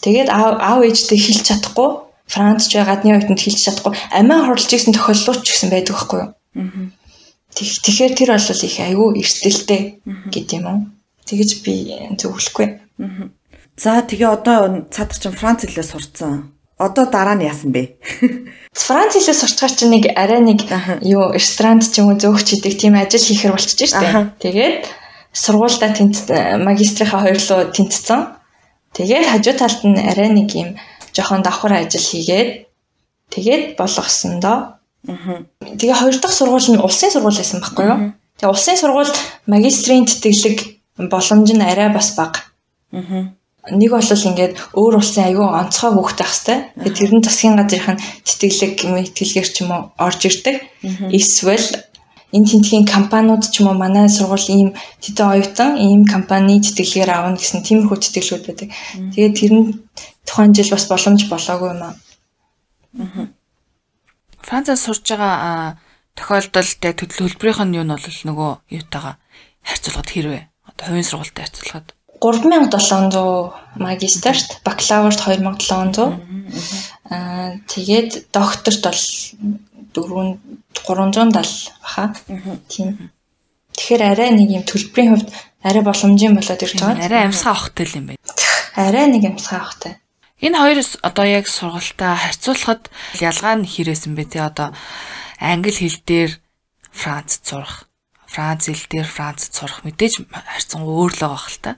тэгээд 0.03 0.29
аав 0.29 0.79
ээжтэй 0.85 1.17
хэлж 1.17 1.41
чадахгүй 1.49 1.89
Францч 2.33 2.71
гадны 2.73 3.13
оюутанд 3.15 3.41
хэлж 3.41 3.59
чадахгүй 3.65 3.93
амиа 4.13 4.45
хорлж 4.47 4.69
ирсэн 4.73 4.93
тохиолдлууд 4.93 5.41
ч 5.43 5.47
гэсэн 5.53 5.69
байдаг 5.69 5.93
байхгүй 5.95 6.19
юу. 6.23 6.31
Тэгэхээр 7.53 8.13
тэр 8.17 8.29
бол 8.33 8.65
их 8.67 8.77
айгүй 8.81 9.09
эрсдэлтэй 9.21 9.81
гэдэг 10.33 10.57
юм 10.57 10.65
уу. 10.67 10.79
Тэгэж 11.27 11.49
би 11.63 11.73
зөвлөхгүй. 12.17 12.67
За 13.77 14.05
тэгээ 14.05 14.29
одоо 14.29 14.85
цадар 14.93 15.17
чин 15.17 15.33
Франц 15.33 15.65
хэлээ 15.65 15.81
сурцсан. 15.81 16.53
Одоо 16.77 17.09
дараа 17.09 17.33
нь 17.33 17.49
яасан 17.49 17.73
бэ? 17.73 17.97
Франц 18.69 19.17
хэлээ 19.17 19.33
сурчгаар 19.33 19.73
чи 19.73 19.89
нэг 19.89 20.13
арай 20.13 20.45
нэг 20.45 20.61
юу 21.01 21.33
ресторанд 21.33 21.81
ч 21.89 21.97
юм 21.97 22.13
уу 22.13 22.21
зөөгч 22.21 22.61
идэг 22.61 22.77
тийм 22.77 22.93
ажил 22.93 23.25
хийхэр 23.25 23.57
болчихж 23.57 23.89
штэ. 23.89 24.37
Тэгээд 24.37 24.85
сургуультай 25.33 25.89
тэнц 25.89 26.29
магистрийнхаа 26.61 27.25
хоёрлоо 27.25 27.73
тэнцсэн. 27.73 28.21
Тэгээд 28.93 29.25
хажуу 29.33 29.55
талд 29.57 29.81
нь 29.89 29.97
арай 29.97 30.29
нэг 30.29 30.49
юм 30.53 30.69
жохон 31.17 31.41
давхар 31.41 31.81
ажил 31.81 32.05
хийгээд 32.05 32.69
тэгээд 33.33 33.63
болгосон 33.73 34.37
доо. 34.37 34.77
Тэгээ 35.01 35.97
хоёр 35.97 36.15
дахь 36.21 36.37
сургууль 36.37 36.69
нь 36.69 36.77
улсын 36.77 37.09
сургууль 37.09 37.41
байсан 37.41 37.57
байхгүй 37.57 37.85
юу? 37.89 37.97
Тэгээ 38.37 38.53
улсын 38.53 38.77
сургууль 38.77 39.13
магистрийн 39.49 40.05
тэтгэлэг 40.05 40.57
боломж 41.09 41.49
нь 41.57 41.65
арай 41.65 41.89
бас 41.89 42.13
бага. 42.13 42.37
Аа 42.93 43.33
нэг 43.71 43.91
бол 43.95 44.03
ингээд 44.03 44.53
өөр 44.75 44.99
улсын 44.99 45.31
аюу 45.31 45.47
онцгой 45.47 45.95
ах 45.95 46.35
хэвээр. 46.35 46.75
Тэгээд 46.83 46.97
тэр 46.99 47.11
нь 47.15 47.23
засгийн 47.23 47.55
газрын 47.55 47.99
тэтгэлэг 48.27 48.75
мэтгэлгээр 48.91 49.47
ч 49.47 49.55
юм 49.63 49.71
уу 49.71 49.81
орж 49.95 50.21
ирдэг. 50.27 50.55
Эсвэл 51.07 51.67
энэ 52.35 52.49
тентгийн 52.49 52.83
компаниуд 52.83 53.47
ч 53.47 53.63
юм 53.63 53.71
уу 53.71 53.77
манай 53.79 54.11
сургуулийн 54.11 54.59
ийм 54.59 54.71
тэдэн 54.99 55.31
оюутан 55.31 55.71
ийм 55.79 56.03
компани 56.03 56.59
тэтгэлгээр 56.59 57.11
авна 57.13 57.39
гэсэн 57.39 57.63
тиймэрхүү 57.63 57.97
тэтгэлгүүд 58.03 58.43
байдаг. 58.43 58.69
Тэгээд 59.15 59.37
тэр 59.39 59.51
нь 59.55 59.65
тухайн 60.27 60.51
жил 60.51 60.75
бас 60.75 60.85
боломж 60.91 61.21
болоогүй 61.31 61.69
юм 61.71 61.81
аа. 61.87 61.95
Францад 64.43 64.75
сурж 64.75 65.07
байгаа 65.07 65.79
тохиолдолд 66.19 66.83
яг 66.83 66.95
төлөвлөрийнх 66.99 67.63
нь 67.63 67.77
юу 67.79 67.85
нь 67.87 67.95
бол 67.95 68.19
нөгөө 68.27 68.51
юутайгаа 68.75 69.15
харьцуулахад 69.63 70.09
хэрвээ 70.11 70.43
одоо 70.67 70.85
хувийн 70.91 71.07
сургуультай 71.07 71.47
харьцуулахад 71.47 71.87
3700 72.23 73.51
магистрт, 73.75 74.63
бакалаврт 74.63 75.19
2700. 75.19 76.15
Аа 77.11 77.59
тэгээд 77.67 78.31
докторт 78.31 78.79
бол 78.79 79.03
4 79.91 80.39
370 80.87 81.75
баха. 81.83 82.15
Тийм. 82.71 83.11
Тэгэхээр 83.75 84.03
арай 84.07 84.29
нэг 84.31 84.49
юм 84.55 84.63
төлбөрийн 84.63 85.11
хувьд 85.11 85.29
арай 85.67 85.83
боломжийн 85.83 86.35
болоод 86.37 86.63
ирж 86.63 86.79
байгаа. 86.79 87.03
Арай 87.03 87.21
амьсгаа 87.27 87.53
авахтай 87.59 87.87
юм 87.91 88.05
байна. 88.07 88.21
Арай 88.79 89.05
нэг 89.11 89.23
амьсгаа 89.27 89.59
авахтай. 89.59 89.93
Энэ 90.39 90.59
хоёр 90.59 90.79
одоо 91.03 91.25
яг 91.25 91.47
сургалтаа 91.47 92.13
харьцуулахад 92.19 92.91
ялгаа 93.19 93.55
нь 93.59 93.67
хэрээсэн 93.67 94.13
бэ 94.15 94.23
те 94.31 94.39
одоо 94.43 94.71
англи 95.39 95.71
хэл 95.71 95.99
дээр 96.03 96.31
Францд 96.91 97.41
сурах, 97.47 97.87
Франц 98.27 98.67
хэл 98.67 98.85
дээр 98.91 99.07
Францд 99.07 99.55
сурах 99.55 99.81
мэдээж 99.87 100.27
харьцан 100.29 100.83
өөр 100.83 101.11
л 101.15 101.21
байгаа 101.23 101.41
хэл 101.47 101.59
та. 101.63 101.71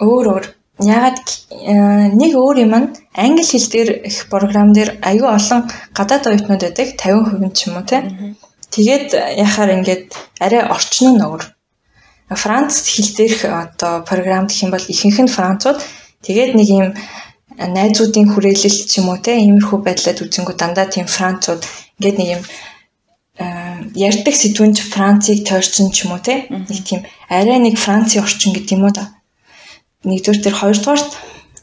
Өөр 0.00 0.26
өөр. 0.32 0.46
Ягаад 0.76 1.24
э, 1.48 2.12
нэг 2.12 2.32
өөр 2.36 2.56
юм 2.68 2.74
нь 2.76 2.88
англи 3.16 3.44
хэл 3.44 3.68
дээр 3.72 3.90
их 4.04 4.28
програм 4.28 4.76
дээр 4.76 5.00
аюу 5.00 5.32
олон 5.32 5.72
гадаад 5.96 6.28
оюутнууд 6.28 6.62
байдаг 6.68 6.88
50% 7.00 7.56
ч 7.56 7.60
юм 7.68 7.80
уу 7.80 7.88
тий. 7.88 8.04
Тэгээд 8.76 9.08
яхаар 9.40 9.80
ингээд 9.80 10.12
арай 10.44 10.62
орчин 10.68 11.16
нь 11.16 11.24
өөр. 11.24 11.42
Францд 12.28 12.84
хэл 12.92 13.10
дээрх 13.16 13.40
одоо 13.48 14.04
програм 14.04 14.44
гэх 14.44 14.68
юм 14.68 14.70
бол 14.74 14.84
ихэнх 14.84 15.18
нь 15.24 15.32
францууд 15.32 15.80
тэгээд 16.26 16.52
нэг 16.58 16.68
юм 16.68 16.88
найзуудын 17.56 18.28
хүрээлэл 18.28 18.78
ч 18.84 18.92
юм 19.00 19.08
уу 19.08 19.16
те 19.16 19.40
иймэрхүү 19.40 19.80
байдлаад 19.80 20.20
үзэнгүү 20.20 20.54
дандаа 20.60 20.86
тийм 20.92 21.08
францууд 21.08 21.64
ингээд 21.96 22.18
нэг 22.20 22.28
юм 22.36 22.42
ярьдаг 23.96 24.34
сэдвүнч 24.36 24.80
Францыг 24.92 25.44
тойрсон 25.48 25.88
ч 25.92 26.04
юм 26.04 26.12
уу 26.16 26.20
те 26.20 26.48
нэг 26.48 26.80
тийм 26.84 27.00
арай 27.28 27.58
нэг 27.60 27.76
Францын 27.80 28.24
орчин 28.24 28.52
гэдэг 28.52 28.76
юм 28.76 28.84
уу 28.88 28.92
да. 28.92 29.15
Нэгдүгээр 30.06 30.42
тэр 30.42 30.54
хоёрдугаарт 30.54 31.10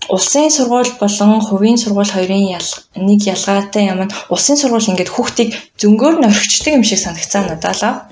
улсын 0.10 0.52
сургууль 0.52 0.92
болон 1.00 1.42
хувийн 1.42 1.78
сургууль 1.78 2.12
хоёрын 2.12 2.60
нэг 3.08 3.20
ялгаатай 3.34 3.84
юм 3.92 4.04
нь 4.04 4.14
улсын 4.34 4.58
сургууль 4.60 4.90
ингээд 4.92 5.14
хүүхдийг 5.14 5.50
зөнгөөр 5.80 6.16
нь 6.20 6.28
орхичдаг 6.28 6.74
юм 6.76 6.84
шиг 6.84 7.00
санагцсан 7.00 7.48
надад 7.48 7.78
л. 7.80 8.04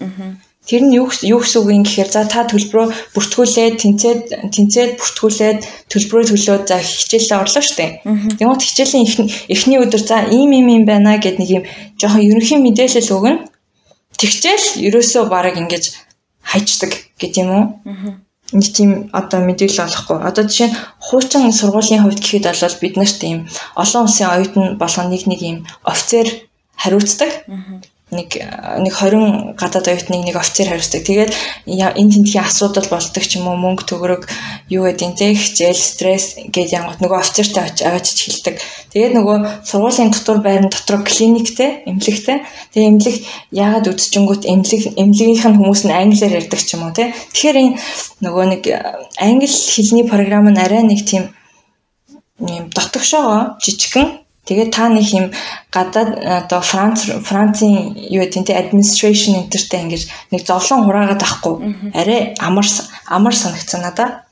Тэр 0.61 0.81
нь 0.85 0.95
юу 0.95 1.09
юу 1.25 1.39
гэсэн 1.41 1.59
үг 1.61 1.69
юм 1.73 1.83
гэхээр 1.83 2.09
за 2.13 2.21
та 2.29 2.45
төлбөрөө 2.45 2.87
бүртгүүлээд 3.17 3.75
тэнцээд 3.81 4.21
тэнцээд 4.55 4.91
бүртгүүлээд 5.01 5.59
төлбөрөө 5.89 6.25
төлөөд 6.29 6.63
за 6.69 6.77
хичээлээ 6.79 7.41
орлоо 7.41 7.63
штэ. 7.65 8.05
Тэгмээд 8.37 8.61
хичээлийн 8.61 9.05
эхний 9.49 9.79
өдөр 9.81 10.03
за 10.05 10.29
ийм 10.29 10.53
ийм 10.53 10.67
юм 10.69 10.83
байна 10.85 11.17
гэд 11.17 11.41
нэг 11.41 11.49
юм 11.49 11.63
жоохон 11.97 12.23
ерөнхий 12.29 12.61
мэдээлэл 12.61 13.09
өгнө. 13.09 13.41
Тэгчээл 14.21 14.85
ерөөсөө 14.85 15.23
бараг 15.33 15.57
ингэж 15.57 15.97
хайчдаг 16.45 16.91
гэдэг 17.17 17.41
юм 17.41 17.49
уу? 17.57 17.65
Нэг 18.51 18.67
тийм 18.75 18.91
одоо 19.11 19.39
мэдээлэл 19.43 19.85
олохгүй. 19.87 20.17
Одоо 20.27 20.43
жишээ 20.47 20.69
нь 20.69 20.77
хуучин 20.99 21.51
сургуулийн 21.55 22.03
хувьд 22.03 22.19
гэхэд 22.21 22.45
бол 22.51 22.75
бид 22.83 22.95
нарт 22.97 23.21
ийм 23.23 23.39
олон 23.75 24.01
улсын 24.05 24.27
оюутан 24.27 24.65
болгон 24.81 25.07
нэг 25.09 25.23
нэг 25.27 25.39
ийм 25.41 25.57
офицер 25.83 26.27
хариуцдаг 26.75 27.31
нэг 28.11 28.35
нэг 28.83 28.91
20 28.91 29.55
гадаад 29.55 29.87
оюутныг 29.87 30.27
нэг 30.27 30.35
офицер 30.35 30.67
хариуцдаг. 30.67 31.07
Тэгээд 31.07 31.31
энэ 31.63 32.11
тентхийн 32.11 32.43
асуудал 32.43 32.87
болдог 32.91 33.23
ч 33.23 33.39
юм 33.39 33.47
уу 33.47 33.55
мөнгө 33.55 33.87
төгрөг 33.87 34.27
юу 34.67 34.83
гэдэг 34.83 35.15
те 35.15 35.31
хичээл 35.31 35.79
стресс 35.79 36.35
гэж 36.35 36.67
янгот 36.75 36.99
нөгөө 36.99 37.19
офицертай 37.23 37.71
аваачиж 37.71 38.19
хэлдэг. 38.19 38.55
Тэгээд 38.91 39.15
нөгөө 39.15 39.37
сургуулийн 39.63 40.11
дотор 40.11 40.43
байрны 40.43 40.67
дотор 40.67 41.07
клиниктэй 41.07 41.87
эмнэлэгтэй. 41.87 42.37
Тэгээд 42.75 42.89
эмнэлэг 42.91 43.17
яагаад 43.55 43.87
үдчингүүт 43.87 44.43
эмнэлэг 44.43 44.83
эмнэлгийнх 44.99 45.47
нь 45.47 45.57
хүмүүс 45.57 45.81
нь 45.87 45.95
англиар 45.95 46.35
ярьдаг 46.35 46.59
ч 46.59 46.75
юм 46.75 46.83
уу 46.83 46.91
те. 46.91 47.15
Тэгэхээр 47.31 47.57
энэ 47.63 47.75
нөгөө 48.19 48.45
нэг 48.59 48.63
англи 49.23 49.47
хэлний 49.47 50.03
програм 50.03 50.51
нь 50.51 50.59
арай 50.59 50.83
нэг 50.83 51.07
тийм 51.07 51.31
юм 52.43 52.67
дотгошоо 52.75 53.55
жижигхэн 53.63 54.20
Тэгээд 54.45 54.73
та 54.73 54.89
нэг 54.89 55.07
юм 55.13 55.25
гадаад 55.69 56.17
одоо 56.17 56.61
Франц 56.65 57.05
Францын 57.29 57.93
юу 58.09 58.25
гэдэг 58.25 58.41
нь 58.41 58.57
administration 58.57 59.37
энтертэй 59.37 59.85
ингэж 59.85 60.03
нэг 60.33 60.41
зовлон 60.49 60.89
хураагаад 60.89 61.21
ахгүй 61.21 61.55
арай 61.93 62.33
амар 62.41 62.65
амар 63.05 63.35
санагцсан 63.37 63.85
надаа. 63.85 64.25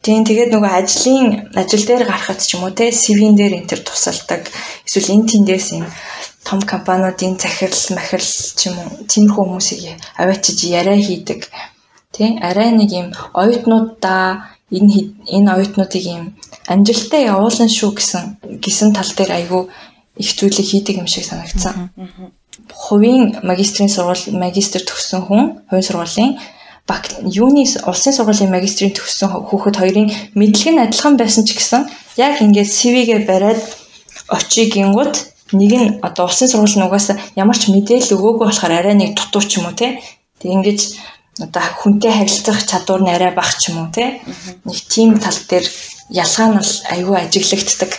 Тийм 0.00 0.24
тэгээд 0.24 0.50
нөгөө 0.56 0.72
ажлын 0.72 1.52
ажил 1.52 1.84
дээр 1.86 2.08
гарахад 2.08 2.40
ч 2.40 2.56
юм 2.56 2.64
уу 2.64 2.72
те 2.72 2.88
CV-н 2.90 3.36
дээр 3.36 3.60
энэ 3.60 3.68
төр 3.70 3.80
тусалдаг 3.84 4.48
эсвэл 4.88 5.14
энэ 5.14 5.28
тэндээс 5.30 5.66
юм 5.76 5.86
том 6.42 6.60
компаниудын 6.64 7.38
захирал 7.38 7.84
махирал 7.94 8.32
ч 8.58 8.60
юм 8.66 8.74
уу 8.80 8.88
тиймэрхүү 9.06 9.44
хүмүүсийг 9.46 10.00
аваачиж 10.16 10.58
яриа 10.64 10.96
хийдэг. 10.96 11.40
Тийм 12.10 12.42
арай 12.42 12.72
нэг 12.72 12.90
юм 12.90 13.08
оюутнуудаа 13.36 14.56
энэ 14.76 15.12
энэ 15.36 15.52
оюутнуудыг 15.54 16.04
ийм 16.04 16.24
амжилттай 16.72 17.22
явуулна 17.32 17.68
шүү 17.68 17.90
гэсэн 17.96 18.24
гисэн 18.64 18.90
тал 18.96 19.10
дээр 19.16 19.32
айгүй 19.38 19.62
их 20.16 20.30
зүйлийг 20.36 20.68
хийдэг 20.68 20.96
юм 21.02 21.06
шиг 21.06 21.24
санагдсан. 21.24 21.90
Хувийн 22.72 23.40
магистрийн 23.42 23.88
сургууль 23.92 24.24
магистр 24.44 24.80
төгссөн 24.84 25.22
хүн 25.28 25.42
хувийн 25.68 25.86
сургуулийн 25.88 26.32
юуны 27.40 27.64
улсын 27.86 28.12
сургуулийн 28.12 28.50
магистрийн 28.50 28.92
төгссөн 28.92 29.28
хүүхэд 29.48 29.76
хоёрын 29.80 30.08
мэдлэг 30.34 30.72
нь 30.72 30.82
адилхан 30.84 31.16
байсан 31.16 31.44
ч 31.46 31.56
гэсэн 31.56 31.88
яг 32.16 32.42
ингээд 32.44 32.68
CV-гээ 32.76 33.20
бариад 33.24 33.60
очигингууд 34.28 35.14
нэг 35.52 35.72
нь 35.80 35.88
одоо 36.02 36.24
улсын 36.28 36.48
сургуулийн 36.48 36.86
угаасаа 36.86 37.16
ямар 37.36 37.56
ч 37.56 37.72
мэдээлэл 37.72 38.16
өгөөгүй 38.16 38.46
болохоор 38.48 38.72
арай 38.76 38.94
нэг 38.98 39.16
дутуу 39.16 39.42
ч 39.44 39.60
юм 39.60 39.66
уу 39.68 39.76
те. 39.78 40.02
Тэг 40.40 40.50
ингэж 40.56 40.80
одоо 41.40 41.64
хүнтэй 41.80 42.12
харилцах 42.12 42.60
чадвар 42.68 43.00
нь 43.00 43.14
арай 43.14 43.32
бага 43.32 43.56
ч 43.56 43.72
юм 43.72 43.88
уу 43.88 43.88
те 43.88 44.20
нэг 44.68 44.78
тийм 44.92 45.16
тал 45.16 45.38
дээр 45.48 45.64
ялгаа 46.12 46.46
нь 46.52 46.56
бол 46.60 46.72
айгүй 46.92 47.16
ажиглагддаг. 47.24 47.92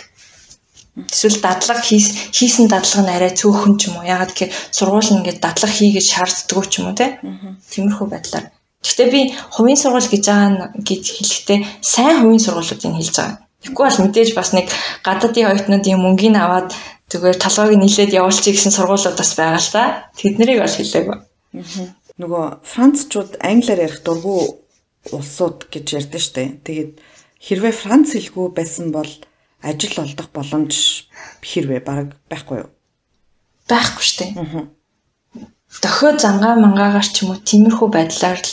Эсвэл 0.94 1.42
дадлага 1.42 1.82
хийс 1.82 2.30
хийсэн 2.30 2.70
дадлага 2.70 3.02
нь 3.02 3.14
арай 3.16 3.32
цөөхөн 3.34 3.74
ч 3.74 3.90
юм 3.90 3.98
уу? 3.98 4.06
Ягаад 4.06 4.30
гэхээр 4.30 4.54
сургууль 4.70 5.10
нь 5.10 5.18
ингээд 5.18 5.42
дадлага 5.42 5.74
хийгээд 5.74 6.10
шаарддаг 6.14 6.64
ч 6.70 6.72
юм 6.78 6.86
уу 6.86 6.94
те 6.94 7.18
тиймэрхүү 7.74 8.06
байдлаар. 8.06 8.46
Гэхдээ 8.86 9.08
би 9.10 9.20
хувийн 9.50 9.80
сургууль 9.82 10.06
гэж 10.14 10.24
байгаа 10.30 10.70
гэж 10.78 11.04
хэлэхдээ 11.18 11.58
сайн 11.82 12.16
хувийн 12.22 12.38
сургуулиудыг 12.38 12.94
хэлж 12.94 13.16
байгаа. 13.18 13.38
Тэгэхгүй 13.66 13.84
бол 13.90 14.02
мэдээж 14.06 14.30
бас 14.38 14.50
нэг 14.54 14.66
гадаадын 15.02 15.48
оюутнуудын 15.50 15.98
мөнгөний 15.98 16.38
аваад 16.38 16.70
зүгээр 17.10 17.38
толгойг 17.42 17.80
нийлээд 17.82 18.14
явуулчих 18.14 18.54
гэсэн 18.54 18.76
сургуулиуд 18.76 19.18
бас 19.18 19.30
байгаа 19.34 19.58
л 19.58 19.72
та. 19.74 19.82
Тэднийг 20.14 20.60
бол 20.62 20.76
хэлээгүй. 20.78 21.16
Аа 21.18 22.03
нөгөө 22.22 22.44
францчууд 22.62 23.42
англиар 23.42 23.90
ярих 23.90 24.02
дургүй 24.06 24.64
улсууд 25.10 25.66
гэж 25.72 25.86
ярьдэн 25.98 26.22
штэ. 26.22 26.42
Тэгээд 26.62 26.92
хэрвээ 27.42 27.74
франц 27.74 28.14
хэлгүй 28.14 28.46
байсан 28.54 28.94
бол 28.94 29.10
ажил 29.60 29.96
олдох 29.98 30.28
боломж 30.30 31.10
хэрвээ 31.42 31.80
баг 31.82 32.14
байхгүй 32.30 32.64
юу? 32.64 32.70
Байхгүй 33.68 34.04
штэ. 34.04 34.26
Аа. 34.38 34.70
Дохио 35.82 36.14
зангаа 36.14 36.54
мангаагаар 36.54 37.08
ч 37.10 37.26
юм 37.26 37.34
уу 37.34 37.42
тиймэрхүү 37.42 37.88
байдлаар 37.90 38.38
л 38.38 38.52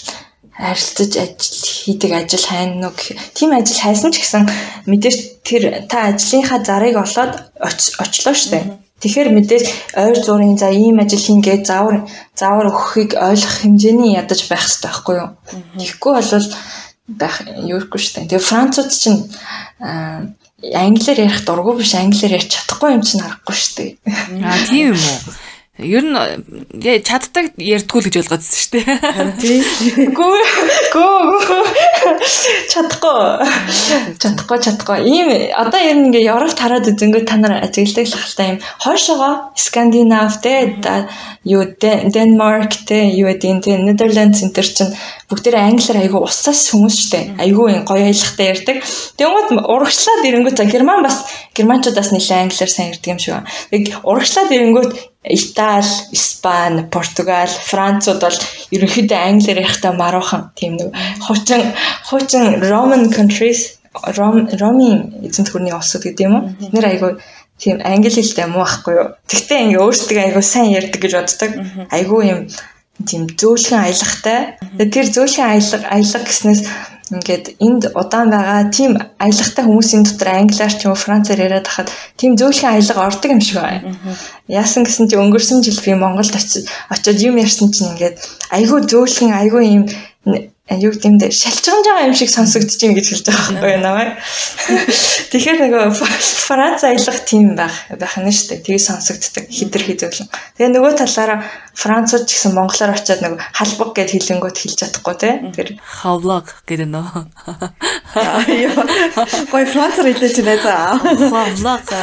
харилцаж 0.58 1.12
ажил 1.22 1.66
хийдэг 1.86 2.12
ажил 2.18 2.46
хайна 2.50 2.90
гэх. 2.90 3.14
Тийм 3.38 3.54
ажил 3.54 3.78
хайсан 3.78 4.12
ч 4.12 4.26
гэсэн 4.26 4.50
мэдээж 4.90 5.18
тэр 5.46 5.64
та 5.86 6.10
ажлынхаа 6.10 6.60
зарыг 6.66 6.98
олоод 6.98 7.34
очлоо 7.62 8.34
штэ. 8.34 8.60
Тэгэхээр 9.02 9.30
мэдээж 9.34 9.66
ойр 9.98 10.18
зуурын 10.22 10.58
за 10.62 10.70
ийм 10.70 11.02
ажил 11.02 11.20
хийнгээ 11.20 11.66
заавар 11.66 12.06
заавар 12.38 12.70
өгөхийг 12.70 13.18
ойлгох 13.18 13.56
хэмжээний 13.66 14.14
ядаж 14.14 14.46
байх 14.46 14.62
хэрэгтэй 14.62 14.90
байхгүй 14.90 15.16
юу. 15.18 15.30
Тэгэхгүй 15.82 16.12
бол 16.14 16.46
байх 17.18 17.36
юухгүй 17.42 18.00
шүү 18.00 18.14
дээ. 18.14 18.30
Тэгээ 18.30 18.50
францууд 18.50 18.92
чинь 18.94 19.20
англиар 19.82 21.20
ярих 21.26 21.42
дурггүй 21.46 21.76
биш 21.82 21.98
англиар 21.98 22.38
ярьж 22.38 22.50
чадахгүй 22.54 22.94
юм 22.94 23.02
чинь 23.02 23.26
харахгүй 23.26 23.56
шүү 23.58 23.74
дээ. 23.78 23.90
Аа 24.46 24.62
тийм 24.70 24.94
юм 24.94 25.02
уу? 25.02 25.20
Ер 25.80 26.04
нь 26.04 26.12
чаддаг 27.08 27.56
ярьдгүй 27.56 28.04
л 28.04 28.08
гэж 28.12 28.16
ойлгоодсэн 28.20 28.60
шүү 28.60 28.72
дээ. 28.76 28.92
Тийм. 29.40 30.12
Гүү 30.12 30.36
гүү 30.92 31.16
чадахгүй. 32.68 33.24
Чадахгүй 34.20 34.60
чадахгүй. 34.68 35.00
Ийм 35.08 35.32
одоо 35.56 35.80
ер 35.80 35.96
нь 35.96 36.12
ингээ 36.12 36.28
Европ 36.28 36.60
тараад 36.60 36.92
үзэнгөө 36.92 37.24
та 37.24 37.40
нар 37.40 37.64
ажигладаг 37.64 38.04
л 38.04 38.20
хальтаа 38.20 38.48
юм. 38.52 38.60
Хойшоогоо 38.84 39.56
Скандинав 39.56 40.44
те 40.44 40.76
юу 41.48 41.64
Денмарк 41.80 42.76
те 42.84 43.08
юу 43.08 43.32
гэдэг 43.32 43.64
те 43.64 43.80
Нидерланд 43.80 44.36
центр 44.36 44.68
чинь 44.68 44.92
бүгдээрээ 45.32 45.72
англиар 45.72 46.04
айгүй 46.04 46.20
усаас 46.20 46.68
хүмүүс 46.76 46.96
штэ. 47.00 47.40
Айгүй 47.40 47.80
гоё 47.88 48.12
аялахтай 48.12 48.52
ярьдаг. 48.52 48.84
Тэгмээд 49.16 49.64
урагшлаад 49.64 50.28
ирэнгүүт 50.28 50.60
за 50.60 50.68
герман 50.68 51.00
бас 51.00 51.24
германчуудаас 51.56 52.12
нэлээд 52.12 52.52
англиар 52.52 52.70
сайн 52.70 52.92
ярьдаг 52.92 53.08
юм 53.08 53.20
шиг. 53.24 53.40
Тэг 53.72 54.04
урагшлаад 54.04 54.52
ирэнгүүт 54.52 55.11
Итали, 55.24 55.86
Испани, 56.12 56.84
Португал, 56.90 57.48
Францууд 57.48 58.22
бол 58.26 58.38
ерөнхийдөө 58.74 59.20
англиар 59.22 59.62
ярихтаа 59.62 59.94
маруухан 59.94 60.50
тийм 60.58 60.82
нэг 60.82 60.90
хуучин 61.22 61.62
хуучин 62.10 62.58
Roman 62.66 63.06
countries 63.14 63.82
Ромын 63.94 65.14
эзэнт 65.28 65.52
гүрний 65.52 65.76
улсууд 65.76 66.04
гэдэг 66.08 66.26
юм 66.26 66.36
уу? 66.36 66.44
Нэр 66.72 66.86
айгүй 66.90 67.12
тийм 67.60 67.84
англи 67.84 68.10
хэлтэй 68.10 68.48
муу 68.48 68.64
байхгүй 68.64 68.94
юу? 68.96 69.08
Тэгтээ 69.28 69.60
ингээ 69.68 69.84
өөрсдөө 69.84 70.20
айгүй 70.26 70.44
сайн 70.48 70.72
ярьдаг 70.72 71.02
гэж 71.04 71.14
боддог. 71.20 71.52
Айгүй 71.92 72.22
юм 72.32 72.40
тийм 73.04 73.28
зөөлхөн 73.28 73.84
аялагтай. 73.84 74.40
Тэр 74.80 75.06
зөөлхөн 75.12 75.48
аялга 75.52 75.88
аялга 75.92 76.20
гэснээс 76.24 76.62
ингээд 77.12 77.46
энд 77.60 77.84
удаан 77.96 78.30
байгаа 78.32 78.72
тийм 78.72 78.92
аялагтай 79.20 79.64
хүмүүсийн 79.66 80.04
дотор 80.08 80.30
англиар 80.32 80.74
ч 80.74 80.86
юм 80.86 80.92
уу 80.94 81.04
францаар 81.04 81.40
яриад 81.46 81.68
хахад 81.68 81.92
тийм 82.20 82.40
зөөлхөн 82.40 82.72
аялга 82.72 83.08
ордог 83.08 83.32
юм 83.32 83.42
шиг 83.44 83.58
байна. 83.60 83.92
Яасан 84.48 84.84
гэсэн 84.88 85.12
чи 85.12 85.16
өнгөрсөн 85.20 85.60
жил 85.66 85.80
би 85.84 85.92
Монголд 85.94 86.32
очиод 86.34 87.20
юм 87.20 87.36
ярьсан 87.36 87.72
чинь 87.76 87.92
ингээд 87.94 88.16
айгүй 88.56 88.80
зөөлхөн 88.92 89.32
айгүй 89.42 89.64
юм 89.78 89.84
юу 90.70 90.94
гэдэм 90.94 91.18
дэ 91.18 91.34
шалчгамж 91.34 91.86
байгаа 91.90 92.08
юм 92.08 92.16
шиг 92.16 92.30
сонсогдож 92.30 92.78
байна 92.80 92.96
гэж 92.96 93.08
хэлж 93.10 93.26
байгаа 93.26 93.50
байхгүй 93.50 93.72
юу 93.76 93.82
намайг. 93.82 94.12
Тэгэхээр 95.34 95.58
нөгөө 95.68 95.84
Франц 96.48 96.86
аялах 96.86 97.20
тийм 97.26 97.58
байх 97.58 97.76
байх 97.90 98.16
нь 98.22 98.30
шүү 98.32 98.62
дээ. 98.62 98.64
Тэгээ 98.70 98.88
сонсогддог 98.88 99.46
хитэр 99.52 99.84
хизүүлэн. 99.84 100.30
Тэгээ 100.56 100.72
нөгөө 100.72 100.92
талаараа 101.02 101.44
Францууд 101.76 102.24
ч 102.28 102.38
гэсэн 102.38 102.54
монголоор 102.56 102.94
очиод 102.94 103.20
нөгөө 103.26 103.40
халбаг 103.52 103.90
гэд 103.96 104.10
хэлэнгүүт 104.16 104.58
хэлж 104.60 104.78
чадахгүй 104.80 105.16
те. 105.18 105.30
Тэр 105.56 105.70
хавлаг 105.82 106.46
гэдэг 106.68 106.88
нөө. 106.88 107.20
Гой 109.52 109.66
Францаар 109.66 110.08
хэлж 110.14 110.38
байна 110.46 110.62
за. 110.62 110.76
Хавлага. 111.32 112.00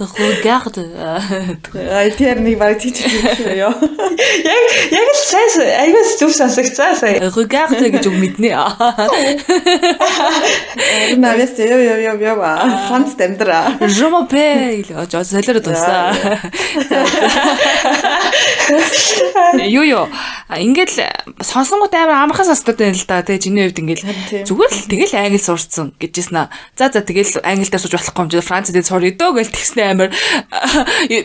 Regarde. 0.00 0.86
Ай 1.76 2.10
тэр 2.14 2.40
нэг 2.40 2.58
баг 2.58 2.78
тийч 2.78 3.02
ёо. 3.04 3.74
Яг 4.40 4.64
яг 4.94 5.06
л 5.10 5.18
сайн 5.18 5.50
айгуу 5.60 6.04
зүв 6.18 6.30
сонсогцаа 6.70 6.94
сая. 6.94 7.30
Regarde 7.30 7.90
гэж 7.90 8.06
үг 8.06 8.16
мэднэ. 8.16 8.54
Навэс 11.18 11.58
ёо 11.58 11.78
ёо 11.78 11.98
ёо 12.14 12.16
ёо 12.16 12.36
Франц 12.88 13.14
дэмдраа. 13.18 13.78
Je 13.86 14.06
m'appelle. 14.06 15.06
Жоо 15.10 15.24
солиород 15.24 15.66
унсаа. 15.66 16.14
Юу 19.66 19.82
юу. 19.82 20.06
Ингээл 20.50 21.10
сонсонгууд 21.42 21.94
амар 21.94 22.26
амархан 22.26 22.46
сонсдог 22.46 22.76
байна 22.78 22.94
л 22.94 23.06
да. 23.06 23.22
Тэгээ 23.22 23.42
чиний 23.42 23.64
хувьд 23.66 23.80
ингээл 23.82 24.46
зүгээр 24.46 24.70
л 24.70 24.90
тэгэл 24.90 25.14
англи 25.18 25.38
сурцсан 25.38 25.94
гэжсэн 25.98 26.36
аа. 26.36 26.50
За 26.78 26.90
за 26.90 27.02
тэгэл 27.02 27.42
англи 27.42 27.66
дээр 27.66 27.82
сууж 27.82 27.94
болохгүй 27.94 28.22
юм 28.26 28.30
чи 28.30 28.42
Франц 28.42 28.70
дээр 28.70 28.86
суръя 28.86 29.14
дөө 29.14 29.30
гэл 29.38 29.54
тэгснэ 29.54 29.82
амар 29.90 30.10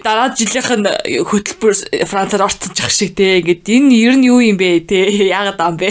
дараа 0.05 0.29
жилийнх 0.33 0.71
нь 0.77 0.89
хөтөлбөр 1.25 1.73
Францаар 2.05 2.45
орцсон 2.45 2.73
ч 2.73 2.85
ах 2.85 2.93
шиг 2.93 3.17
те. 3.17 3.41
Ингээд 3.41 3.65
энэ 3.65 3.93
ер 3.93 4.15
нь 4.17 4.29
юу 4.29 4.41
юм 4.41 4.57
бэ 4.61 4.85
те. 4.85 5.09
Яагаад 5.35 5.59
ам 5.59 5.75
бэ? 5.75 5.89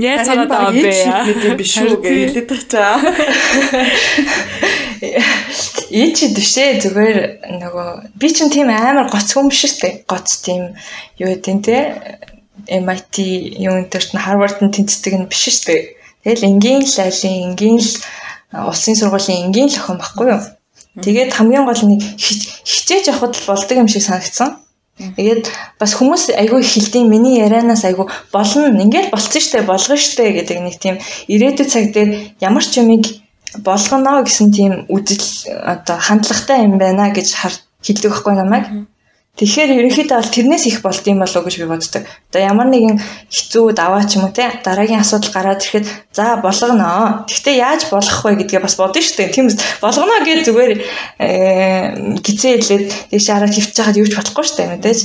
Яа 0.00 0.16
цараад 0.24 0.52
ам 0.52 0.72
бэ? 0.80 0.92
Нэг 1.28 1.44
юм 1.44 1.56
биш 1.60 1.76
үү 1.76 2.00
хэлээд 2.00 2.48
тачаа. 2.48 2.96
Ий 5.92 6.08
чи 6.16 6.32
дэвшээ 6.32 6.80
зүгээр 6.80 7.18
нөгөө 7.60 7.88
би 8.16 8.28
ч 8.32 8.48
тийм 8.48 8.72
амар 8.72 9.12
гоцгүй 9.12 9.44
юм 9.44 9.52
шиг 9.52 9.76
штэ. 9.76 10.08
Гоц 10.08 10.40
тийм 10.40 10.72
юу 11.20 11.28
гэдэг 11.36 11.56
те 11.60 11.76
MIT 12.64 13.14
юу 13.60 13.76
энтерт 13.84 14.16
нь 14.16 14.24
Harvard 14.24 14.64
нь 14.64 14.72
тэнцдэг 14.72 15.14
нь 15.20 15.28
биш 15.28 15.52
штэ. 15.52 16.00
Тэгэл 16.24 16.48
энгийн 16.48 16.82
л 16.88 16.96
айлын 17.04 17.52
энгийн 17.52 17.76
л 17.76 17.92
улсын 18.72 18.96
сургуулийн 18.96 19.52
энгийн 19.52 19.68
л 19.68 19.80
охин 19.80 20.00
баггүй 20.00 20.28
юу. 20.32 20.42
Тэгээд 21.04 21.36
хамгийн 21.36 21.68
гол 21.68 21.82
нэг 21.84 22.02
хичээж 22.16 23.12
явахд 23.12 23.36
л 23.36 23.48
болдог 23.48 23.76
юм 23.76 23.88
шиг 23.88 24.02
санагдсан. 24.02 24.58
Тэгээд 24.98 25.46
бас 25.78 25.94
хүмүүс 25.94 26.34
айгүй 26.34 26.62
хилдэм 26.66 27.06
миний 27.06 27.38
ярианаас 27.38 27.86
айгүй 27.86 28.06
болно 28.34 28.66
ингээл 28.82 29.14
болцсон 29.14 29.42
штэ 29.42 29.62
болгоно 29.62 29.96
штэ 29.96 30.34
гэдэг 30.34 30.58
нэг 30.58 30.76
тийм 30.82 30.98
ирээдүйд 31.30 31.70
цаг 31.70 31.94
дээр 31.94 32.10
ямар 32.42 32.64
ч 32.66 32.82
юмыг 32.82 33.06
болгоно 33.62 34.26
гэсэн 34.26 34.50
тийм 34.50 34.72
үдэл 34.90 35.22
одоо 35.62 35.96
хандлагатай 36.02 36.66
юм 36.66 36.82
байна 36.82 37.14
гэж 37.14 37.28
хэлдэг 37.86 38.10
байхгүй 38.10 38.34
намайг. 38.34 38.66
Тэгэхээр 39.38 39.70
ерөнхийдөө 39.70 40.18
бол 40.18 40.34
тэрнээс 40.34 40.64
их 40.66 40.82
болд 40.82 41.06
юм 41.06 41.22
болов 41.22 41.38
уу 41.38 41.46
гэж 41.46 41.62
би 41.62 41.66
боддог. 41.70 42.02
Одоо 42.34 42.42
ямар 42.42 42.66
нэгэн 42.74 42.98
хэцүү 43.30 43.70
даваа 43.70 44.02
ч 44.02 44.18
юм 44.18 44.26
уу 44.26 44.34
те 44.34 44.50
дараагийн 44.66 44.98
асуудал 44.98 45.30
гараад 45.30 45.62
ирэхэд 45.62 45.86
за 46.10 46.42
болгоно. 46.42 47.22
Гэхдээ 47.30 47.54
яаж 47.62 47.86
болгох 47.86 48.18
вэ 48.26 48.42
гэдгээ 48.42 48.58
бас 48.66 48.74
бодно 48.74 48.98
шүү 48.98 49.14
дээ. 49.14 49.30
Тийм 49.30 49.46
болгоно 49.78 50.18
гэж 50.26 50.38
зүгээр 50.42 50.72
гизээ 52.18 52.54
хэлээд 52.58 52.86
тийш 53.14 53.26
хараад 53.30 53.54
хөвчих 53.54 53.84
хаад 53.86 54.00
юу 54.02 54.10
ч 54.10 54.18
болохгүй 54.18 54.42
шүү 54.42 54.58
дээ 54.58 54.70
мэдээж. 54.74 55.00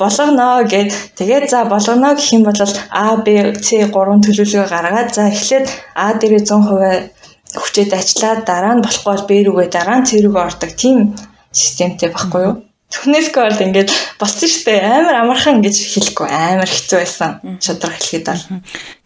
Болгоно 0.00 0.48
гэд 0.64 0.88
тэгээд 1.20 1.44
за 1.52 1.68
болгоно 1.68 2.16
гэх 2.16 2.32
юм 2.32 2.48
бол 2.48 2.56
А 2.88 3.20
Б 3.20 3.52
С 3.60 3.68
3 3.68 3.92
төлөвлөгөө 3.92 4.64
гаргаад 4.64 5.12
за 5.12 5.28
эхлээд 5.28 5.68
А 5.92 6.16
дээрээ 6.16 6.40
100% 6.40 7.12
хүчээд 7.60 7.92
ажиллаад 7.92 8.40
дараа 8.48 8.74
нь 8.80 8.84
болохгүй 8.84 9.12
бол 9.12 9.28
Б 9.28 9.30
рүүгээ 9.44 9.68
дараа 9.68 10.00
нь 10.00 10.08
С 10.08 10.16
рүүгээ 10.16 10.46
ордог 10.48 10.72
тийм 10.72 11.12
системтэй 11.52 12.08
байхгүй 12.08 12.42
юу? 12.48 12.54
Бол 13.02 13.58
ингээд 13.58 13.90
болцсон 14.22 14.48
штэ 14.48 14.78
амар 14.78 15.26
амархан 15.26 15.58
гэж 15.66 15.76
хэлэхгүй 15.98 16.30
амар 16.30 16.70
хэцүү 16.70 16.98
байсан. 17.02 17.30
Шудраг 17.58 17.98
хэлэхэд 17.98 18.26
бол. 18.30 18.44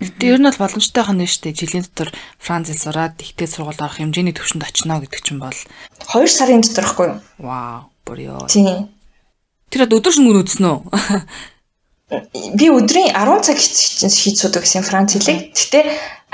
Гэтэ 0.04 0.24
ер 0.28 0.38
нь 0.38 0.44
бол 0.44 0.60
боломжтой 0.60 1.02
хань 1.08 1.24
штэ 1.24 1.56
жилийн 1.56 1.88
дотор 1.88 2.12
Франц 2.36 2.68
хэл 2.68 2.84
сураад 2.84 3.16
ихтэй 3.16 3.48
сургууль 3.48 3.80
орох 3.80 3.96
хэмжээний 3.96 4.36
төвшөнд 4.36 4.68
очино 4.68 5.00
гэдэг 5.00 5.20
чинь 5.24 5.40
бол 5.40 5.56
2 6.04 6.28
сарын 6.28 6.60
дотор 6.60 6.84
ихгүй 6.84 7.06
юу? 7.08 7.18
Вау, 7.40 7.88
бүр 8.04 8.18
ёо. 8.28 8.44
Тийм. 8.44 8.92
Тэр 9.72 9.88
өдөр 9.88 10.12
шөнөгүй 10.12 10.44
үзсэн 10.44 10.68
үү? 10.68 10.78
Би 12.60 12.68
өдрийн 12.68 13.16
10 13.16 13.40
цаг 13.40 13.56
хийж 13.56 14.36
судаг 14.36 14.68
гэсэн 14.68 14.84
Франц 14.84 15.16
хэлийг. 15.16 15.56
Гэтэ 15.56 15.80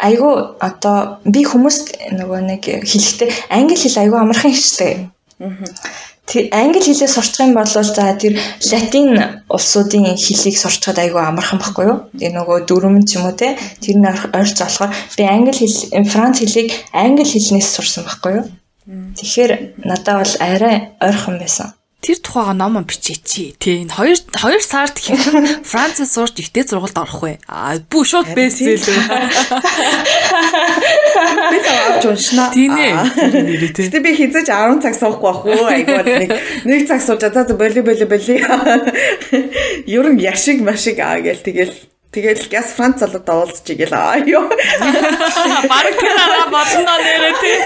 айгүй 0.02 0.58
одоо 0.58 1.22
би 1.22 1.46
хүмүүст 1.46 2.18
нөгөө 2.18 2.40
нэг 2.50 2.62
хэлэхдээ 2.82 3.54
англи 3.54 3.78
хэл 3.78 4.02
айгүй 4.02 4.18
амархан 4.18 4.54
штэ. 4.54 5.06
Аа 5.38 6.13
тэр 6.26 6.48
англи 6.52 6.80
хэлээ 6.80 7.10
сурчих 7.10 7.44
юм 7.44 7.52
бол 7.54 7.68
за 7.68 7.84
тэр 8.16 8.34
латин 8.70 9.08
улсуудын 9.48 10.16
хэлийг 10.16 10.56
сурчхад 10.58 10.98
айгүй 10.98 11.20
амархан 11.20 11.60
байхгүй 11.60 11.84
юу? 11.84 11.98
Тэр 12.18 12.32
нөгөө 12.32 12.58
дөрөм 12.68 13.04
ч 13.04 13.20
юм 13.20 13.28
уу 13.28 13.36
те 13.36 13.56
тэр 13.82 13.96
нь 14.00 14.08
ойрч 14.08 14.56
болохоор 14.60 14.90
би 15.16 15.22
англи 15.24 15.52
хэл 15.52 16.08
франц 16.08 16.40
хэлийг 16.40 16.68
англи 16.92 17.24
хэлнээс 17.28 17.68
сурсан 17.76 18.04
байхгүй 18.08 18.32
юу? 18.40 18.46
Тэгэхээр 19.16 19.52
надад 19.84 20.16
бол 20.20 20.34
арай 20.40 20.76
ойрхон 21.00 21.36
байсан 21.38 21.76
тэр 22.04 22.20
тухайга 22.20 22.52
ном 22.52 22.84
бичээч 22.84 23.24
тий. 23.24 23.56
Энэ 23.80 23.88
2 23.96 24.36
2 24.36 24.60
сард 24.60 25.00
хэрхэн 25.00 25.64
Францад 25.72 26.04
сурч 26.04 26.36
ихтэй 26.36 26.68
сургуульд 26.68 27.00
орох 27.00 27.24
вэ? 27.24 27.40
Аа 27.48 27.80
бүү 27.80 28.04
шууд 28.04 28.28
бэстсэл. 28.36 28.84
Би 31.48 31.58
авч 31.64 32.04
уншна. 32.04 32.52
Тийм 32.52 32.76
ээ. 32.76 32.92
Гэтэ 33.72 34.04
би 34.04 34.12
хизэж 34.20 34.52
10 34.52 34.84
цаг 34.84 34.92
суухгүй 35.00 35.32
бах 35.32 35.48
уу? 35.48 35.64
Айгуу 35.64 36.04
нэг 36.04 36.30
нэг 36.68 36.84
цаг 36.84 37.00
сууж 37.00 37.24
за 37.24 37.32
за 37.32 37.56
боли 37.56 37.80
боли 37.80 38.04
боли. 38.04 38.36
Ер 39.96 40.04
нь 40.12 40.20
яшиг 40.20 40.60
машиг 40.60 41.00
аа 41.00 41.24
гээл 41.24 41.40
тэгэл 41.40 41.72
Тэгэл 42.14 42.46
газ 42.46 42.70
Франц 42.78 43.02
залуудаа 43.02 43.42
уулзч 43.42 43.74
игээл 43.74 43.90
аа 43.90 44.22
ёо. 44.22 44.46
Бараг 45.66 45.94
тэраараа 45.98 46.46
болно 46.46 46.94
нэрээ 47.02 47.34
тий. 47.42 47.58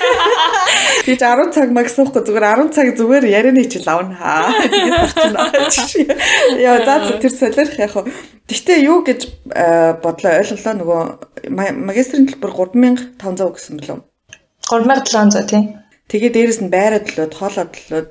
Тэгж 1.09 1.24
10 1.24 1.56
цаг 1.56 1.72
магсахгүй 1.72 2.20
зүгээр 2.20 2.68
10 2.68 2.76
цаг 2.76 2.88
зүгээр 3.00 3.24
ярианы 3.32 3.64
хичээл 3.64 3.88
авна 3.88 4.12
хаа. 4.20 4.52
Яа 6.61 6.84
за 6.84 7.16
тэр 7.16 7.32
солиорох 7.32 7.80
яг. 7.80 7.96
Гэхдээ 8.44 8.78
юу 8.84 9.00
гэж 9.09 9.20
э, 9.24 9.96
бодлоо 10.04 10.36
ойлголоо 10.36 10.74
нөгөө 10.76 11.00
магистрийн 11.80 12.28
төлбөр 12.28 12.52
3500 12.76 13.56
гэсэн 13.56 13.80
бэлээ. 13.80 14.04
3700 14.68 15.48
тий. 15.48 15.62
Тэгээ 16.12 16.32
дээрэс 16.36 16.61
нь 16.61 16.68
байраа 16.68 17.00
төлөөд 17.00 17.32
хоолоо 17.32 17.66
төлөөд 17.72 18.09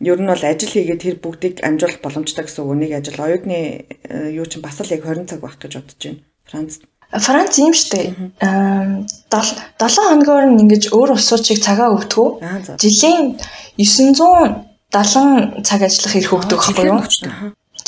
ер 0.00 0.18
нь 0.24 0.32
бол 0.32 0.44
ажил 0.48 0.72
хийгээд 0.72 1.04
тэр 1.04 1.16
бүгдийг 1.20 1.60
амжуулах 1.60 2.00
боломжтой 2.00 2.48
гэсэн 2.48 2.64
үг. 2.64 2.72
Нэг 2.72 2.92
ажил 3.04 3.20
оюутны 3.20 3.84
э, 4.08 4.32
юу 4.32 4.48
чинь 4.48 4.64
бас 4.64 4.80
л 4.80 4.88
яг 4.88 5.04
20 5.04 5.28
цаг 5.28 5.44
байх 5.44 5.60
гэж 5.60 5.76
бодож 5.76 6.00
байна. 6.00 6.24
Францд. 6.48 6.88
Франц 7.10 7.58
юм 7.58 7.74
штэ. 7.74 8.14
Аа 8.38 9.02
7 9.30 9.98
хоногоор 10.08 10.46
нь 10.46 10.62
ингэж 10.62 10.94
өөр 10.94 11.18
улсуудыг 11.18 11.58
цагаа 11.58 11.90
өгдөг. 11.96 12.38
Жилийн 12.78 13.38
970 13.78 15.62
цаг 15.66 15.80
ажиллах 15.82 16.14
эрх 16.16 16.32
өгдөг 16.34 16.58
байхгүй 16.62 16.86
юу? 16.86 17.02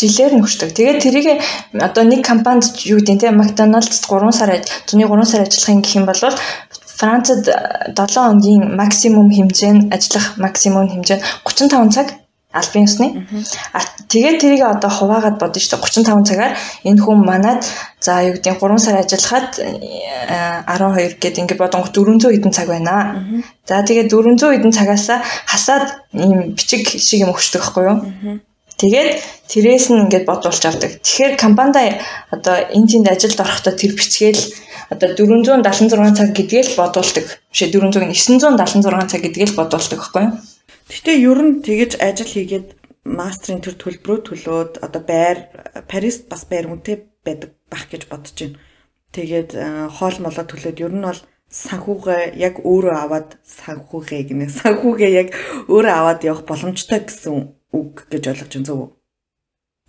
жилээр 0.03 0.33
нөхчдөг. 0.35 0.75
Тэгээд 0.75 0.99
тэрийг 1.05 1.27
одоо 1.79 2.05
нэг 2.05 2.27
компанид 2.27 2.67
юу 2.83 2.99
гэдэг 2.99 3.15
нь 3.15 3.23
те 3.23 3.29
McDonald's 3.31 4.03
3 4.03 4.33
сар 4.35 4.51
зуны 4.89 5.07
3 5.07 5.23
сар 5.31 5.47
ажиллахын 5.47 5.83
гэх 5.83 5.97
юм 6.01 6.07
бол 6.07 6.23
Францад 6.99 7.47
7 7.47 7.95
хоногийн 7.95 8.75
максимум 8.75 9.31
хэмжээ 9.31 9.73
нь 9.73 9.83
ажиллах 9.95 10.27
максимум 10.39 10.87
хэмжээ 10.91 11.19
нь 11.19 11.25
35 11.47 11.95
цаг 11.95 12.07
албан 12.53 12.85
ёсны. 12.85 13.07
А 13.73 13.81
тэгээд 14.13 14.41
тэрийг 14.41 14.63
одоо 14.63 14.91
хуваагаад 14.93 15.41
бодно 15.41 15.59
шүү 15.61 15.81
дээ 15.81 16.05
35 16.05 16.29
цагаар 16.29 16.53
энэ 16.85 17.01
хүн 17.01 17.19
манад 17.25 17.65
за 18.01 18.21
юу 18.29 18.37
гэдэг 18.37 18.61
3 18.61 18.79
сар 18.85 18.97
ажиллахад 19.01 19.49
12 19.57 21.17
гэдэг 21.23 21.41
ингээд 21.43 21.63
бодон 21.63 21.83
400 21.89 22.29
хэдэн 22.33 22.53
цаг 22.53 22.69
байна. 22.69 23.25
За 23.65 23.81
тэгээд 23.81 24.13
400 24.13 24.53
хэдэн 24.53 24.73
цагаасаа 24.77 25.19
хасаад 25.49 25.87
ийм 26.13 26.53
бичиг 26.53 26.85
шиг 27.01 27.25
юм 27.25 27.33
өгчдөг 27.33 27.61
байхгүй 27.65 27.85
юу? 27.89 27.99
Тэгээд 28.77 29.11
тэрээс 29.49 29.87
нь 29.95 30.03
ингээд 30.05 30.29
бодуулж 30.29 30.63
авдаг. 30.67 31.01
Тэгэхээр 31.01 31.35
компанид 31.39 32.03
одоо 32.35 32.57
энэ 32.77 32.89
тэнд 32.91 33.09
ажилд 33.09 33.39
орохдоо 33.41 33.73
тэр 33.79 33.93
бичгээл 33.95 34.43
одоо 34.93 35.09
476 35.17 36.19
цаг 36.19 36.29
гэдгээл 36.37 36.71
бодуулдаг. 36.77 37.27
Бишээ 37.53 37.71
400 37.71 38.13
976 38.13 39.13
цаг 39.13 39.21
гэдгээл 39.23 39.57
бодуулдаг 39.57 39.99
байхгүй 40.03 40.23
юу? 40.27 40.33
Гэтэ 40.91 41.13
ер 41.23 41.39
нь 41.43 41.63
тэгэж 41.63 42.01
ажил 42.03 42.31
хийгээд 42.33 42.69
мастрын 43.07 43.61
төр 43.63 43.77
төлбөрөө 43.79 44.19
төлөөд 44.27 44.73
одоо 44.87 45.03
байр 45.03 45.39
Парист 45.91 46.31
бас 46.31 46.47
байр 46.47 46.71
үнэтэй 46.71 46.97
байдаг 47.27 47.51
бах 47.71 47.87
гэж 47.91 48.07
бодож 48.11 48.35
байна. 48.35 48.59
Тэгээд 49.13 49.51
хоол 49.97 50.17
молоо 50.23 50.45
төлөөд 50.47 50.79
ер 50.83 50.95
нь 50.95 51.07
бол 51.07 51.21
санхүүгээ 51.53 52.23
яг 52.41 52.55
өөрөө 52.65 52.97
аваад 52.97 53.29
санхүүгээ 53.45 54.23
гинэ. 54.29 54.49
Санхүүгээ 54.49 55.11
яг 55.13 55.29
өөрөө 55.69 55.93
аваад 55.93 56.21
явах 56.25 56.49
боломжтой 56.49 57.01
гэсэн 57.05 57.53
үг 57.77 58.09
гэж 58.09 58.23
ойлгож 58.33 58.53
байна 58.57 58.69
зөв 58.69 58.79
үү? 58.81 58.91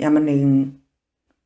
Ямар 0.04 0.24
нэгэн 0.28 0.84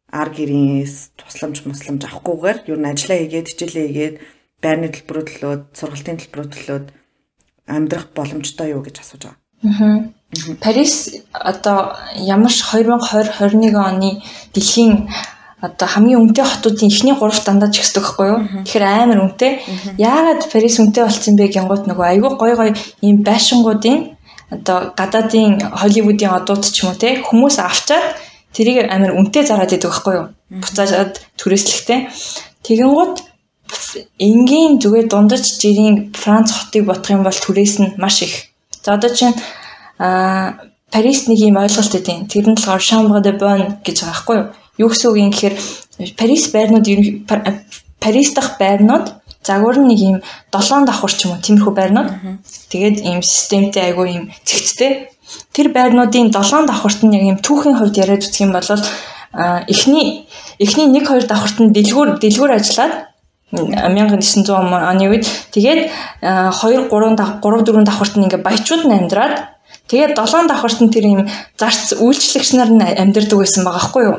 ар 0.09 0.29
гэрээс 0.33 1.19
тусламж 1.19 1.67
мусламж 1.67 2.01
авахгүйгээр 2.07 2.57
ер 2.71 2.79
нь 2.79 2.89
ажиллаа 2.89 3.17
хийгээд 3.21 3.49
хичээлээ 3.51 3.87
хийгээд 3.87 4.15
байрны 4.63 4.87
төлбөрөө 4.89 5.25
төлөөд 5.27 5.63
сургалтын 5.77 6.17
төлбөрөө 6.17 6.47
төлөөд 6.49 6.85
амьдрах 7.67 8.07
боломжтой 8.15 8.71
юу 8.71 8.81
гэж 8.81 9.03
асууж 9.03 9.23
байгаа. 9.27 9.37
Аа. 9.63 9.97
Парис 10.59 11.15
одоо 11.31 11.95
ямарч 12.15 12.63
2020 12.63 13.31
21 13.39 13.75
оны 13.75 14.23
дэлхийн 14.53 15.07
одоо 15.61 15.87
хамгийн 15.87 16.21
үнэтэй 16.21 16.45
хотуудын 16.45 16.91
эхний 16.91 17.15
3 17.15 17.45
дандаа 17.45 17.69
ч 17.71 17.79
ихсдэг 17.81 18.03
байхгүй 18.03 18.27
юу. 18.27 18.39
Тэгэхээр 18.67 18.85
амар 18.85 19.19
үнэтэй. 19.25 19.51
Яагаад 19.97 20.41
Парис 20.51 20.77
үнэтэй 20.77 21.03
болсон 21.07 21.33
бэ 21.35 21.47
гингууд 21.49 21.83
нөгөө 21.89 22.05
айгүй 22.11 22.31
гой 22.37 22.53
гой 22.59 22.69
ийм 23.01 23.23
байшингуудын 23.25 24.13
одоо 24.53 24.93
гадаадын 24.99 25.73
Холливуудын 25.79 26.31
одууд 26.37 26.63
ч 26.67 26.85
юм 26.85 26.93
уу 26.93 26.99
те 27.01 27.19
хүмүүс 27.25 27.57
авчаад 27.57 28.05
тэрийг 28.53 28.85
амар 28.85 29.17
үнэтэй 29.17 29.43
зараад 29.49 29.73
идэг 29.73 29.89
байхгүй 29.89 30.13
юу. 30.13 30.27
Буцаажаад 30.61 31.13
түрээслэхтэй. 31.39 31.99
Тэгэнгუთ 32.63 33.15
энгийн 34.19 34.79
зүгээр 34.81 35.07
дундаж 35.09 35.43
жирийн 35.61 36.13
Франц 36.13 36.51
хотыг 36.51 36.85
бодох 36.85 37.11
юм 37.11 37.23
бол 37.23 37.35
түрээс 37.35 37.75
нь 37.81 37.93
маш 37.97 38.21
их. 38.21 38.33
За 38.83 38.93
одоо 38.93 39.09
чинь 39.09 39.35
а 39.99 40.57
Парис 40.91 41.27
нэг 41.27 41.39
юм 41.43 41.57
ойлголт 41.59 41.93
өгдیں۔ 41.99 42.31
Тэр 42.31 42.45
нь 42.47 42.55
болохоор 42.55 42.81
chambre 42.81 43.19
de 43.19 43.33
bonne 43.35 43.83
гэж 43.83 43.97
байгаа 44.01 44.13
байхгүй 44.13 44.35
юу? 44.39 44.47
Юу 44.77 44.89
гэсэн 44.89 45.09
үг 45.11 45.17
юм 45.19 45.31
гэхээр 45.31 45.55
Парис 46.15 46.43
байрнууд 46.55 46.87
Парис 47.99 48.29
дахь 48.31 48.55
байрнууд 48.55 49.05
загвар 49.43 49.77
нь 49.79 49.89
нэг 49.91 49.99
юм 49.99 50.17
7 50.51 50.87
давхар 50.87 51.11
ч 51.11 51.27
юм 51.27 51.35
уу 51.35 51.43
тиймэрхүү 51.43 51.73
байрнууд. 51.75 52.09
Тэгээд 52.71 52.97
ийм 53.03 53.19
системтэй 53.19 53.83
айгүй 53.91 54.07
ийм 54.15 54.23
цэгцтэй. 54.47 55.11
Тэр 55.51 55.67
байрнуудын 55.75 56.31
7 56.31 56.67
давхарт 56.67 57.03
нь 57.03 57.15
яг 57.15 57.23
ийм 57.27 57.37
түүхийн 57.43 57.77
хувьд 57.77 57.99
яриад 57.99 58.23
үзэх 58.23 58.43
юм 58.47 58.51
бол 58.55 58.69
эхний 59.67 60.27
эхний 60.59 60.87
1 60.87 61.03
2 61.03 61.27
давхарт 61.27 61.57
нь 61.59 61.73
дэлгүүр 61.75 62.19
дэлгүүр 62.23 62.51
ажиллаад 62.55 62.93
1900 63.51 64.51
оны 64.51 65.05
үед 65.07 65.23
тэгээд 65.55 65.79
2 66.19 66.91
3 66.91 67.15
3 67.15 67.39
4 67.39 67.87
давхарт 67.87 68.15
нь 68.19 68.25
ингээ 68.27 68.43
баячууд 68.43 68.83
нь 68.85 68.97
амьдраад 68.97 69.57
Тэгээд 69.87 70.19
долоон 70.19 70.47
давхарт 70.51 70.83
нь 70.83 70.91
тэр 70.91 71.05
юм 71.07 71.21
зарц 71.55 71.95
үйлчлэгч 71.95 72.49
нар 72.59 72.71
нь 72.75 72.83
амьдэрдэг 72.83 73.39
байсан 73.39 73.63
байгаа 73.63 73.83
хгүй 73.87 74.03
юу. 74.03 74.17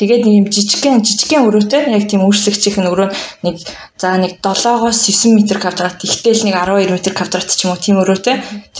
Тэгээд 0.00 0.22
нэг 0.24 0.34
юм 0.40 0.46
жижигхэн 0.48 1.04
жижигхэн 1.04 1.44
өрөөтэй 1.44 1.92
яг 1.92 2.08
тийм 2.08 2.24
үйлчлэгчийн 2.24 2.88
өрөө 2.88 3.08
нэг 3.44 3.56
за 4.00 4.16
нэг 4.16 4.40
7-оос 4.40 4.98
9 5.12 5.36
м 5.36 5.44
квадрат 5.44 6.00
ихтэл 6.00 6.40
нэг 6.40 6.56
12 6.56 6.88
м 6.88 7.16
квадрат 7.20 7.48
ч 7.52 7.68
юм 7.68 7.76
уу 7.76 7.80
тийм 7.84 8.00
өрөөтэй. 8.00 8.36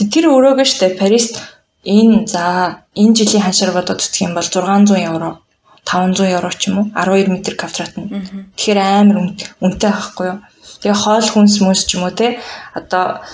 Тэр 0.09 0.33
өрөөгөө 0.33 0.65
штэ 0.65 0.97
Парист 0.97 1.37
энэ 1.85 2.25
за 2.25 2.81
энэ 2.97 3.13
жилийн 3.13 3.45
ханшаар 3.45 3.77
бодоод 3.77 4.01
үзэх 4.01 4.25
юм 4.25 4.33
бол 4.33 4.49
600 4.49 4.97
евро 4.97 5.37
500 5.89 6.37
евро 6.37 6.51
ч 6.53 6.69
юм 6.69 6.77
уу 6.77 6.87
12 6.93 7.33
м 7.33 7.37
квадрат 7.41 7.93
нь. 7.97 8.09
Тэгэхээр 8.53 8.79
амар 8.79 9.17
үнэтэй 9.57 9.89
байхгүй 9.89 10.25
юу. 10.29 10.39
Тэгээ 10.85 11.01
хоол 11.01 11.27
хүнс 11.33 11.55
мүнс 11.65 11.81
ч 11.89 11.97
юм 11.97 12.05
уу 12.05 12.13
те 12.13 12.37
одоо 12.77 13.25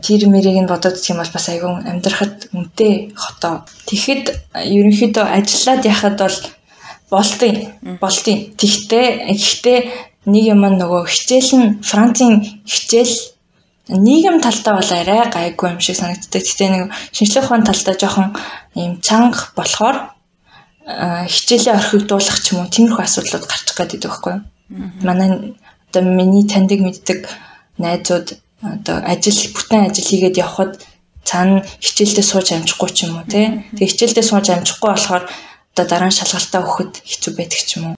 тэр 0.00 0.28
мэрийг 0.32 0.56
нь 0.64 0.70
бодоод 0.72 0.96
үзэх 0.96 1.12
юм 1.12 1.20
бол 1.20 1.32
бас 1.36 1.46
айгүй 1.52 1.70
амьдрахад 1.84 2.48
үнэтэй 2.52 3.12
хотоо. 3.12 3.64
Тэгэхэд 3.88 4.24
ерөнхийдөө 4.56 5.24
ажиллаад 5.36 5.82
яхад 5.84 6.16
бол 6.20 6.38
болтын 7.12 7.54
болтын. 8.00 8.38
Тэгтээ 8.56 9.32
ихтэй 9.32 9.78
нэг 10.26 10.44
юм 10.52 10.60
нөгөө 10.64 11.06
хичээл 11.06 11.52
нь 11.56 11.68
Францын 11.80 12.42
хичээл 12.66 13.14
нийгэм 13.88 14.42
талдаа 14.42 14.74
бол 14.82 14.90
арай 14.90 15.22
гайгүй 15.30 15.78
юм 15.78 15.80
шиг 15.80 15.96
санагддаг. 15.96 16.42
Гэтэ 16.42 16.66
нэг 16.68 16.82
шинжлэх 17.14 17.46
ухааны 17.46 17.64
талдаа 17.70 17.94
жоохон 17.94 18.28
юм 18.74 18.98
чанга 19.00 19.54
болохоор 19.54 20.15
хичээлээ 20.86 21.74
орхигдуулах 21.74 22.38
ч 22.38 22.54
юм 22.54 22.62
уу 22.62 22.70
тиймэрхүү 22.70 23.02
асуудлууд 23.02 23.44
гарч 23.50 23.68
гадаг 23.74 24.00
байхгүй 24.06 24.32
юу. 24.38 24.42
Манай 25.02 25.58
одоо 25.90 26.02
миний 26.06 26.46
таньдаг 26.46 26.78
мэддэг 26.78 27.26
найзууд 27.82 28.38
одоо 28.62 28.96
ажил 29.02 29.50
бүтэн 29.50 29.90
ажил 29.90 30.06
хийгээд 30.06 30.38
явхад 30.38 30.72
цаана 31.26 31.66
хичээлдээ 31.82 32.26
сууж 32.30 32.48
амжихгүй 32.54 32.90
ч 32.94 32.98
юм 33.10 33.18
уу 33.18 33.26
тий. 33.26 33.66
Тэгээ 33.74 33.90
хичээлдээ 33.90 34.26
сууж 34.30 34.46
амжихгүй 34.54 34.90
болохоор 34.94 35.24
одоо 35.74 35.84
дараа 35.90 36.08
нь 36.08 36.18
шалгалтаа 36.18 36.62
өгөхөд 36.62 36.92
хэцүү 37.02 37.32
байдаг 37.34 37.60
ч 37.66 37.70
юм 37.76 37.82
уу. 37.90 37.94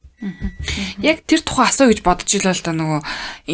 Яг 0.99 1.23
тэр 1.31 1.47
тухайн 1.47 1.71
асуу 1.71 1.95
гэж 1.95 2.03
бодож 2.03 2.27
илаа 2.35 2.51
л 2.51 2.67
да 2.67 2.75
нөгөө 2.75 3.01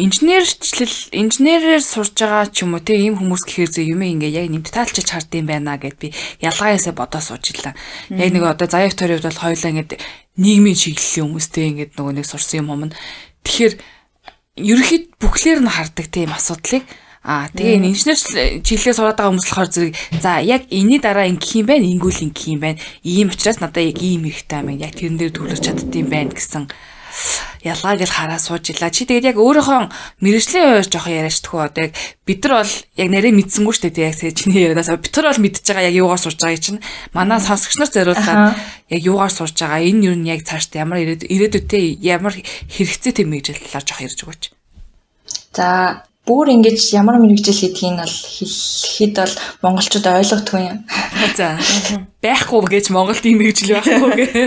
инженерчлэл 0.01 0.97
инженерээр 1.13 1.83
сурж 1.85 2.17
байгаа 2.17 2.49
ч 2.49 2.65
юм 2.65 2.73
уу 2.73 2.81
те 2.81 2.97
ийм 2.97 3.21
хүмүүс 3.21 3.45
гэхээр 3.45 3.69
зөө 3.69 3.85
юм 3.93 4.01
ингээ 4.01 4.33
яг 4.33 4.49
нэмт 4.49 4.73
таалчиж 4.73 5.13
хардсан 5.13 5.45
байна 5.45 5.77
гэд 5.77 6.01
би 6.01 6.09
ялгааяасаа 6.41 6.97
бодоо 6.97 7.21
сууж 7.21 7.53
илаа. 7.53 7.77
Яг 8.09 8.33
нэг 8.33 8.41
одоо 8.49 8.65
заяа 8.65 8.89
вторийн 8.89 9.21
хувьд 9.21 9.29
бол 9.29 9.43
хоёулаа 9.45 9.71
ингээ 9.77 10.01
нийгмийн 10.41 10.73
чиглэлийн 10.73 11.25
хүмүүстэй 11.29 11.65
ингээ 11.69 11.87
нөгөө 12.01 12.13
нэг 12.17 12.25
сурсан 12.25 12.65
юм 12.65 12.73
юм. 12.73 12.97
Тэгэхээр 13.45 13.73
ерөөхдөө 14.57 15.21
бүхлээр 15.21 15.61
нь 15.61 15.69
хардаг 15.69 16.07
тийм 16.09 16.33
асуудлыг 16.33 16.81
Аа 17.25 17.49
тэгээ 17.49 17.89
инженер 17.89 18.21
чиглэлээ 18.61 18.93
сураад 18.93 19.17
байгаа 19.17 19.33
хүмүүс 19.33 19.49
болохоор 19.49 19.69
зэрэг 19.73 19.93
за 20.21 20.45
яг 20.45 20.69
энэний 20.69 21.01
дараа 21.01 21.25
ингэх 21.25 21.57
юм 21.57 21.65
байна, 21.65 21.89
ингүүл 21.89 22.21
ингэх 22.29 22.45
юм 22.53 22.61
байна. 22.61 22.77
Ийм 23.01 23.33
учраас 23.33 23.57
надад 23.57 23.81
яг 23.81 23.97
ийм 23.97 24.29
хэрэгтэй 24.29 24.61
юм. 24.61 24.77
Яг 24.77 24.93
тэрэн 24.93 25.17
дээр 25.17 25.33
төлөж 25.33 25.57
чаддсан 25.65 26.05
байна 26.05 26.29
гэсэн 26.37 26.69
ялгааг 27.65 28.01
л 28.05 28.13
хараа 28.13 28.37
сууж 28.37 28.69
ила. 28.69 28.93
Чи 28.93 29.09
тэгээд 29.09 29.33
яг 29.33 29.37
өөрийнхөө 29.41 29.89
мэрэгжлийн 30.21 30.85
хувьд 30.85 30.93
жоох 30.93 31.09
яриач 31.09 31.41
тхүү 31.41 31.61
одоо 31.65 31.89
яг 31.89 31.93
бид 32.29 32.45
нар 32.45 32.61
бол 32.61 32.73
яг 32.93 33.09
нарийн 33.09 33.37
мэдсэнгүү 33.41 33.73
шүү 33.73 33.89
дээ 33.89 34.13
яг 34.13 34.35
чиний 34.37 34.61
ярианаас 34.61 34.93
бид 34.93 35.15
нар 35.17 35.33
бол 35.33 35.41
мэдчихэж 35.41 35.65
байгаа 35.65 35.89
яг 35.89 35.97
юугаар 35.97 36.21
сурж 36.21 36.39
байгааг 36.45 36.61
чинь 36.61 36.85
манай 37.15 37.41
сонсогч 37.41 37.75
нар 37.81 37.89
зориулаад 37.89 38.53
яг 38.93 39.01
юугаар 39.01 39.33
сурж 39.33 39.55
байгаа 39.57 39.81
энэ 39.81 40.05
юу 40.05 40.15
нь 40.19 40.29
яг 40.29 40.45
цаашд 40.45 40.77
ямар 40.77 41.01
ирээдүйтэй 41.01 42.05
ямар 42.05 42.37
хэрэгцээтэй 42.37 43.25
мэрэгжил 43.25 43.65
талаар 43.65 43.85
жоох 43.89 44.05
ярьж 44.05 44.19
өгөөч. 44.21 44.43
За 45.57 46.05
бүр 46.25 46.49
ингэж 46.49 46.97
ямар 46.97 47.21
мэрэгжил 47.21 47.53
хийдгийг 47.53 47.93
нь 47.93 48.01
бол 48.01 48.09
хэлэхэд 48.09 49.15
бол 49.21 49.33
монголчууд 49.61 50.05
ойлгохгүй 50.09 50.61
юм. 50.65 50.77
За 51.37 51.61
байхгүй 52.25 52.65
гэж 52.65 52.89
Монголд 52.89 53.21
ийм 53.25 53.37
мэрэгжил 53.37 53.77
байхгүй 53.77 54.11
гэ. 54.17 54.43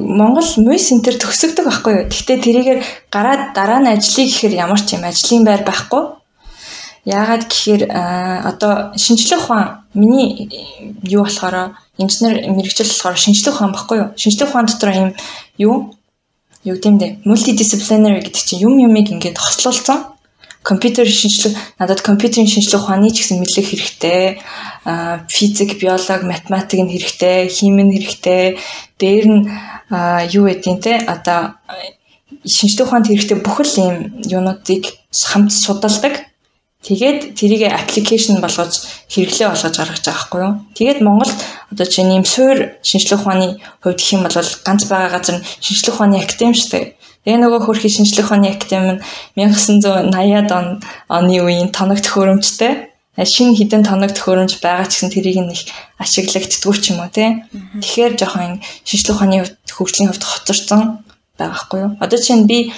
Монгол 0.00 0.48
мөй 0.64 0.80
центр 0.80 1.16
төгсөгдөг 1.20 1.64
байхгүй 1.68 1.92
юу. 1.92 2.04
Гэхдээ 2.08 2.38
тэрийгээр 2.40 2.80
гараад 3.12 3.52
дараа 3.52 3.80
нь 3.84 3.92
ажлыг 3.92 4.28
гэхээр 4.32 4.56
ямар 4.64 4.80
ч 4.80 4.96
юм 4.96 5.04
ажлын 5.04 5.44
байр 5.44 5.62
байхгүй. 5.64 6.02
Яагаад 7.04 7.44
гэхээр 7.52 7.82
одоо 7.92 8.96
шинжлэх 8.96 9.44
ухаан 9.44 9.84
миний 9.92 10.48
юу 11.04 11.24
болохоор 11.24 11.76
инженер 12.00 12.48
мэрэгжил 12.48 12.88
болохоор 12.88 13.16
шинжлэх 13.16 13.60
ухаан 13.60 13.72
баггүй 13.76 13.96
юу? 14.00 14.08
Шинжлэх 14.16 14.48
ухаан 14.52 14.66
дотор 14.68 14.92
юм 14.92 15.10
юу? 15.58 15.92
Юу 16.64 16.76
гэмдэ? 16.78 17.26
Multidisciplinary 17.28 18.22
гэдэг 18.22 18.44
чинь 18.44 18.62
юм 18.64 18.78
юмыг 18.78 19.10
ингээд 19.10 19.40
хослуулсан 19.40 20.12
компьютер 20.62 21.06
шинжлэх 21.08 21.56
надад 21.78 22.00
компьютерийн 22.02 22.48
шинжлэх 22.48 22.82
ухааны 22.82 23.10
ч 23.10 23.22
гэсэн 23.22 23.38
мэдлэг 23.42 23.66
хэрэгтэй. 23.66 24.22
Физик, 25.28 25.78
биологи, 25.78 26.24
математик 26.24 26.80
нь 26.80 26.92
хэрэгтэй, 26.92 27.48
хими 27.48 27.82
нь 27.82 27.94
хэрэгтэй. 27.94 28.58
Дээр 28.98 29.26
нь 29.26 29.42
юу 30.32 30.46
гэдгийг 30.46 30.80
те 30.82 30.92
одоо 31.02 31.58
шинжлэх 32.46 32.88
ухаанд 32.88 33.06
хэрэгтэй 33.10 33.38
бүхэл 33.42 33.74
ийм 33.82 33.96
юунуудыг 34.22 34.86
хамт 35.10 35.52
судалдаг. 35.52 36.30
Тэгээд 36.82 37.38
тэрийг 37.38 37.62
аппликейшн 37.70 38.42
болгож 38.42 39.06
хэрэглээ 39.06 39.48
болгож 39.54 39.74
гаргаж 39.78 40.02
байгаа 40.02 40.18
байхгүй 40.18 40.40
юу. 40.42 40.54
Тэгээд 40.74 40.98
Монголд 41.06 41.38
одоо 41.70 41.86
чинь 41.86 42.10
ийм 42.10 42.26
суур 42.26 42.74
шинжлэх 42.82 43.22
ухааны 43.22 43.62
хувьд 43.82 43.98
гэх 44.02 44.12
юм 44.18 44.22
бол 44.26 44.34
ганц 44.34 44.82
байгаа 44.90 45.10
газар 45.14 45.36
нь 45.38 45.46
шинжлэх 45.62 45.94
ухааны 45.94 46.18
академи 46.18 46.58
шүү 46.58 46.70
дээ. 46.74 46.86
Тэгээ 47.22 47.38
нөгөө 47.38 47.60
хөрхи 47.62 47.88
шинжлэх 47.88 48.26
ухааны 48.26 48.50
академи 48.50 48.98
нь 48.98 49.00
1980-ад 49.38 50.50
он 50.50 50.66
оны 51.06 51.38
үеийн 51.38 51.70
тоног 51.70 52.02
төхөөрөмжтэй 52.02 52.92
шинэ 53.14 53.54
хідэн 53.58 53.84
тоног 53.84 54.10
төхөөрөмж 54.16 54.58
байгаа 54.64 54.88
ч 54.88 54.98
гэсэн 54.98 55.12
тэрийг 55.12 55.38
нэг 55.44 55.60
ашиглагддггүй 56.02 56.76
ч 56.80 56.84
юм 56.90 57.04
уу 57.04 57.10
тий. 57.12 57.44
Тэгэхээр 57.78 58.12
жоохон 58.16 58.64
шинжлэх 58.88 59.16
ухааны 59.20 59.38
хөгжлийн 59.68 60.08
хувьд 60.10 60.24
хоцорсон 60.24 60.80
байгаа 61.36 61.60
хгүй 61.60 61.80
юу. 61.84 61.92
Одоо 62.00 62.18
чинь 62.18 62.48
би 62.50 62.72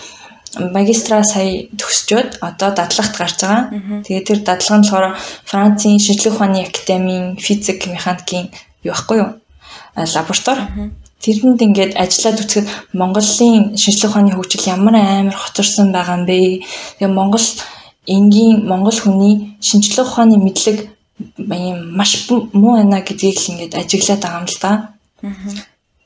магистра 0.58 1.22
сая 1.22 1.70
төгсчөөд 1.78 2.42
одоо 2.42 2.70
дадлагт 2.74 3.14
гарч 3.14 3.38
байгаа. 3.40 4.02
Тэгээд 4.04 4.28
тэр 4.28 4.40
дадлага 4.42 4.76
нь 4.76 4.84
болохоор 4.84 5.06
Францын 5.46 6.02
шинжлэх 6.02 6.34
ухааны 6.34 6.66
академийн 6.66 7.38
физик 7.38 7.86
механикийн 7.86 8.50
юу 8.82 8.92
байхгүй 8.92 9.18
юу? 9.22 9.30
лаборатори. 9.96 10.62
Тэрэнд 11.22 11.60
ингээд 11.66 11.92
ажиллаад 11.96 12.38
үцхэд 12.42 12.66
Монголын 12.92 13.76
шинжлэх 13.80 14.10
ухааны 14.12 14.34
хөгжил 14.34 14.70
ямар 14.76 14.94
амар 14.98 15.36
хоцорсон 15.38 15.88
байгаа 15.92 16.16
юм 16.18 16.24
бэ? 16.28 16.64
Тэгээ 16.98 17.16
Монгол 17.18 17.46
энгийн 18.06 18.66
Монгол 18.70 18.98
хүний 19.00 19.34
шинжлэх 19.60 20.08
ухааны 20.08 20.36
мэдлэг 20.36 20.78
юм 21.38 21.78
маш 21.96 22.28
муу 22.28 22.74
байна 22.76 23.00
гэдгийг 23.00 23.38
л 23.40 23.50
ингээд 23.52 23.78
ажиглаад 23.80 24.20
байгаа 24.22 24.40
юм 24.42 24.48
л 24.52 24.58
да. 24.60 24.72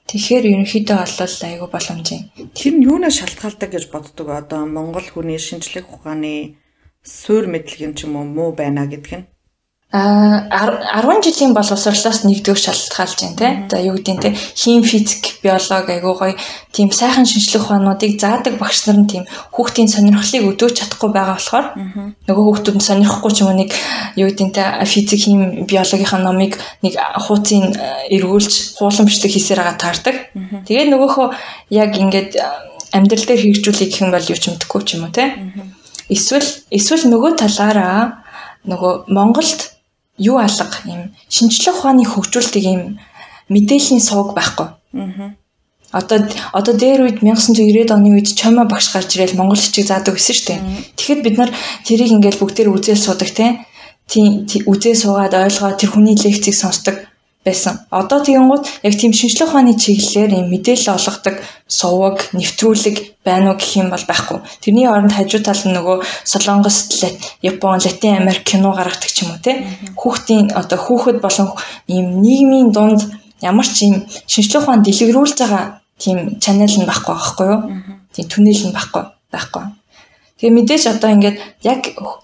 Тэгэхээр 0.09 0.45
ерөнхийдөө 0.53 0.97
бол 1.05 1.37
айгүй 1.49 1.69
боломжийн. 1.69 2.23
Тэр 2.57 2.75
нь 2.81 2.87
юунаас 2.89 3.19
шалтгаалдаг 3.21 3.71
гэж 3.73 3.85
боддог 3.93 4.29
одоо 4.33 4.65
Монгол 4.65 5.05
хүний 5.05 5.37
шинжлэх 5.37 5.85
ухааны 5.91 6.57
суур 7.05 7.45
мэдлэг 7.53 7.81
юм 7.87 7.93
ч 7.93 8.09
юм 8.09 8.17
уу 8.17 8.25
муу 8.25 8.51
байна 8.57 8.89
гэдг 8.89 9.13
нь. 9.19 9.27
А 9.91 11.01
10 11.01 11.25
жилийн 11.25 11.55
боловсролоос 11.57 12.21
нэгдүгээр 12.29 12.61
шалтгаалж 12.61 13.25
байна 13.25 13.37
те. 13.41 13.49
За 13.73 13.81
юу 13.81 13.97
гэдэг 13.97 14.15
нь 14.15 14.21
те 14.21 14.37
хим 14.37 14.85
физик, 14.85 15.41
биологи 15.41 15.97
айгуу 15.97 16.13
гоё 16.13 16.37
тийм 16.77 16.93
сайхан 16.93 17.25
шинжлэх 17.25 17.65
ухаануудыг 17.65 18.21
заадаг 18.21 18.61
багш 18.61 18.85
нар 18.85 19.01
нь 19.01 19.09
тийм 19.09 19.25
хүүхдийн 19.49 19.89
сонирхлыг 19.89 20.45
өдөөж 20.45 20.75
чадахгүй 20.77 21.09
байгаа 21.09 21.41
болохоор 21.41 21.67
нөгөө 22.29 22.45
хүүхдүүд 22.45 22.77
нь 22.77 22.85
сонирхгүй 22.85 23.33
ч 23.33 23.41
юм 23.41 23.49
уу 23.49 23.57
нэг 23.57 23.73
юу 24.21 24.29
гэдэг 24.29 24.45
нь 24.45 24.53
те 24.53 24.65
физик, 24.85 25.25
хим, 25.25 25.65
биологийн 25.65 26.21
номыг 26.21 26.61
нэг 26.85 26.93
хууцын 27.25 27.73
эргүүлж 28.13 28.77
хууламжлаг 28.77 29.33
хийсээр 29.33 29.65
байгаа 29.65 29.81
таардаг. 29.81 30.17
Тэгээд 30.69 30.93
нөгөөхөө 30.93 31.33
яг 31.73 31.97
ингээд 31.97 32.37
амьдрал 32.93 33.25
дээр 33.25 33.41
хэрэгжүүлэх 33.41 33.89
гэх 33.89 34.05
юм 34.05 34.13
бол 34.13 34.21
юу 34.21 34.37
ч 34.37 34.53
мэдэхгүй 34.53 34.83
ч 34.85 35.01
юм 35.01 35.09
уу 35.09 35.17
те. 35.17 35.33
Эсвэл 36.13 36.45
эсвэл 36.69 37.09
нөгөө 37.09 37.41
талаараа 37.41 38.21
нөгөө 38.69 39.09
Монголд 39.09 39.78
юу 40.19 40.37
алга 40.39 40.69
юм 40.85 41.15
шинжлэх 41.31 41.79
ухааны 41.79 42.05
хөгжүүлэлтийг 42.05 42.65
юм 42.67 42.83
мэдээллийн 43.49 44.03
сувг 44.03 44.35
байхгүй. 44.35 44.69
Аа. 44.95 45.35
Одоо 45.91 46.29
одоо 46.53 46.75
дээр 46.77 47.09
үед 47.09 47.19
1990-ад 47.25 47.97
оны 47.97 48.13
үед 48.13 48.29
чома 48.37 48.69
багш 48.69 48.93
гарч 48.93 49.17
ирэл 49.17 49.41
монгол 49.41 49.57
хичээг 49.57 49.89
заадаг 49.89 50.15
байсан 50.21 50.35
шүү 50.37 50.47
дээ. 50.53 50.61
Тэгэхэд 51.01 51.21
бид 51.25 51.37
нар 51.41 51.51
тэрийг 51.89 52.13
ингээл 52.13 52.41
бүгдээр 52.45 52.69
үзэл 52.69 53.01
суудаг 53.01 53.33
тийм 54.05 54.45
үзээ 54.45 54.95
суугаад 54.97 55.33
ойлгоо 55.33 55.73
тэр 55.81 55.97
хүний 55.97 56.17
лекцийг 56.17 56.57
сонсдог 56.57 57.08
байсан. 57.49 57.75
Одоо 57.91 58.21
тэгэнгუთ 58.21 58.85
яг 58.85 58.95
тийм 59.01 59.13
шинжлэх 59.17 59.49
ухааны 59.49 59.73
чиглэлээр 59.81 60.37
юм 60.37 60.47
мэдээлэл 60.53 60.95
олгодог 60.95 61.37
суваг, 61.65 62.29
нэвтрүүлэг 62.37 62.97
байна 63.25 63.53
уу 63.53 63.59
гэх 63.61 63.73
юм 63.81 63.89
бол 63.89 64.05
байхгүй. 64.05 64.39
Тэрний 64.61 64.89
оронд 64.89 65.17
хажуу 65.17 65.41
тал 65.41 65.63
нь 65.65 65.77
нөгөө 65.77 65.97
Солонгос, 66.29 66.79
Япон, 67.41 67.81
Латин 67.81 68.21
Америк 68.21 68.45
кино 68.45 68.73
гаргадаг 68.77 69.09
ч 69.09 69.25
юм 69.25 69.33
уу 69.33 69.41
те. 69.41 69.65
Хүүхдийн 69.97 70.53
одоо 70.53 70.79
хүүхэд 70.79 71.19
болон 71.25 71.49
ийм 71.89 72.21
нийгмийн 72.21 72.69
дунд 72.73 73.01
ямар 73.41 73.67
ч 73.67 73.89
юм 73.89 74.05
шинжлэх 74.29 74.65
ухаан 74.65 74.85
дэлгэрүүлж 74.85 75.37
байгаа 75.41 75.81
тийм 75.99 76.41
чанал 76.41 76.75
нь 76.77 76.89
байхгүй 76.89 77.15
байхгүй 77.15 77.47
юу? 77.53 77.61
Тийм 78.13 78.27
түнэл 78.29 78.63
нь 78.69 78.77
байхгүй 78.77 79.03
байхгүй. 79.33 79.78
Тэгээ 80.39 80.55
мэдээж 80.55 80.85
одоо 80.95 81.11
ингээд 81.15 81.37
яг 81.67 81.81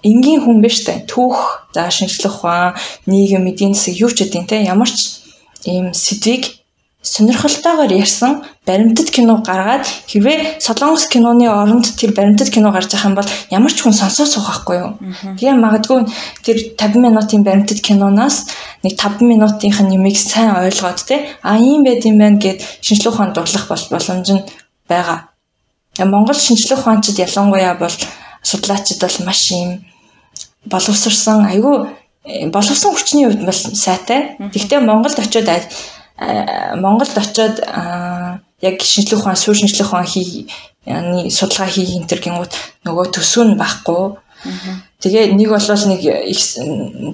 энгийн 0.07 0.47
хүн 0.47 0.63
биш 0.63 0.87
үү? 0.87 1.03
Түүх, 1.11 1.67
за 1.75 1.91
шинжлэх 1.91 2.47
ухаан, 2.47 2.79
нийгэм, 3.11 3.51
эдийн 3.51 3.75
засаг 3.75 3.99
юу 3.99 4.11
ч 4.15 4.23
гэдэм 4.23 4.47
те 4.47 4.63
ямар 4.63 4.87
ч 4.87 5.19
ийм 5.67 5.91
сэдвийг 5.91 6.65
сонирхолтойгоор 7.05 7.93
ярьсан 7.93 8.43
баримтат 8.67 9.11
кино 9.13 9.43
гаргаад 9.45 9.85
хэрвээ 10.09 10.57
солонгос 10.65 11.05
киноны 11.13 11.45
оронд 11.53 11.85
тэр 12.01 12.17
баримтат 12.17 12.49
кино 12.49 12.73
гарч 12.73 12.89
байгаа 12.89 13.13
юм 13.13 13.17
бол 13.21 13.31
ямар 13.51 13.73
ч 13.77 13.85
хүн 13.85 13.93
сонсоо 13.93 14.25
суухахгүй 14.25 14.77
юу. 14.81 14.91
Тэгээ 15.37 15.53
магадгүй 15.53 16.09
тэр 16.41 16.57
50 16.81 17.05
минутын 17.05 17.45
баримтат 17.45 17.81
киноноос 17.85 18.49
нэг 18.81 18.97
5 18.97 19.21
минутынх 19.21 19.85
нь 19.85 19.95
юмыг 20.01 20.17
сайн 20.17 20.57
ойлгоод 20.57 21.05
те 21.05 21.29
а 21.45 21.61
ийм 21.61 21.85
байд 21.85 22.09
юм 22.09 22.17
байна 22.19 22.41
гэд 22.41 22.65
шинжлэх 22.81 23.13
ухаанд 23.13 23.37
дурлах 23.37 23.69
боломж 23.69 24.29
нь 24.33 24.47
байгаа. 24.89 25.34
Монгол 25.99 26.35
шинжлэх 26.35 26.81
ухаанчид 26.81 27.19
ялангуяа 27.19 27.75
бол 27.79 27.95
судлаачид 28.43 29.01
бол 29.01 29.17
маш 29.27 29.51
юм 29.53 29.85
боловсрсан 30.65 31.47
айгүй 31.47 31.87
э, 32.25 32.51
боловсон 32.51 32.95
хүчний 32.95 33.27
хувьд 33.27 33.45
бол 33.45 33.55
сайтай. 33.55 34.37
Гэхдээ 34.39 34.81
Монголд 34.81 35.19
очиод 35.19 35.49
Монголд 36.19 37.15
очиод 37.19 37.63
яг 38.61 38.83
шинжлэх 38.83 39.21
ухаан, 39.21 39.37
суурь 39.37 39.59
шинжлэх 39.59 39.89
ухаан 39.89 40.07
хий 40.07 40.49
судалгаа 40.85 41.69
хийх 41.69 41.97
энэ 41.97 42.09
төр 42.09 42.21
гингууд 42.21 42.53
нөгөө 42.85 43.07
төсөв 43.17 43.45
нь 43.49 43.59
байхгүй. 43.61 44.21
Тэгээ 45.01 45.33
нэг 45.33 45.49
болол 45.49 45.85
нэг 45.89 46.01
их 46.05 46.41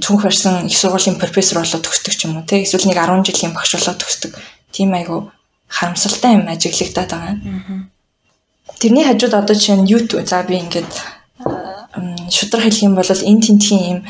цүнх 0.02 0.22
барьсан 0.26 0.66
их 0.66 0.76
сургуулийн 0.78 1.18
профессор 1.18 1.62
болоод 1.62 1.86
төгсдөг 1.86 2.14
ч 2.18 2.26
юм 2.26 2.38
уу 2.38 2.46
те 2.46 2.62
эсвэл 2.62 2.90
нэг 2.90 2.98
10 2.98 3.22
жилийн 3.22 3.54
багш 3.54 3.78
болоод 3.78 4.02
төгсдөг. 4.02 4.34
Тийм 4.74 4.90
айгу 4.94 5.30
харамсалтай 5.70 6.34
юм 6.34 6.50
ажиглагдаад 6.50 7.10
байгаа 7.10 7.30
юм. 7.30 7.90
Тэрний 8.80 9.04
хажууд 9.04 9.34
одоо 9.36 9.56
чинь 9.56 9.84
YouTube 9.84 10.24
за 10.24 10.42
би 10.42 10.56
ингээд 10.56 10.88
шудраг 12.32 12.64
хэлэх 12.64 12.82
юм 12.88 12.94
бол 12.96 13.04
энэ 13.04 13.44
тентхийн 13.44 13.84
юм 13.92 14.00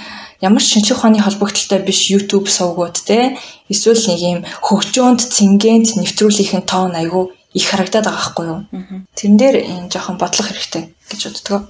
ямар 0.41 0.63
шинжлэх 0.63 0.99
ухааны 1.03 1.19
холбогдлолтой 1.19 1.81
биш 1.83 2.07
YouTube 2.15 2.47
сувгууд 2.47 2.97
те 3.03 3.37
эсвэл 3.67 3.99
нэг 4.07 4.21
юм 4.33 4.39
хөгжөөнд 4.63 5.21
цэнгэнт 5.35 5.99
нэвтрүүлэхийн 5.99 6.65
тоон 6.71 6.95
айгүй 6.95 7.35
их 7.59 7.67
харагдаад 7.67 8.07
байгаа 8.07 8.15
байхгүй 8.15 8.47
юу. 8.47 8.61
Тэрэн 9.19 9.37
дээр 9.37 9.57
энэ 9.59 9.91
жоохон 9.91 10.17
бодлого 10.23 10.49
хэрэгтэй 10.49 10.95
гэж 11.11 11.21
боддог. 11.27 11.63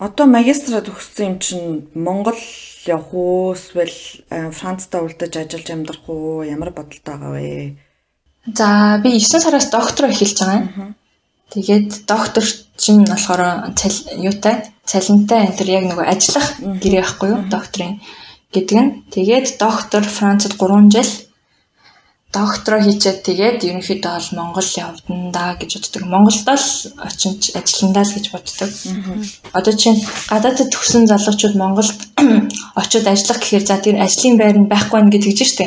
Одоо 0.00 0.26
магистраа 0.26 0.80
төгссөн 0.80 1.26
юм 1.28 1.36
чинь 1.44 1.68
Монгол 1.92 2.40
явах 2.88 3.12
уу 3.12 3.52
эсвэл 3.52 3.92
Францад 4.56 5.04
урдаж 5.04 5.36
ажиллаж 5.36 5.68
амьдрах 5.68 6.08
уу 6.08 6.48
ямар 6.48 6.72
бодолтой 6.72 7.12
байгаа 7.12 7.32
вэ? 7.36 7.76
За 8.56 8.98
би 9.04 9.20
9 9.20 9.44
сараас 9.44 9.68
доктор 9.68 10.08
эхэлж 10.08 10.38
байгаа. 10.40 10.96
Тэгээд 11.52 12.08
доктор 12.08 12.44
чинь 12.80 13.04
болохоор 13.04 13.76
юутай? 14.16 14.72
Цалинтай 14.88 15.46
энэ 15.46 15.56
төр 15.60 15.68
яг 15.68 15.84
нөгөө 15.86 16.06
ажиллах 16.08 16.46
гэрээ 16.80 17.02
байхгүй 17.04 17.28
юу? 17.28 17.40
Докторийн 17.52 18.00
гэдэг 18.56 18.78
нь. 18.80 18.90
Тэгээд 19.12 19.46
доктор 19.60 20.02
Францад 20.02 20.56
3 20.56 20.88
жил 20.88 21.10
доктороо 22.32 22.80
хийчихэд 22.80 23.18
тэгээд 23.28 23.58
ерөнхийдөө 23.68 24.12
бол 24.16 24.30
Монгол 24.40 24.68
явдана 24.80 25.30
да 25.36 25.44
гэж 25.60 25.70
боддог. 25.76 26.02
Монголд 26.08 26.48
л 26.48 26.68
очиж 27.04 27.52
ажилландаа 27.52 28.04
л 28.08 28.16
гэж 28.16 28.26
боддог. 28.32 28.70
Одоо 29.52 29.74
чинь 29.76 30.00
гадаадд 30.32 30.72
төгсөн 30.72 31.04
залуучууд 31.12 31.56
Монголд 31.60 31.98
очиод 32.80 33.06
ажиллах 33.06 33.38
гэхээр 33.40 33.64
за 33.68 33.76
тэр 33.84 33.96
ажлын 34.00 34.36
байр 34.40 34.56
нь 34.56 34.70
байхгүй 34.72 35.00
нэ 35.04 35.12
гэж 35.12 35.24
тэгж 35.28 35.40
штэ. 35.44 35.66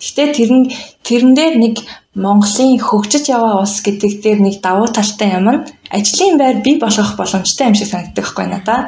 Гэхдээ 0.00 0.28
тэр 0.32 0.50
нь 0.56 0.64
тэрэн 1.04 1.32
дээр 1.36 1.54
нэг 1.60 1.74
Монголын 2.16 2.80
хөгжиж 2.80 3.28
яваа 3.28 3.62
улс 3.62 3.78
гэдэг 3.84 4.12
дээр 4.24 4.40
нэг 4.40 4.54
давуу 4.64 4.88
талтай 4.88 5.36
юм 5.36 5.46
нь 5.52 5.64
ажлын 5.92 6.40
байр 6.40 6.56
бий 6.64 6.76
болгох 6.80 7.20
боломжтой 7.20 7.68
юм 7.68 7.76
шиг 7.76 7.92
санагддаг 7.92 8.24
байхгүй 8.24 8.46
надаа 8.48 8.80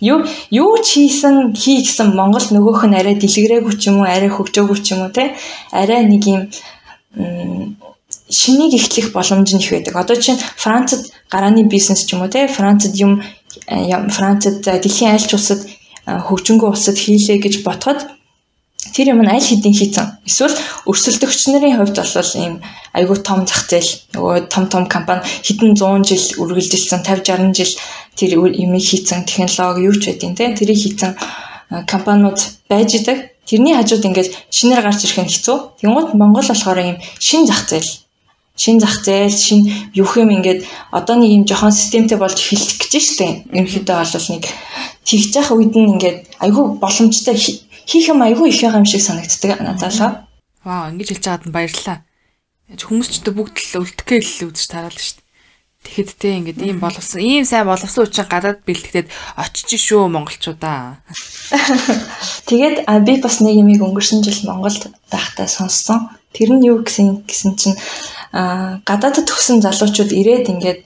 юу 0.00 0.24
юу 0.50 0.72
ч 0.80 0.86
хийсэн 0.96 1.52
хий 1.52 1.84
гэсэн 1.84 2.16
Монгол 2.16 2.46
нөгөөх 2.50 2.88
нь 2.88 2.96
арай 2.96 3.14
дэлгэрээгүй 3.20 3.74
ч 3.76 3.92
юм 3.92 4.00
уу 4.00 4.08
арай 4.08 4.32
хөгжөөгүй 4.32 4.78
ч 4.80 4.96
юм 4.96 5.04
уу 5.04 5.12
те 5.12 5.36
арай 5.70 6.08
нэг 6.08 6.22
юм 6.24 6.42
шинийг 8.30 8.72
эхлэх 8.74 9.12
боломж 9.12 9.50
нь 9.52 9.60
их 9.60 9.70
байдаг. 9.70 9.96
Одоо 9.96 10.16
чинь 10.16 10.40
Францад 10.56 11.10
гарааны 11.28 11.64
бизнес 11.64 12.04
ч 12.06 12.14
юм 12.14 12.22
уу 12.22 12.32
те 12.32 12.48
Францад 12.48 12.94
юм 12.96 13.20
Францад 14.16 14.62
дэлхийн 14.64 15.12
айлч 15.12 15.34
улсад 15.34 15.60
хөгжингөө 16.06 16.70
улсад 16.70 16.96
хийлээ 16.96 17.38
гэж 17.42 17.54
ботход 17.66 18.06
тэр 18.94 19.12
юм 19.12 19.20
нь 19.22 19.28
аль 19.28 19.44
хэдийн 19.44 19.76
хийцэн. 19.76 20.06
Эсвэл 20.24 20.56
өрсөлдөгч 20.88 21.40
нарын 21.52 21.76
хувьд 21.76 21.96
бол 22.00 22.32
ийм 22.40 22.54
айгүй 22.96 23.18
том 23.20 23.44
зах 23.44 23.68
зээл 23.68 23.90
нөгөө 24.16 24.36
том 24.48 24.64
том 24.72 24.84
компани 24.88 25.20
хэдэн 25.44 25.76
100 25.76 26.08
жил 26.08 26.24
үргэлжилсэн 26.42 27.00
50 27.04 27.52
60 27.52 27.58
жил 27.58 27.72
тэр 28.16 28.30
юмыг 28.40 28.84
хийцэн 28.84 29.28
технологи 29.28 29.84
юу 29.84 29.94
ч 30.00 30.08
байдیں۔ 30.08 30.34
те 30.34 30.56
тэрийг 30.56 30.80
хийцэн 30.80 31.12
компаниуд 31.86 32.40
байж 32.68 32.90
идэг. 32.96 33.36
Тэрний 33.46 33.74
хажууд 33.76 34.08
ингээд 34.08 34.30
шинээр 34.50 34.82
гарч 34.82 35.04
ирэх 35.04 35.18
нь 35.22 35.32
хэцүү. 35.32 35.56
Тэнгууд 35.84 36.16
Монгол 36.16 36.48
болохоор 36.48 36.78
ийм 36.80 36.98
шин 37.20 37.44
зах 37.46 37.68
зээл 37.68 37.90
шин 38.56 38.80
зах 38.80 39.04
зээл 39.04 39.32
шин 39.32 39.60
юу 39.94 40.08
юм 40.16 40.30
ингээд 40.36 40.64
одоо 40.90 41.16
нэг 41.16 41.30
юм 41.36 41.44
жохон 41.48 41.72
системтэй 41.72 42.18
болж 42.18 42.36
эхэлэх 42.36 42.76
гэж 42.80 42.92
штэ. 43.00 43.26
Ерөнхийдөө 43.56 43.96
бол 43.96 44.26
нэг 44.34 44.44
тэгж 45.08 45.30
явах 45.36 45.50
үед 45.56 45.74
нь 45.76 45.90
ингээд 45.96 46.18
айгүй 46.44 46.64
боломжтой 46.82 47.36
хийх 47.86 48.08
юм 48.08 48.20
айгүй 48.24 48.50
их 48.50 48.60
байгаа 48.60 48.80
юм 48.82 48.88
шиг 48.88 49.02
санагддаг 49.04 49.60
надад 49.60 49.92
л. 49.94 50.26
Вау, 50.64 50.90
ингэж 50.92 51.08
хэлж 51.16 51.24
байгаад 51.24 51.46
нь 51.48 51.54
баярлалаа. 51.54 51.98
Хүмүүс 52.70 53.08
ч 53.10 53.14
одоо 53.24 53.34
бүгд 53.34 53.56
л 53.56 53.82
үлдэхээ 53.82 54.20
л 54.20 54.52
үзэж 54.52 54.66
тараал 54.68 54.94
шүү 54.94 55.18
дээ. 55.18 55.28
Тэгэхэд 55.80 56.10
те 56.20 56.28
ингээд 56.36 56.60
ийм 56.60 56.78
боловсон, 56.78 57.24
ийм 57.24 57.48
сайн 57.48 57.64
боловсон 57.64 58.04
учраас 58.04 58.28
гадаад 58.28 58.60
бэлтгэхэд 58.68 59.08
очиж 59.40 59.80
шүү 59.80 60.12
монголчуудаа. 60.12 61.00
Тэгээд 62.52 62.84
би 62.84 63.12
бас 63.16 63.40
нэг 63.40 63.56
юмыг 63.56 63.80
өнгөрсөн 63.80 64.20
жил 64.20 64.44
Монголд 64.44 64.92
байхдаа 65.08 65.48
сонссон. 65.48 66.12
Тэр 66.36 66.52
нь 66.52 66.68
юу 66.68 66.84
гэсэн 66.84 67.24
гэсэн 67.24 67.56
чинь 67.56 67.80
гадаадд 68.84 69.24
төгсөн 69.24 69.64
залуучууд 69.64 70.12
ирээд 70.12 70.52
ингээд 70.52 70.80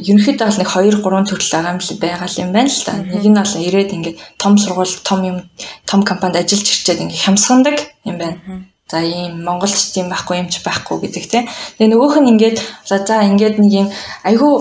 ерөнхийдөө 0.00 0.46
бол 0.46 0.60
нэг 0.60 0.68
2 0.68 1.00
3 1.00 1.28
төрөл 1.30 1.52
байгаа 1.52 1.72
юм 1.72 1.80
л 1.80 1.90
байгаа 1.96 2.28
юм 2.44 2.50
байна 2.52 2.70
л 2.70 2.82
да. 2.86 2.92
Нэг 3.00 3.24
нь 3.24 3.38
бол 3.40 3.54
ирээд 3.66 3.90
ингээд 3.96 4.16
том 4.36 4.54
сургууль, 4.58 4.94
том 5.02 5.20
юм, 5.24 5.36
том 5.88 6.00
компанид 6.04 6.36
ажиллаж 6.36 6.68
ирчээд 6.68 7.02
ингээд 7.02 7.24
хямсгандаг 7.24 7.76
юм 8.04 8.16
байна. 8.20 8.36
За 8.86 9.00
ийм 9.02 9.42
Монголд 9.42 9.74
тийм 9.74 10.06
байхгүй 10.12 10.36
юм 10.44 10.48
ч 10.52 10.62
байхгүй 10.62 10.96
гэдэг 11.02 11.24
тийм. 11.26 11.44
Тэгээ 11.80 11.90
нөгөөх 11.90 12.16
нь 12.22 12.30
ингээд 12.36 12.58
за 12.86 13.02
за 13.02 13.24
ингээд 13.24 13.58
нэг 13.58 13.72
юм 13.72 13.88
айгүй 14.22 14.52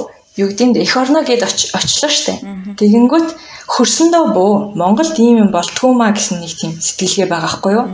юу 0.42 0.48
гэдэг 0.50 0.68
нь 0.68 0.78
эх 0.82 0.98
орно 0.98 1.22
гэд 1.22 1.44
очлоо 1.46 2.10
штэ. 2.10 2.42
Тэгэнгүүт 2.80 3.30
хөрсөндөө 3.70 4.24
бөө 4.34 4.54
Монгол 4.80 5.10
тийм 5.14 5.44
юм 5.44 5.50
болтгоо 5.54 5.94
маа 5.94 6.12
гэсэн 6.16 6.42
нэг 6.42 6.54
тийм 6.58 6.72
сэтгэлгээ 6.74 7.28
байгаа 7.30 7.46
байхгүй 7.46 7.74
юу? 7.78 7.86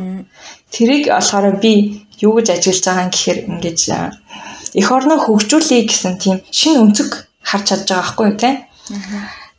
Тэрийг 0.72 1.04
болохоор 1.12 1.60
би 1.60 2.08
юу 2.24 2.40
гэж 2.40 2.48
ажиллаж 2.56 2.80
байгаа 2.86 3.04
юм 3.06 3.12
гэхээр 3.12 3.40
ингээд 3.52 3.80
эх 4.76 4.88
орноо 4.92 5.20
хөгжүүлэе 5.20 5.84
гэсэн 5.88 6.14
тийм 6.24 6.38
шинэ 6.52 6.80
өнцөг 6.84 7.10
харж 7.44 7.66
чадж 7.68 7.88
байгаа 7.90 8.04
байхгүй 8.04 8.28
юу 8.32 8.38
те. 8.40 8.50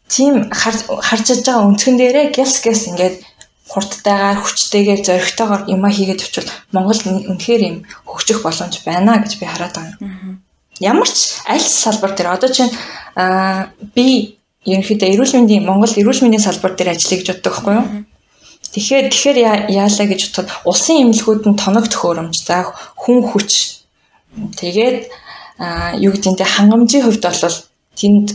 Тийм 0.09 0.35
харж 0.53 1.23
чадж 1.29 1.45
байгаа 1.47 1.69
өнцгөн 1.69 1.97
дээрээ 1.99 2.27
гялс 2.37 2.57
гялс 2.65 2.89
ингээд 2.89 3.17
хурдтайгаар 3.73 4.39
хүчтэйгээр 4.41 5.01
зоригтойгоор 5.09 5.63
юма 5.73 5.89
хийгээд 5.89 6.25
очвол 6.25 6.49
Монгол 6.77 7.01
үнэхээр 7.33 7.63
юм 7.69 7.77
хөгжих 8.05 8.45
боломж 8.45 8.75
байна 8.85 9.21
гэж 9.25 9.33
би 9.41 9.47
хараад 9.49 9.75
байгаа. 9.77 9.97
Ямар 10.81 11.09
ч 11.09 11.41
аль 11.49 11.65
салбар 11.65 12.13
дээр 12.13 12.37
одоо 12.37 12.51
чинь 12.53 12.73
би 13.97 14.37
ерөнхийдөө 14.69 15.09
эрүүл 15.17 15.37
мэндийн 15.37 15.65
Монгол 15.65 15.93
эрүүл 15.93 16.21
мэндийн 16.21 16.45
салбар 16.45 16.77
дээр 16.77 16.93
ажиллая 16.93 17.19
гэж 17.21 17.29
боддог 17.33 17.53
байхгүй 17.53 17.75
юу? 17.81 17.87
Тэгэхээр 18.73 19.07
тэгэхээр 19.13 19.39
яалаа 19.73 20.07
гэж 20.09 20.21
бодоход 20.33 20.49
улсын 20.69 21.01
эмнэлгүүд 21.05 21.45
нь 21.49 21.61
тоног 21.61 21.87
төхөөрөмж 21.89 22.37
за 22.45 22.73
хүн 22.97 23.21
хүч 23.21 23.82
тэгээд 24.61 24.99
юу 26.01 26.13
гэдэг 26.13 26.33
нь 26.33 26.45
хангамжийн 26.57 27.05
хувьд 27.05 27.25
бол 27.25 27.57
тэнд 27.99 28.29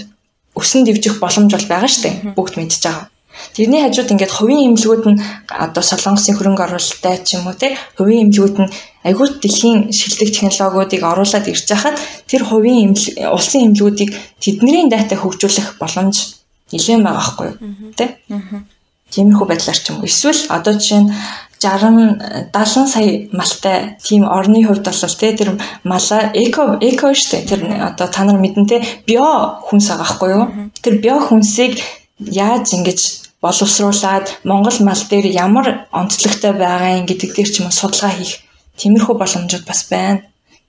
өсөн 0.58 0.82
дэвжих 0.86 1.20
боломж 1.22 1.52
бол 1.54 1.68
байгаа 1.70 1.90
шүү 1.90 2.04
дээ. 2.04 2.16
Бүгд 2.38 2.54
мэдж 2.58 2.82
байгаа. 2.82 3.06
Тэрний 3.54 3.82
хажууд 3.82 4.12
ингээд 4.14 4.34
хувийн 4.34 4.74
эмнэлгүүд 4.74 5.04
нь 5.14 5.22
одоо 5.50 5.84
солонгосын 5.86 6.38
хөрөнгө 6.38 6.66
оруулалттай 6.66 7.22
ч 7.22 7.38
юм 7.38 7.46
уу 7.46 7.54
те 7.54 7.78
хувийн 7.98 8.30
эмнэлгүүд 8.30 8.56
нь 8.66 8.74
айгүй 9.06 9.28
дэлхийн 9.42 9.94
шилдэг 9.94 10.30
технологиудыг 10.34 11.02
оруулаад 11.06 11.46
ирж 11.46 11.70
хахад 11.70 11.98
тэр 12.26 12.42
хувийн 12.50 12.98
улсын 13.30 13.62
эмнэлгүүдийг 13.70 14.12
тэдний 14.42 14.90
дата 14.90 15.16
хөгжүүлэх 15.22 15.78
боломж 15.78 16.42
нэлээд 16.74 17.02
байгаа 17.06 17.18
байхгүй 17.22 17.48
юу 17.54 17.94
те 17.94 18.06
тиймэрхүү 19.14 19.48
байдлаар 19.48 19.80
ч 19.80 19.86
юм 19.94 20.02
уу 20.02 20.10
эсвэл 20.10 20.42
одоо 20.50 20.74
жишээ 20.74 21.02
нь 21.06 21.14
60 21.60 22.54
70 22.54 22.88
сая 22.88 23.28
малтай 23.32 23.98
тийм 24.04 24.24
орны 24.26 24.64
хувьд 24.66 24.86
бол 24.86 25.16
те. 25.20 25.34
Тэр 25.34 25.60
мала 25.84 26.18
эко 26.34 26.78
эко 26.82 27.14
штэ. 27.14 27.46
Тэр 27.48 27.66
одоо 27.82 28.08
та 28.08 28.24
нар 28.24 28.38
мэдэн 28.38 28.66
те 28.66 28.84
био 29.06 29.60
хүнс 29.66 29.90
байгаа 29.90 30.06
байхгүй 30.06 30.30
юу? 30.30 30.46
Тэр 30.82 31.02
био 31.02 31.20
хүнсийг 31.20 31.82
яаж 32.20 32.74
ингэж 32.74 33.28
боловсруулад 33.42 34.42
Монгол 34.44 34.78
мал 34.82 35.02
дээр 35.10 35.26
ямар 35.30 35.88
онцлогтой 35.92 36.54
байгаа 36.54 36.98
юм 37.02 37.06
гэдэг 37.06 37.34
дээр 37.36 37.50
ч 37.50 37.62
юм 37.62 37.72
судалгаа 37.72 38.14
хийх 38.18 38.42
тиймэрхүү 38.78 39.16
боломжууд 39.18 39.66
бас 39.66 39.86
байна 39.90 40.22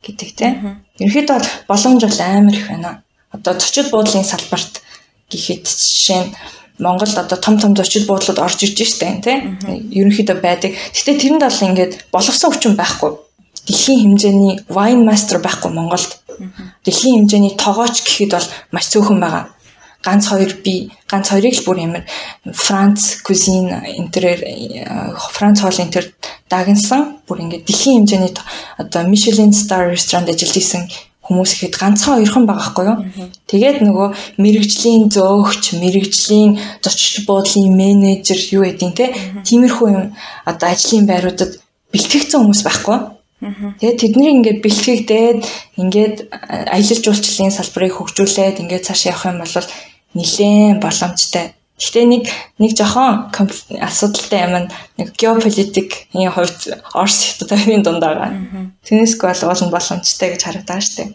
гэдэг 0.05 0.29
тийм. 0.37 0.85
Ерөнхийдөө 1.01 1.37
бол 1.37 1.49
боломж 1.69 2.03
бол 2.05 2.21
амар 2.21 2.55
их 2.55 2.69
байна. 2.69 3.03
Одоо 3.33 3.55
зочид 3.61 3.91
буудлын 3.91 4.25
салбарт 4.25 4.81
гэхэд 5.29 5.65
жишээ 5.65 6.23
нь 6.25 6.33
Монголд 6.79 7.19
одоо 7.19 7.39
том 7.39 7.59
том 7.59 7.77
зочид 7.77 8.07
буудлууд 8.07 8.39
орж 8.39 8.63
ирж 8.63 8.79
штэ 8.87 9.21
тийм. 9.25 9.59
Ерөнхийдөө 9.93 10.39
байдаг. 10.41 10.73
Гэтэ 10.95 11.19
тэрэнд 11.19 11.43
бол 11.43 11.65
ингээд 11.67 11.93
боловсон 12.15 12.51
хүчин 12.55 12.75
байхгүй. 12.79 13.11
Дэлхийн 13.67 14.01
хэмжээний 14.17 14.55
wine 14.71 15.05
master 15.05 15.39
байхгүй 15.43 15.71
Монголд. 15.75 16.23
Дэлхийн 16.85 17.27
хэмжээний 17.27 17.55
тогооч 17.59 18.01
гэхэд 18.03 18.33
бол 18.33 18.49
маш 18.73 18.87
цөөхөн 18.93 19.21
байгаа 19.21 19.45
ганц 20.05 20.29
хоёр 20.31 20.55
би 20.65 20.91
ганц 21.11 21.29
хоёрыг 21.29 21.55
л 21.59 21.67
бүр 21.67 21.79
ямар 21.83 22.05
Франц 22.55 23.19
кузин 23.27 23.67
интерээр 23.99 24.41
Франц 25.35 25.61
хоол 25.61 25.83
интер 25.83 26.15
дагнсан 26.49 27.19
бүр 27.27 27.43
ингээд 27.43 27.67
дэлхийн 27.67 28.07
хэмжээний 28.07 28.33
одоо 28.79 29.03
Michelin 29.11 29.53
star 29.53 29.91
restaurant 29.91 30.31
ажиллаж 30.31 30.57
исэн 30.57 30.83
хүмүүс 31.29 31.51
ихэд 31.61 31.77
ганцхан 31.77 32.17
хоёрхан 32.17 32.45
байгаа 32.49 32.73
байхгүй 32.73 32.85
юу. 32.89 32.99
Тэгээд 33.53 33.79
нөгөө 33.85 34.09
мэрэгжлийн 34.41 35.13
зөөгч, 35.13 35.77
мэрэгжлийн 35.77 36.57
зочид 36.81 37.29
буудлын 37.29 37.77
менежер 37.77 38.41
юу 38.57 38.65
гэдیں 38.65 38.93
те. 38.97 39.13
Тиймэрхүү 39.45 39.89
юм 39.93 40.05
одоо 40.49 40.69
ажлын 40.73 41.05
байруудад 41.05 41.61
бэлтгэгдсэн 41.93 42.41
хүмүүс 42.41 42.63
байхгүй. 42.65 42.99
Тэгээд 43.79 44.01
тэдний 44.01 44.31
ингээд 44.41 44.65
бэлтгэгдээд 44.65 45.39
ингээд 45.77 46.17
аялал 46.73 47.01
жуулчлалын 47.05 47.55
салбарыг 47.55 47.93
хөгжүүлээд 47.95 48.61
ингээд 48.65 48.87
цааш 48.89 49.03
явах 49.13 49.29
юм 49.29 49.39
бол 49.45 49.55
нэлээд 50.17 50.81
боломжтой. 50.81 51.45
Гэхдээ 51.79 52.05
нэг 52.11 52.25
нэг 52.59 52.73
жоохон 52.75 53.31
асуудалтай 53.79 54.41
юм 54.51 54.67
нэг 54.99 55.09
геополитикийн 55.15 56.35
хувьд 56.35 56.75
Орос 56.91 57.39
Хятадын 57.39 57.87
дунд 57.87 58.03
байгаа. 58.03 58.35
Тэнэск 58.83 59.23
бол 59.23 59.43
уулын 59.47 59.71
боломжтой 59.71 60.35
гэж 60.35 60.43
харагдаж 60.43 60.83
штеп. 60.83 61.15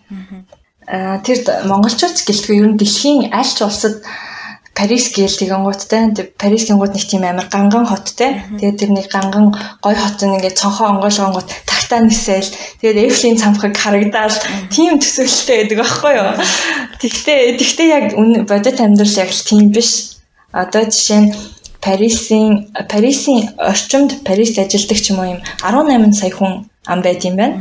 Аа 0.87 1.19
тэр 1.19 1.43
монголчууд 1.67 2.15
гэлтгүй 2.15 2.63
ер 2.63 2.67
нь 2.71 2.79
дэлхийн 2.79 3.35
аль 3.35 3.51
ч 3.51 3.59
улсад 3.59 4.07
Парис 4.73 5.13
гээл 5.13 5.37
тэгэнгууттай. 5.37 6.33
Парис 6.33 6.65
гингууд 6.65 6.97
нэг 6.97 7.05
тийм 7.05 7.21
амар 7.27 7.45
ганган 7.45 7.85
хоттэй. 7.85 8.41
Тэгээд 8.57 8.79
тэр 8.79 8.91
нэг 8.95 9.05
ганган 9.05 9.53
гой 9.83 9.93
хот 9.93 10.17
нь 10.25 10.33
ингээд 10.33 10.57
цонхоо 10.57 10.97
онгойлгонгууд 10.97 11.45
тагтаа 11.69 12.01
нисэл. 12.01 12.49
Тэгээд 12.81 13.05
Эйфлийн 13.05 13.37
цамхаг 13.37 13.77
харагдаад 13.77 14.33
тийм 14.73 14.97
төсөөлөлтэй 14.97 15.57
байдаг 15.61 15.77
байхгүй 15.77 16.13
юу? 16.17 16.31
Тэгтээ 17.05 17.39
тэгтээ 17.61 17.87
яг 17.93 18.05
бодит 18.49 18.81
амьдрал 18.81 19.19
яг 19.21 19.29
л 19.29 19.45
тийм 19.45 19.69
биш. 19.69 20.12
Одоо 20.53 20.83
жишээ 20.85 21.19
нь 21.21 21.29
Парисын 21.83 22.71
Парисын 22.91 23.39
орчимд 23.57 24.23
Парист 24.27 24.55
ажилладаг 24.61 24.99
ч 25.03 25.11
юм 25.11 25.19
уу 25.19 25.31
юм 25.35 25.39
18 25.59 26.13
сая 26.13 26.31
хүн 26.31 26.53
ам 26.91 26.99
байд 27.01 27.21
юм 27.27 27.35
байна. 27.41 27.55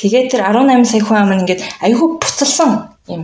Тэгээд 0.00 0.30
тэр 0.32 0.42
18 0.44 0.84
сая 0.90 1.02
хүн 1.06 1.18
ам 1.22 1.32
ингээд 1.38 1.62
айгүй 1.86 2.08
буцалсан 2.20 2.70
юм 3.08 3.22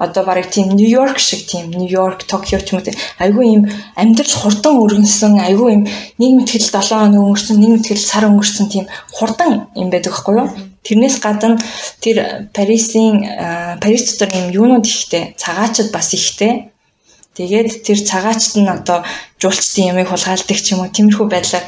одоо 0.00 0.24
барыг 0.24 0.48
тийм 0.50 0.68
Нью-Йорк 0.76 1.18
шиг 1.18 1.46
тийм 1.46 1.70
Нью-Йорк, 1.70 2.24
Токио 2.24 2.58
ч 2.58 2.72
юм 2.72 2.80
уу 2.80 2.92
айгүй 3.20 3.44
юм 3.56 3.62
амьдрал 3.94 4.32
хурдан 4.40 4.80
өргөнсөн, 4.80 5.36
айгүй 5.44 5.68
юм 5.76 5.82
нэг 6.16 6.30
мэтгэл 6.40 6.72
7 6.72 6.88
хоног 6.88 7.20
өнгөрсөн, 7.20 7.56
нэг 7.60 7.70
мэтгэл 7.84 8.00
сар 8.00 8.24
өнгөрсөн 8.32 8.66
тийм 8.72 8.84
хурдан 9.12 9.68
юм 9.76 9.92
байдаг 9.92 10.16
байхгүй 10.16 10.34
юу? 10.40 10.48
Тэрнээс 10.80 11.16
гадна 11.20 11.60
тэр 12.00 12.48
Парисын 12.56 13.28
Парис 13.76 14.16
дотор 14.16 14.32
юм 14.40 14.48
юунууд 14.48 14.88
ихтэй, 14.88 15.36
цагаачд 15.36 15.92
бас 15.92 16.16
ихтэй. 16.16 16.72
Тэгээд 17.36 17.86
тэр 17.86 17.98
цагаачд 18.02 18.58
нь 18.58 18.70
одоо 18.70 19.06
жуулчдын 19.38 19.90
ямыг 19.92 20.08
хулгайлдаг 20.10 20.58
ч 20.58 20.74
юм 20.74 20.82
уу 20.82 20.90
тиймэрхүү 20.90 21.26
байдлаар 21.30 21.66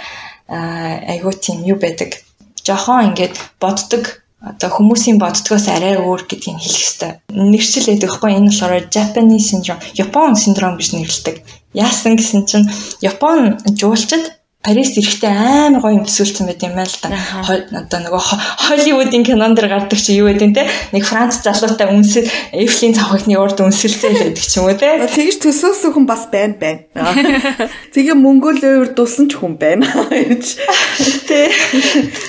айгүй 1.13 1.35
тийм 1.39 1.63
юу 1.63 1.79
байдаг. 1.79 2.19
Жохон 2.67 3.15
ингээд 3.15 3.35
боддог 3.63 4.23
одоо 4.43 4.69
хүмүүсийн 4.75 5.23
боддгоос 5.23 5.71
арай 5.71 5.95
өөр 6.03 6.27
гэдгийг 6.27 6.59
хэлэх 6.59 6.75
хэрэгтэй. 6.83 7.13
Нэршил 7.31 7.87
байдаг 7.87 8.11
хгүй 8.11 8.31
энэ 8.35 8.51
болохоор 8.51 8.91
Japanese 8.91 9.47
syndrome, 9.55 9.83
Япон 9.95 10.35
синдром 10.35 10.75
гэж 10.77 10.89
нэрлэдэг. 10.99 11.37
Яасан 11.79 12.19
гэсэн 12.19 12.43
чинь 12.51 12.67
Япон 13.01 13.63
жуулчид 13.79 14.42
Парис 14.63 14.95
эрэхтэй 14.95 15.27
амар 15.27 15.83
гоё 15.83 15.99
юм 15.99 16.07
төсөөлсөн 16.07 16.47
байт 16.47 16.63
юм 16.63 16.79
байна 16.79 16.87
л 16.87 17.03
да. 17.03 17.19
Одоо 17.83 17.99
нөгөө 17.99 18.23
Холливуудын 18.63 19.27
кинон 19.27 19.59
дэр 19.59 19.67
гардаг 19.67 19.99
чи 19.99 20.15
юу 20.15 20.31
гэдэг 20.31 20.55
те 20.55 20.71
нэг 20.95 21.03
Франц 21.03 21.43
залуутай 21.43 21.91
үнсэл 21.91 22.31
Эйфлийн 22.55 22.95
цавхагны 22.95 23.43
урд 23.43 23.59
үнсэлцээ 23.59 24.23
байдаг 24.23 24.47
ч 24.47 24.63
юм 24.63 24.71
уу 24.71 24.79
те. 24.79 25.03
Тэгж 25.03 25.43
төсөөлсөн 25.43 25.91
хүн 25.99 26.07
бас 26.07 26.31
байна 26.31 26.55
байна. 26.63 27.11
Тэгээ 27.95 28.15
Монголын 28.15 28.87
урд 28.87 28.95
дулсан 28.95 29.27
ч 29.27 29.35
хүн 29.35 29.59
байна. 29.59 29.83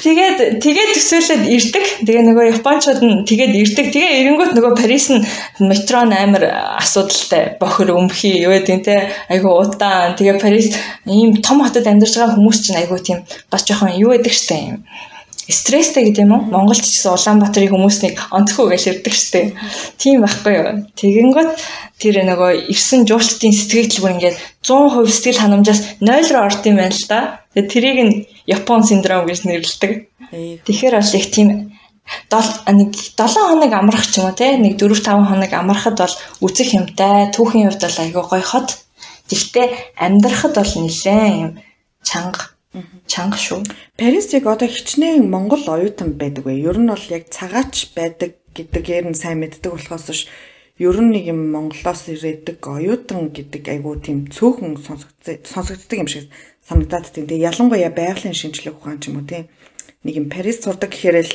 Тэгээд 0.01 0.57
тэгээд 0.57 0.89
төсөөлөд 0.97 1.43
ирдэг. 1.53 1.85
Тэгээ 2.01 2.23
нөгөө 2.33 2.45
Япончууд 2.57 3.01
нь 3.05 3.29
тэгээд 3.29 3.53
ирдэг. 3.61 3.93
Тэгээ 3.93 4.25
эренгүүт 4.25 4.57
нөгөө 4.57 4.73
Парис 4.73 5.13
нь 5.13 5.21
метро 5.61 6.01
амар 6.01 6.49
асуудалтай 6.81 7.61
бохор 7.61 7.93
өмхий 7.93 8.41
юу 8.41 8.57
гэдэг 8.57 8.81
те 8.81 9.13
айгу 9.29 9.53
удаан. 9.53 10.17
Тэгээ 10.17 10.41
Парис 10.41 10.73
ийм 11.05 11.37
том 11.37 11.61
хотод 11.61 11.85
амьдарч 11.85 12.22
байгаа 12.23 12.35
хүмүүс 12.39 12.57
чинь 12.63 12.79
айгүй 12.79 12.99
тийм 13.03 13.19
бас 13.51 13.67
жоохон 13.67 13.99
юу 13.99 14.15
байдаг 14.15 14.33
штэ 14.33 14.55
юм 14.71 14.79
стресстэй 15.47 16.07
гэдэг 16.07 16.23
юм 16.23 16.31
уу? 16.31 16.43
Монголд 16.47 16.79
ч 16.79 16.95
гэсэн 16.95 17.11
Улаанбаатарын 17.19 17.75
хүмүүснийг 17.75 18.15
онцгой 18.31 18.71
гэж 18.71 18.83
ирдэг 19.03 19.13
штэ. 19.13 19.51
Тийм 19.99 20.23
байхгүй 20.23 20.53
юу? 20.55 20.67
Тэгэнгүүт 20.95 21.51
тэр 21.99 22.15
нөгөө 22.23 22.71
ирсэн 22.71 23.03
жуулчдын 23.03 23.51
сэтгэл 23.51 23.99
бүр 23.99 24.15
ингээд 24.15 24.37
100% 24.63 25.03
сэтгэл 25.11 25.43
ханамжаас 25.43 25.81
0 25.99 26.31
руу 26.31 26.43
орд 26.47 26.63
юм 26.63 26.79
байна 26.79 26.95
л 26.95 27.07
да. 27.11 27.43
Тэгээ 27.51 27.71
тэрийг 27.71 27.99
нь 28.07 28.13
Япон 28.47 28.87
синдром 28.87 29.27
гэж 29.27 29.43
нэрлэдэг. 29.43 29.91
Тэгэхээр 30.63 30.95
бол 30.95 31.11
их 31.19 31.27
тийм 31.31 31.49
дол 32.31 32.49
нэг 32.71 32.91
7 32.95 33.27
хоног 33.35 33.71
амрах 33.75 34.07
ч 34.07 34.23
юм 34.23 34.31
уу 34.31 34.35
те 34.35 34.55
нэг 34.55 34.79
4 34.79 34.95
5 34.95 35.27
хоног 35.27 35.51
амрахад 35.51 35.99
бол 35.99 36.15
үзэх 36.39 36.71
юмтай 36.71 37.31
түүхийн 37.35 37.67
хувьд 37.67 37.83
бол 37.83 37.99
айгүй 37.99 38.23
гоё 38.31 38.43
хот. 38.47 38.69
Гэхдээ 39.27 39.99
амьдрахад 39.99 40.55
бол 40.55 40.71
нэлээ 40.71 41.27
юм 41.43 41.51
чанга 42.03 42.53
чанга 43.07 43.37
шүү. 43.37 43.61
Парисыг 43.97 44.47
одоо 44.49 44.67
хичнээн 44.67 45.29
Монгол 45.29 45.63
оюутан 45.69 46.17
байдаг 46.17 46.45
бай. 46.45 46.57
Ер 46.57 46.77
нь 46.81 46.89
бол 46.89 47.05
яг 47.13 47.29
цагаач 47.29 47.93
байдаг 47.93 48.41
гэдгээр 48.57 49.13
нь 49.13 49.19
сайн 49.19 49.39
мэддэг 49.45 49.71
болохоос 49.71 50.09
ш 50.09 50.27
ер 50.81 50.97
нь 50.97 51.13
нэг 51.13 51.29
юм 51.29 51.53
Монголоос 51.53 52.09
ирээдэг 52.09 52.57
оюутан 52.57 53.29
гэдэг 53.29 53.63
айгуу 53.69 54.01
тийм 54.01 54.25
цөөхөн 54.25 54.81
сонсогддог 54.81 55.97
юм 56.01 56.09
шиг 56.09 56.33
санагдаад 56.65 57.13
тийм. 57.13 57.29
Тэгээ 57.29 57.45
ялангуяа 57.53 57.93
байгалийн 57.93 58.33
шинжилгээ 58.33 58.73
ухаан 58.73 58.97
ч 58.97 59.13
юм 59.13 59.21
уу 59.21 59.29
тийм. 59.29 59.45
Нэг 60.01 60.13
юм 60.17 60.27
Парис 60.33 60.65
сурдаг 60.65 60.89
гэхээр 60.89 61.29
л 61.29 61.33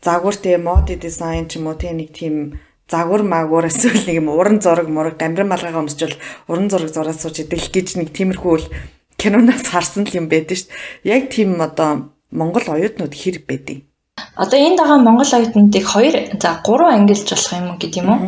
загвар 0.00 0.36
тийм 0.40 0.64
мод 0.64 0.88
дизайн 0.88 1.52
ч 1.52 1.60
юм 1.60 1.68
уу 1.68 1.76
тийм 1.76 2.00
нэг 2.00 2.16
тийм 2.16 2.56
загвар 2.88 3.22
магвар 3.28 3.68
эсвэл 3.68 4.08
нэг 4.08 4.24
юм 4.24 4.32
уран 4.32 4.64
зураг 4.64 4.88
мураг 4.88 5.20
гамбирын 5.20 5.52
малгайгаа 5.52 5.84
өмсчл 5.84 6.16
уран 6.48 6.72
зураг 6.72 6.88
зураад 6.88 7.20
сууж 7.20 7.44
идэх 7.44 7.68
гэж 7.68 8.00
нэг 8.00 8.16
тиймэрхүү 8.16 8.56
л 8.56 8.66
киноноос 9.20 9.66
харсан 9.68 10.06
л 10.06 10.16
юм 10.18 10.26
байдаг 10.32 10.56
шүү 10.56 10.70
дээ. 10.70 11.12
Яг 11.14 11.22
тийм 11.34 11.60
одоо 11.60 12.14
Монгол 12.30 12.66
оюутнууд 12.70 13.14
хэр 13.14 13.42
байдیں۔ 13.44 13.84
Одоо 14.38 14.58
энд 14.58 14.78
байгаа 14.78 14.98
Монгол 15.02 15.30
оюутнуудыг 15.34 15.84
хоёр 15.84 16.14
за 16.42 16.50
гурван 16.66 16.94
ангилж 16.94 17.26
болох 17.28 17.52
юм 17.52 17.68
гэдэг 17.78 18.00
юм 18.02 18.08
уу? 18.10 18.20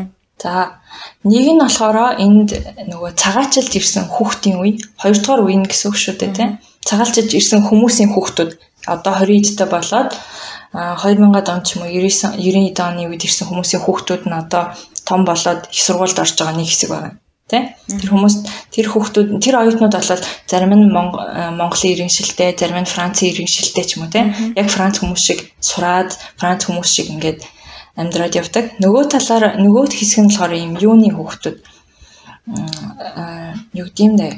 За 0.42 0.80
нэг 1.24 1.46
нь 1.52 1.62
болохоор 1.62 2.18
энд 2.24 2.50
нөгөө 2.90 3.10
цагаачилж 3.22 3.72
ирсэн 3.76 4.04
хүүхдийн 4.08 4.56
үе, 4.62 4.72
хоёрдугаар 5.02 5.44
үе 5.46 5.56
гэсэн 5.68 5.88
үг 5.90 5.96
шүү 6.00 6.14
дээ 6.18 6.32
тийм. 6.36 6.50
Цагаалчилж 6.88 7.30
ирсэн 7.36 7.60
хүмүүсийн 7.68 8.10
хүүхдүүд 8.12 8.50
одоо 8.88 9.12
20 9.20 9.52
эдтэй 9.52 9.68
болоод 9.68 10.10
2000-ад 10.72 11.48
он 11.52 11.60
ч 11.66 11.76
юм 11.76 11.84
уу 11.84 11.92
99 11.92 12.40
90 12.40 12.80
оны 12.88 13.02
үед 13.10 13.22
ирсэн 13.28 13.46
хүмүүсийн 13.48 13.82
хүүхдүүд 13.84 14.22
нь 14.26 14.40
одоо 14.42 14.72
том 15.04 15.20
болоод 15.28 15.68
их 15.68 15.82
сургуульд 15.84 16.18
орж 16.22 16.34
байгаа 16.38 16.56
нэг 16.56 16.68
хэсэг 16.70 16.90
байна. 16.90 17.20
Тэ? 17.50 17.74
Тэр 17.90 18.10
хүмүүс 18.14 18.34
тэр 18.70 18.86
хүүхдүүд 18.94 19.28
тэр 19.42 19.58
оюутнууд 19.58 19.94
болоод 19.98 20.22
зарим 20.46 20.72
нь 20.78 20.86
Монголын 20.94 21.90
иргэншилтэй, 21.90 22.54
зарим 22.54 22.78
нь 22.78 22.92
Францын 22.94 23.34
иргэншилтэй 23.34 23.84
ч 23.84 23.98
юм 23.98 24.06
уу 24.06 24.14
тэ? 24.14 24.30
Яг 24.54 24.70
Франц 24.70 25.02
хүмүүс 25.02 25.18
шиг 25.18 25.50
сураад, 25.58 26.14
Франц 26.38 26.70
хүмүүс 26.70 26.90
шиг 26.94 27.10
ингээд 27.10 27.42
амьдраад 27.98 28.38
явдаг. 28.38 28.78
Нөгөө 28.78 29.04
талаар 29.10 29.58
нөгөө 29.58 29.84
хэсэг 29.90 30.22
нь 30.22 30.30
болохоор 30.30 30.52
ийм 30.54 30.72
юуны 30.78 31.10
хүүхдүүд 31.10 31.58
юу 33.74 33.86
гэдэм 33.90 34.12
бэ? 34.14 34.30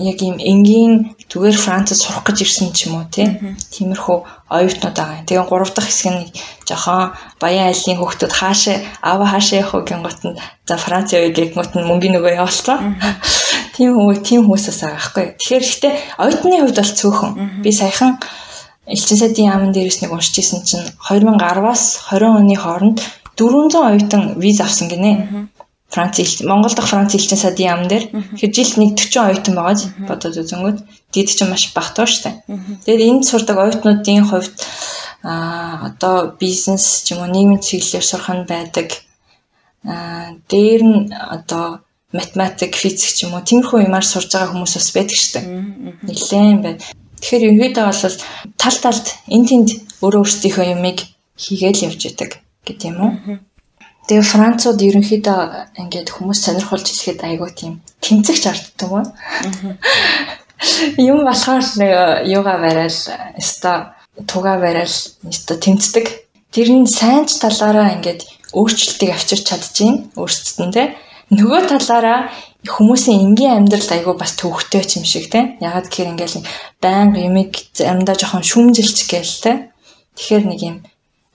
Яг 0.00 0.18
ийм 0.22 0.36
энгийн 0.38 1.14
зүгээр 1.30 1.58
Францад 1.58 1.98
сурах 1.98 2.24
гэж 2.24 2.38
ирсэн 2.46 2.72
ч 2.72 2.86
юм 2.86 3.02
уу 3.02 3.06
тиймэрхүү 3.10 4.18
оюутнууд 4.48 4.96
байгаа. 4.96 5.26
Тэгээ 5.26 5.44
гурав 5.50 5.70
дахь 5.74 5.90
хэсэг 5.90 6.12
нь 6.14 6.30
жоохон 6.68 7.12
баян 7.42 7.68
айлын 7.68 7.98
хүүхдүүд 7.98 8.32
хаашаа 8.32 8.76
аава 9.02 9.26
хаашаа 9.28 9.60
явах 9.62 9.84
гингот 9.84 10.20
нь 10.24 10.38
за 10.68 10.74
Франц 10.76 11.12
явъя 11.12 11.34
гэгмут 11.36 11.72
нь 11.76 11.88
мөнгөний 11.88 12.16
нөгөө 12.16 12.38
явуулсан. 12.40 12.96
Тийм 13.76 13.94
хүмүүс 13.94 14.20
тийм 14.26 14.40
хүмүүсээс 14.46 14.80
байгаа 14.82 14.98
байхгүй. 14.98 15.26
Тэгэхээр 15.38 15.64
ихтэй 15.66 15.92
оюутны 16.18 16.56
хувьд 16.62 16.78
бол 16.80 16.98
цөөхөн. 16.98 17.32
Би 17.62 17.70
саяхан 17.70 18.18
Элчин 18.88 19.20
сайдын 19.20 19.52
яамн 19.52 19.72
дээрээс 19.76 20.00
нэг 20.00 20.16
уншиж 20.16 20.40
исэн 20.40 20.64
чинь 20.64 20.88
2010-аас 21.12 22.08
20 22.08 22.40
оны 22.40 22.56
хооронд 22.56 22.98
400 23.36 23.76
оюутан 23.76 24.22
виз 24.40 24.64
авсан 24.64 24.88
гинэ. 24.88 25.12
Франц 25.88 26.20
Монгол 26.44 26.74
дахь 26.74 26.90
Франц 26.90 27.14
элчин 27.14 27.38
сайдын 27.40 27.68
яамн 27.72 27.88
дээр 27.88 28.04
тэгэхээр 28.36 28.52
жилд 28.52 28.74
нэг 28.76 28.90
40 29.00 29.24
оюутан 29.24 29.54
байгааз 29.56 29.82
бодоод 30.04 30.36
үзэнгүүт 30.36 30.78
дид 31.12 31.28
чинь 31.32 31.48
маш 31.48 31.72
багтаа 31.72 32.04
штэ. 32.04 32.44
Тэгээд 32.84 33.08
энд 33.08 33.24
сурдаг 33.24 33.56
оюутнуудын 33.56 34.28
хувьд 34.28 34.52
а 35.24 35.88
одоо 35.88 36.36
бизнес 36.36 37.02
ч 37.04 37.16
юм 37.16 37.24
уу 37.24 37.32
нийгмийн 37.32 37.64
чиглэлээр 37.64 38.04
сурах 38.04 38.30
нь 38.36 38.44
байдаг. 38.44 38.88
а 39.88 40.36
дээр 40.52 40.82
нь 40.84 41.00
одоо 41.08 41.80
математик, 42.12 42.76
физик 42.76 43.10
ч 43.16 43.24
юм 43.24 43.32
уу 43.32 43.42
тиймэрхүү 43.48 43.88
юмар 43.88 44.04
сурж 44.04 44.28
байгаа 44.28 44.52
хүмүүс 44.52 44.74
бас 44.76 44.88
байдаг 44.92 45.18
штэ. 45.18 45.40
Нилээн 46.04 46.60
байна. 46.64 46.84
Тэгэхээр 47.20 47.46
ерөнхийдөө 47.48 47.84
бол 47.88 48.16
тал 48.60 48.76
талд 48.84 49.06
эн 49.34 49.42
тэнд 49.48 49.68
өөрөө 50.04 50.20
өөрсдийнхөө 50.22 50.66
юмыг 50.76 50.98
хийгээл 51.36 51.84
явж 51.88 52.00
идэг 52.06 52.30
гэдэг 52.66 52.88
юм 52.92 52.98
уу. 53.00 53.12
Тэгээ 54.08 54.24
Францууд 54.24 54.80
ерөнхийдөө 54.80 55.40
ингээд 55.84 56.08
хүмүүс 56.16 56.40
сонирхолж 56.40 56.86
хэлэхэд 56.88 57.28
айгүй 57.28 57.50
тийм 57.52 57.72
тэмцэгч 58.00 58.44
арддаг 58.48 58.88
юм. 58.88 59.04
Юм 60.96 61.28
болохоор 61.28 61.64
нэг 61.76 61.92
юугаа 62.24 62.56
барайл, 62.56 63.00
өста 63.36 63.94
тугаа 64.24 64.56
барайл, 64.58 64.96
өста 65.28 65.60
тэмцдэг. 65.60 66.08
Тэр 66.48 66.68
нь 66.72 66.88
сайн 66.88 67.28
ч 67.28 67.36
талаараа 67.36 68.00
ингээд 68.00 68.24
өөрчлөлтийг 68.56 69.12
авчирч 69.12 69.44
чадчихээн 69.44 70.16
өөрсдөндөө. 70.16 70.86
Нөгөө 71.36 71.62
талаараа 71.68 72.32
хүмүүсийн 72.64 73.20
энгийн 73.22 73.60
амьдрал 73.60 73.92
айгүй 73.92 74.16
бас 74.16 74.32
төвхтэй 74.40 74.82
ч 74.88 74.98
юм 74.98 75.04
шиг 75.04 75.28
те. 75.28 75.60
Ягаад 75.60 75.92
гэхээр 75.92 76.16
ингээл 76.16 76.48
байнга 76.80 77.20
юмыг 77.20 77.52
амьдаа 77.78 78.16
жоохон 78.16 78.42
шүмжилч 78.42 79.04
гээл 79.04 79.36
те. 79.44 79.52
Тэгэхээр 80.16 80.44
нэг 80.48 80.60
юм 80.64 80.76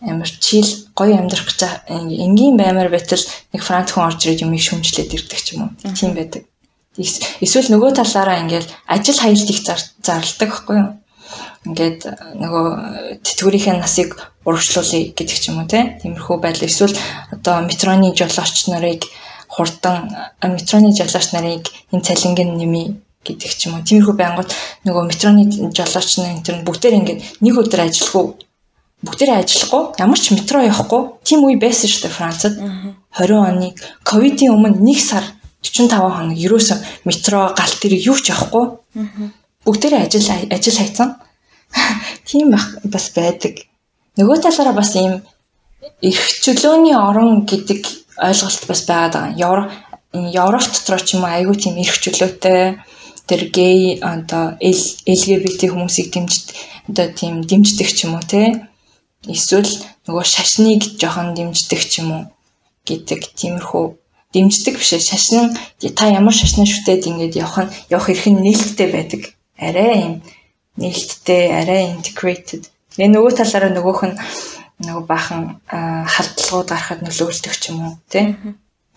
амар 0.01 0.27
чил 0.27 0.82
гоё 0.93 1.17
амьдрах 1.17 1.45
гэж 1.49 1.61
энгийн 1.89 2.57
баймаар 2.57 2.89
байтал 2.93 3.23
нэг 3.53 3.61
франц 3.65 3.89
хүн 3.91 4.07
орж 4.07 4.19
ирээд 4.25 4.45
юмыг 4.45 4.61
шүмжлээд 4.61 5.13
ирдэг 5.13 5.39
ч 5.41 5.57
юм 5.57 5.65
уу. 5.65 5.93
Тийм 5.97 6.13
байдаг. 6.13 6.45
Эсвэл 6.93 7.73
нөгөө 7.73 7.97
талаараа 7.97 8.45
ингээл 8.45 8.69
ажил 8.85 9.17
хаялт 9.17 9.49
их 9.49 9.59
зарладаг 9.65 10.49
байхгүй 10.53 10.77
юу? 10.77 10.89
Ингээд 11.65 11.99
нөгөө 12.37 12.65
тэтгэврийнхээ 13.25 13.75
насыг 13.81 14.13
урагшлуулъя 14.45 15.09
гэдэг 15.17 15.37
ч 15.41 15.49
юм 15.49 15.65
уу. 15.65 15.71
Тиймэрхүү 15.71 16.37
байдал 16.37 16.69
эсвэл 16.69 16.93
одоо 17.33 17.65
метроны 17.65 18.13
жолооч 18.13 18.69
нарыг 18.69 19.09
хурдан 19.49 20.13
метроны 20.45 20.93
жолооч 20.93 21.33
нарыг 21.33 21.73
энэ 21.89 22.05
цалингийн 22.05 22.53
нэмий 22.53 23.01
гэдэг 23.25 23.51
ч 23.57 23.65
юм 23.65 23.81
уу. 23.81 23.87
Тиймэрхүү 23.87 24.13
байнгут 24.13 24.53
нөгөө 24.85 25.03
метроны 25.09 25.49
жолооч 25.73 26.09
нар 26.21 26.37
энэ 26.37 26.67
бүгдээр 26.67 26.97
ингээд 27.01 27.19
нэг 27.41 27.55
өдөр 27.57 27.81
ажиллахгүй 27.89 28.25
бүгдээрээ 29.03 29.43
ажиллахгүй 29.43 29.83
ямар 29.99 30.19
ч 30.19 30.31
метро 30.31 30.63
явахгүй 30.63 31.01
тийм 31.27 31.43
үе 31.43 31.59
байсан 31.59 31.91
шүү 31.91 32.07
дээ 32.07 32.17
Францад. 32.17 32.53
20 33.19 33.35
оны 33.35 33.67
ковидын 34.07 34.55
өмнө 34.55 34.79
нэг 34.79 34.99
сар 35.03 35.27
45 35.59 35.91
хоног 35.91 36.39
ерөөсөө 36.39 36.77
метро 37.03 37.51
галт 37.51 37.77
тэрэг 37.83 38.01
юу 38.07 38.15
ч 38.15 38.31
явахгүй. 38.31 38.65
Бүгдээрээ 39.67 40.07
ажил 40.07 40.27
ажил 40.55 40.79
хайцсан. 40.79 41.09
Тийм 42.27 42.55
бас 42.55 43.05
байдаг. 43.11 43.67
Нөгөө 44.15 44.37
талаараа 44.39 44.75
бас 44.79 44.95
ийм 44.95 45.19
эрх 45.99 46.23
чөлөөний 46.43 46.95
орон 46.95 47.43
гэдэг 47.43 47.81
ойлголт 48.23 48.63
бас 48.71 48.81
байгаад 48.87 49.13
байгаа. 49.13 49.35
Европ 49.35 49.71
Европ 50.13 50.67
дотор 50.71 51.01
ч 51.03 51.19
юм 51.19 51.27
уу 51.27 51.33
айгүй 51.35 51.55
тийм 51.59 51.75
эрх 51.75 51.99
чөлөөтэй. 51.99 52.79
Тэр 53.27 53.41
гей 53.51 53.99
одоо 53.99 54.55
LGBT 54.59 55.71
хүмүүсийг 55.71 56.07
дэмжиж 56.11 56.43
одоо 56.87 57.07
тийм 57.11 57.43
дэмждэг 57.43 57.89
ч 57.91 58.07
юм 58.07 58.15
уу 58.15 58.23
те 58.23 58.67
эсвэл 59.27 59.71
нөгөө 60.07 60.25
шашныг 60.27 60.81
жоохон 60.99 61.33
дэмждэг 61.37 61.81
ч 61.91 62.01
юм 62.01 62.09
уу 62.11 62.23
гэдэг 62.87 63.21
тиймэрхүү 63.39 63.85
дэмждэг 64.33 64.75
биш 64.79 64.91
шашин 64.99 65.55
та 65.95 66.11
ямар 66.11 66.35
шашнаа 66.35 66.67
шүтээд 66.67 67.07
ингээд 67.09 67.39
явах 67.43 67.57
нь 67.63 67.73
явах 67.93 68.09
эрх 68.11 68.25
нь 68.27 68.43
нээлттэй 68.43 68.87
байдаг 68.91 69.21
арай 69.57 69.93
юм 70.07 70.15
нээлттэй 70.81 71.43
арай 71.59 71.81
integrated 71.95 72.73
Тэгээ 72.93 73.09
нөгөө 73.09 73.33
талаараа 73.41 73.71
нөгөөх 73.73 74.01
нь 74.05 74.17
нөгөө 74.85 75.05
бахан 75.09 75.57
халдлагууд 75.65 76.69
гарахад 76.69 77.01
нөлөөлдөг 77.01 77.53
ч 77.57 77.73
юм 77.73 77.77
уу 77.89 77.93
тий. 78.05 78.37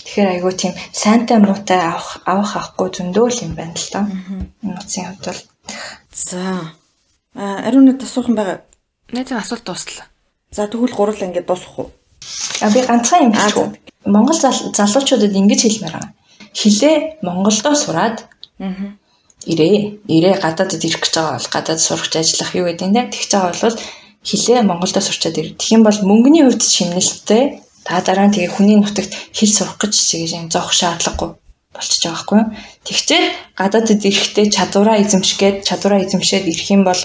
Тэгэхээр 0.04 0.28
айгүй 0.36 0.52
тийм 0.52 0.72
сайнтай 0.92 1.40
муутай 1.40 1.80
авах 1.80 2.20
авах 2.28 2.52
авахгүй 2.60 2.92
зөндөө 2.92 3.26
л 3.32 3.42
юм 3.48 3.52
байна 3.56 3.72
л 3.72 3.88
да. 3.88 4.00
Нууцын 4.60 5.16
хувьд 5.16 5.24
бол. 5.24 5.42
За. 6.12 6.76
А 7.32 7.64
ариун 7.64 7.88
нэг 7.88 8.04
асуухан 8.04 8.36
байгаа. 8.36 8.60
Найзын 9.16 9.40
асуулт 9.40 9.64
дуслаа. 9.64 10.12
За 10.50 10.66
тэгвэл 10.66 10.94
гурал 10.94 11.20
ингээд 11.20 11.46
дуусах 11.46 11.78
уу? 11.78 11.90
А 12.60 12.70
би 12.70 12.80
ганцхан 12.82 13.30
юм 13.30 13.32
хэлчихв. 13.32 13.78
Монгол 14.04 14.38
залуучуудад 14.38 15.34
ингэж 15.34 15.60
хэлмээр 15.62 15.94
байгаа. 15.94 16.14
Хилээ 16.54 16.96
Монголдоо 17.26 17.74
сураад 17.74 18.16
аа 18.60 18.94
ирээ. 19.46 19.76
Ирээ 20.16 20.34
гадаадд 20.44 20.82
ирэх 20.86 21.02
гэж 21.02 21.14
байгаа 21.14 21.36
бол 21.38 21.52
гадаад 21.54 21.80
сурах 21.82 22.10
ажиллах 22.14 22.50
юу 22.54 22.66
гэдэг 22.66 22.88
нь 22.88 22.98
тэгж 23.14 23.30
байгаа 23.32 23.52
бол 23.62 23.78
хилээ 24.28 24.60
Монголдо 24.62 25.00
сурчаад 25.02 25.38
ир. 25.38 25.48
Тэгэх 25.58 25.74
юм 25.76 25.82
бол 25.86 25.98
мөнгөний 26.08 26.42
хувьд 26.44 26.62
шимнэлттэй 26.62 27.44
та 27.86 28.02
дараа 28.06 28.26
нь 28.26 28.34
тэгээ 28.34 28.54
хүний 28.54 28.76
нутагт 28.78 29.12
хэл 29.36 29.52
сурах 29.54 29.76
гэж 29.78 29.92
чигээр 29.94 30.32
юм 30.38 30.46
зоох 30.50 30.72
шаардлагагүй 30.74 31.30
болчихж 31.76 32.02
байгаа 32.04 32.16
байхгүй 32.16 32.38
юу. 32.40 32.48
Тэгвэл 32.86 33.24
гадаадд 33.60 34.02
ирэхдээ 34.08 34.46
чадвараа 34.56 34.96
эзэмшгээд 35.04 35.56
чадвараа 35.68 36.00
эзэмшээд 36.04 36.44
ирэх 36.48 36.68
юм 36.72 36.82
бол 36.88 37.02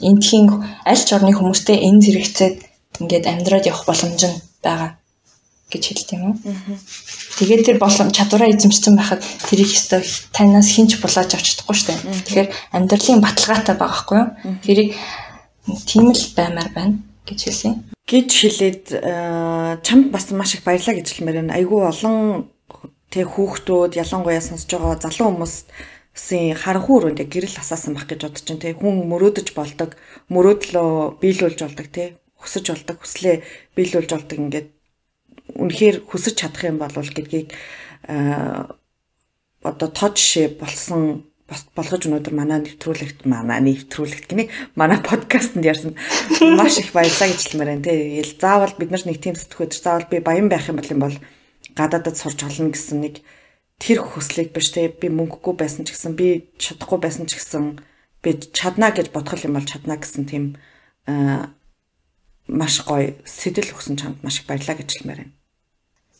эндхийн 0.00 0.46
аль 0.84 1.04
ч 1.04 1.08
орны 1.16 1.32
хүмүүстэй 1.34 1.76
энэ 1.82 2.02
зэрэгцээд 2.04 2.56
ингээд 3.00 3.26
амьдраад 3.26 3.68
явах 3.68 3.84
боломж 3.88 4.20
нь 4.24 4.36
байгаа 4.62 4.96
гэж 5.72 5.82
хэлдэг 5.82 6.18
юм 6.18 6.24
уу. 6.30 6.38
Тэгээд 7.36 7.66
тэр 7.66 7.78
болон 7.82 8.08
чадвараа 8.14 8.48
эзэмшсэн 8.54 8.94
байхад 8.96 9.22
тэрийг 9.50 9.70
өстой 9.74 10.02
танаас 10.32 10.70
хинч 10.70 11.02
булааж 11.02 11.30
авч 11.34 11.46
чадахгүй 11.58 11.76
шүү 11.76 11.88
дээ. 11.90 12.00
Тэгэхээр 12.22 12.48
амьдралын 12.76 13.20
баталгаатай 13.20 13.74
байгаа 13.74 13.90
байхгүй 13.90 14.18
юу. 14.20 14.28
Тэрийг 14.62 14.90
тийм 15.90 16.14
л 16.14 16.24
баймаар 16.38 16.70
байна 16.70 16.94
гэж 17.26 17.38
хэлсэн. 17.50 17.72
Гэж 18.06 18.28
хэлээд 18.30 18.84
э, 18.94 19.82
чамд 19.82 20.14
бас 20.14 20.30
маш 20.30 20.54
их 20.54 20.62
баярлаа 20.62 20.94
гэж 20.94 21.06
хэлмээр 21.10 21.42
байна. 21.42 21.58
Айгүй 21.58 21.82
олон 21.82 22.46
тэг 23.10 23.26
хүүхдүүд 23.34 23.92
ялангуяа 23.96 24.42
сонсож 24.42 24.70
байгаа 24.70 24.98
залуу 25.02 25.28
хүмүүсийн 25.32 26.56
харанхуй 26.56 26.96
өрөөнд 26.98 27.20
гэрэл 27.26 27.60
асаасан 27.60 27.94
байх 27.94 28.06
гэж 28.10 28.20
бодож 28.26 28.42
чинь 28.44 28.62
тэг 28.62 28.80
хүн 28.82 29.06
мөрөөдөж 29.10 29.48
болдог, 29.54 29.94
мөрөөдлөө 30.32 31.20
биелүүлж 31.22 31.60
болдог 31.62 31.88
тэг 31.92 32.18
хүсэж 32.40 32.64
болдог, 32.72 32.96
хүслээ 33.00 33.36
биелүүлж 33.76 34.10
болдог 34.12 34.38
ингээд 34.38 34.68
үнэхээр 35.54 35.96
хүсэж 36.08 36.34
чадах 36.34 36.64
юм 36.66 36.78
бол 36.82 36.90
гэдгийг 36.92 37.54
одоо 39.62 39.88
тод 39.90 40.14
жишээ 40.18 40.58
болсон 40.58 41.26
болгож 41.46 42.02
өнөөдөр 42.10 42.34
манай 42.34 42.58
нэвтрүүлэгт 42.58 43.22
манай 43.22 43.62
нэвтрүүлэгт 43.62 44.26
гинэ 44.26 44.50
манай 44.74 44.98
подкастэнд 44.98 45.62
ярьсан 45.62 45.94
маш 46.58 46.82
их 46.82 46.90
баярлалаа 46.90 47.30
гэж 47.30 47.40
хэлмээр 47.46 47.70
байна 47.70 47.86
тий. 47.86 48.22
Заавал 48.34 48.74
бид 48.74 48.90
нар 48.90 49.04
нэг 49.06 49.22
тийм 49.22 49.38
сэтгүүр 49.38 49.70
заавал 49.70 50.10
би 50.10 50.18
баян 50.18 50.50
байх 50.50 50.66
юм 50.66 50.82
бол 50.82 50.90
юм 50.90 51.02
бол 51.06 51.16
гадаадад 51.76 52.16
сурч 52.16 52.42
олно 52.42 52.72
гэсэн 52.72 52.98
нэг 53.04 53.14
тэр 53.78 54.00
хүслийг 54.00 54.56
биш 54.56 54.72
тий. 54.72 54.88
Би 54.88 55.12
мөнгөгүй 55.12 55.54
байсан 55.54 55.84
ч 55.84 55.92
гэсэн 55.92 56.16
би 56.16 56.48
чадахгүй 56.56 56.98
байсан 56.98 57.28
ч 57.28 57.36
гэсэн 57.36 57.78
би 58.24 58.30
чадна 58.56 58.90
гэж 58.90 59.12
бодох 59.12 59.44
юм 59.44 59.60
бол 59.60 59.68
чадна 59.68 60.00
гэсэн 60.00 60.24
тийм 60.24 60.44
маш 62.48 62.80
гоё 62.82 63.14
сэтэл 63.22 63.74
өгсөн 63.74 64.00
чамд 64.00 64.22
маш 64.24 64.40
их 64.40 64.46
баярлалаа 64.48 64.80
гэж 64.80 64.90
хэлмээр 64.96 65.20
байна. 65.22 65.34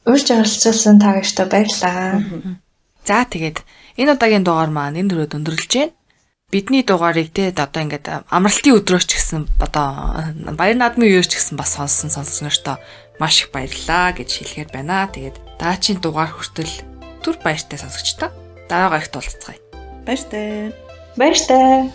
Урьж 0.06 0.28
оролцуулсан 0.30 0.98
та 1.02 1.18
гэртээ 1.18 1.46
баярлалаа. 1.50 2.22
За 3.06 3.26
тэгээд 3.26 3.58
энэ 3.98 4.14
удаагийн 4.14 4.46
дугаар 4.46 4.70
маань 4.70 4.98
энэ 4.98 5.10
төрөд 5.10 5.34
өндөрлөж 5.38 5.72
байна. 5.74 5.94
Бидний 6.50 6.86
дугаарыг 6.86 7.34
те 7.34 7.50
одоо 7.50 7.82
ингээд 7.82 8.06
амралтын 8.30 8.78
өдрөөч 8.78 9.10
гэсэн 9.18 9.50
одоо 9.58 9.86
баяр 10.54 10.78
наадмын 10.78 11.10
үеэрч 11.10 11.34
гэсэн 11.34 11.58
бас 11.58 11.74
сонссон 11.74 12.10
сонсогчдоо 12.14 12.78
маш 13.18 13.42
их 13.42 13.50
баярлалаа 13.50 14.14
гэж 14.14 14.30
хэлэхээр 14.30 14.70
байна. 14.70 15.10
Тэгээд 15.10 15.36
даачийн 15.60 16.00
дугаар 16.00 16.32
хүртэл 16.32 16.72
түр 17.24 17.36
баяртай 17.44 17.78
сонсогчдоо 17.78 18.30
дараагаа 18.68 19.00
их 19.00 19.08
тулцгаая. 19.12 19.58
Баяртай. 20.06 20.72
Баяртай. 21.16 21.90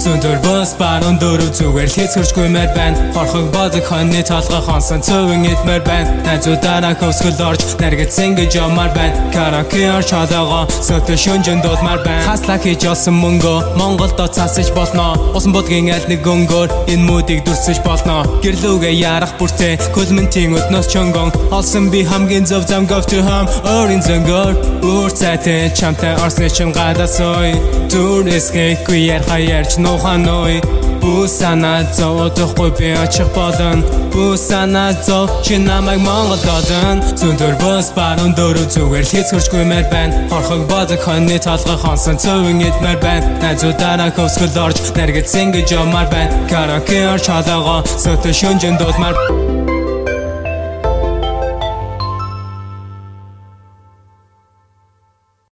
Зөндөр 0.00 0.38
бос 0.40 0.70
баруун 0.80 1.18
дөрөв 1.20 1.50
зүгээр 1.58 1.88
л 1.90 1.96
хэцгэрчгүй 1.98 2.48
мэр 2.48 2.70
байна 2.72 2.96
Хорхог 3.12 3.50
бодог 3.52 3.84
хоньны 3.84 4.22
толгой 4.24 4.62
хонсон 4.64 5.04
цөвэн 5.04 5.44
идмэр 5.44 5.82
байна 5.84 6.14
Найзуудаараа 6.24 6.96
хөвсгөл 6.96 7.42
орж 7.44 7.76
наргацсан 7.76 8.32
гэж 8.32 8.56
ямар 8.56 8.88
байна 8.96 9.28
Караоке 9.34 9.92
орч 9.92 10.14
холоогоо 10.16 10.64
сөтө 10.72 11.20
шүнжэн 11.20 11.60
дуулмар 11.60 12.00
байна 12.00 12.24
Хаслаа 12.24 12.56
хийж 12.64 12.86
олсон 12.88 13.20
мөнгөө 13.20 13.76
Монголдо 13.76 14.24
цаасаж 14.32 14.72
болно. 14.72 15.20
Усан 15.36 15.52
будгийн 15.52 15.92
аль 15.92 16.08
нэг 16.08 16.24
өнгөөр 16.24 16.88
энэ 16.88 17.04
мүүдийг 17.04 17.44
дүрсэж 17.44 17.84
болно. 17.84 18.24
Гэрлүүгээ 18.40 18.96
ярах 19.04 19.36
бүртээ 19.36 19.92
Көлмэнтийн 19.92 20.56
өднөөс 20.56 20.88
чонгон. 20.88 21.28
Олсон 21.52 21.92
би 21.92 22.08
хамгийн 22.08 22.48
зөв 22.48 22.64
зам 22.64 22.88
go 22.88 23.04
to 23.04 23.20
home 23.20 23.48
Өөрийн 23.68 24.00
зөнгөөр 24.00 24.80
Үүр 24.80 25.10
цайтай 25.12 25.68
чамтай 25.76 26.16
орсны 26.24 26.48
чин 26.48 26.72
гадасой 26.72 27.52
Дүр 27.92 28.24
эсгэхгүй 29.90 30.24
яр 30.26 30.60
хаярч 30.60 30.60
нуханой 30.60 30.60
Бусана 31.00 31.82
зовдохгүй 31.96 32.70
би 32.78 32.92
очих 32.92 33.26
болон. 33.34 33.82
Бусана 34.12 34.92
зов 35.06 35.30
чи 35.42 35.56
намайг 35.56 36.00
Монгол 36.00 36.36
годон 36.44 37.00
Зөндөр 37.16 37.56
бус 37.56 37.88
баруун 37.96 38.34
дөрөв 38.36 38.68
зүгээр 38.68 39.04
л 39.04 39.12
хэцгэрчгүй 39.16 39.64
мэр 39.64 39.88
байна. 39.90 40.28
Хорхог 40.28 40.68
бодог 40.68 41.00
хоньны 41.00 41.38
толгой 41.38 41.76
хонсон 41.80 42.20
цөвэн 42.20 42.60
идмэр 42.68 42.98
байна. 43.00 43.26
Найзуудаараа 43.40 44.12
хөвсгөл 44.12 44.60
орж 44.60 44.92
наргицэн 44.92 45.52
гэж 45.56 45.72
ямар 45.72 46.06
байна. 46.12 46.36
Караоке 46.50 47.08
орч 47.08 47.32
холоогоо 47.32 47.80
сөтө 47.96 48.32
шүнжэн 48.36 48.76
дуулмар 48.76 49.16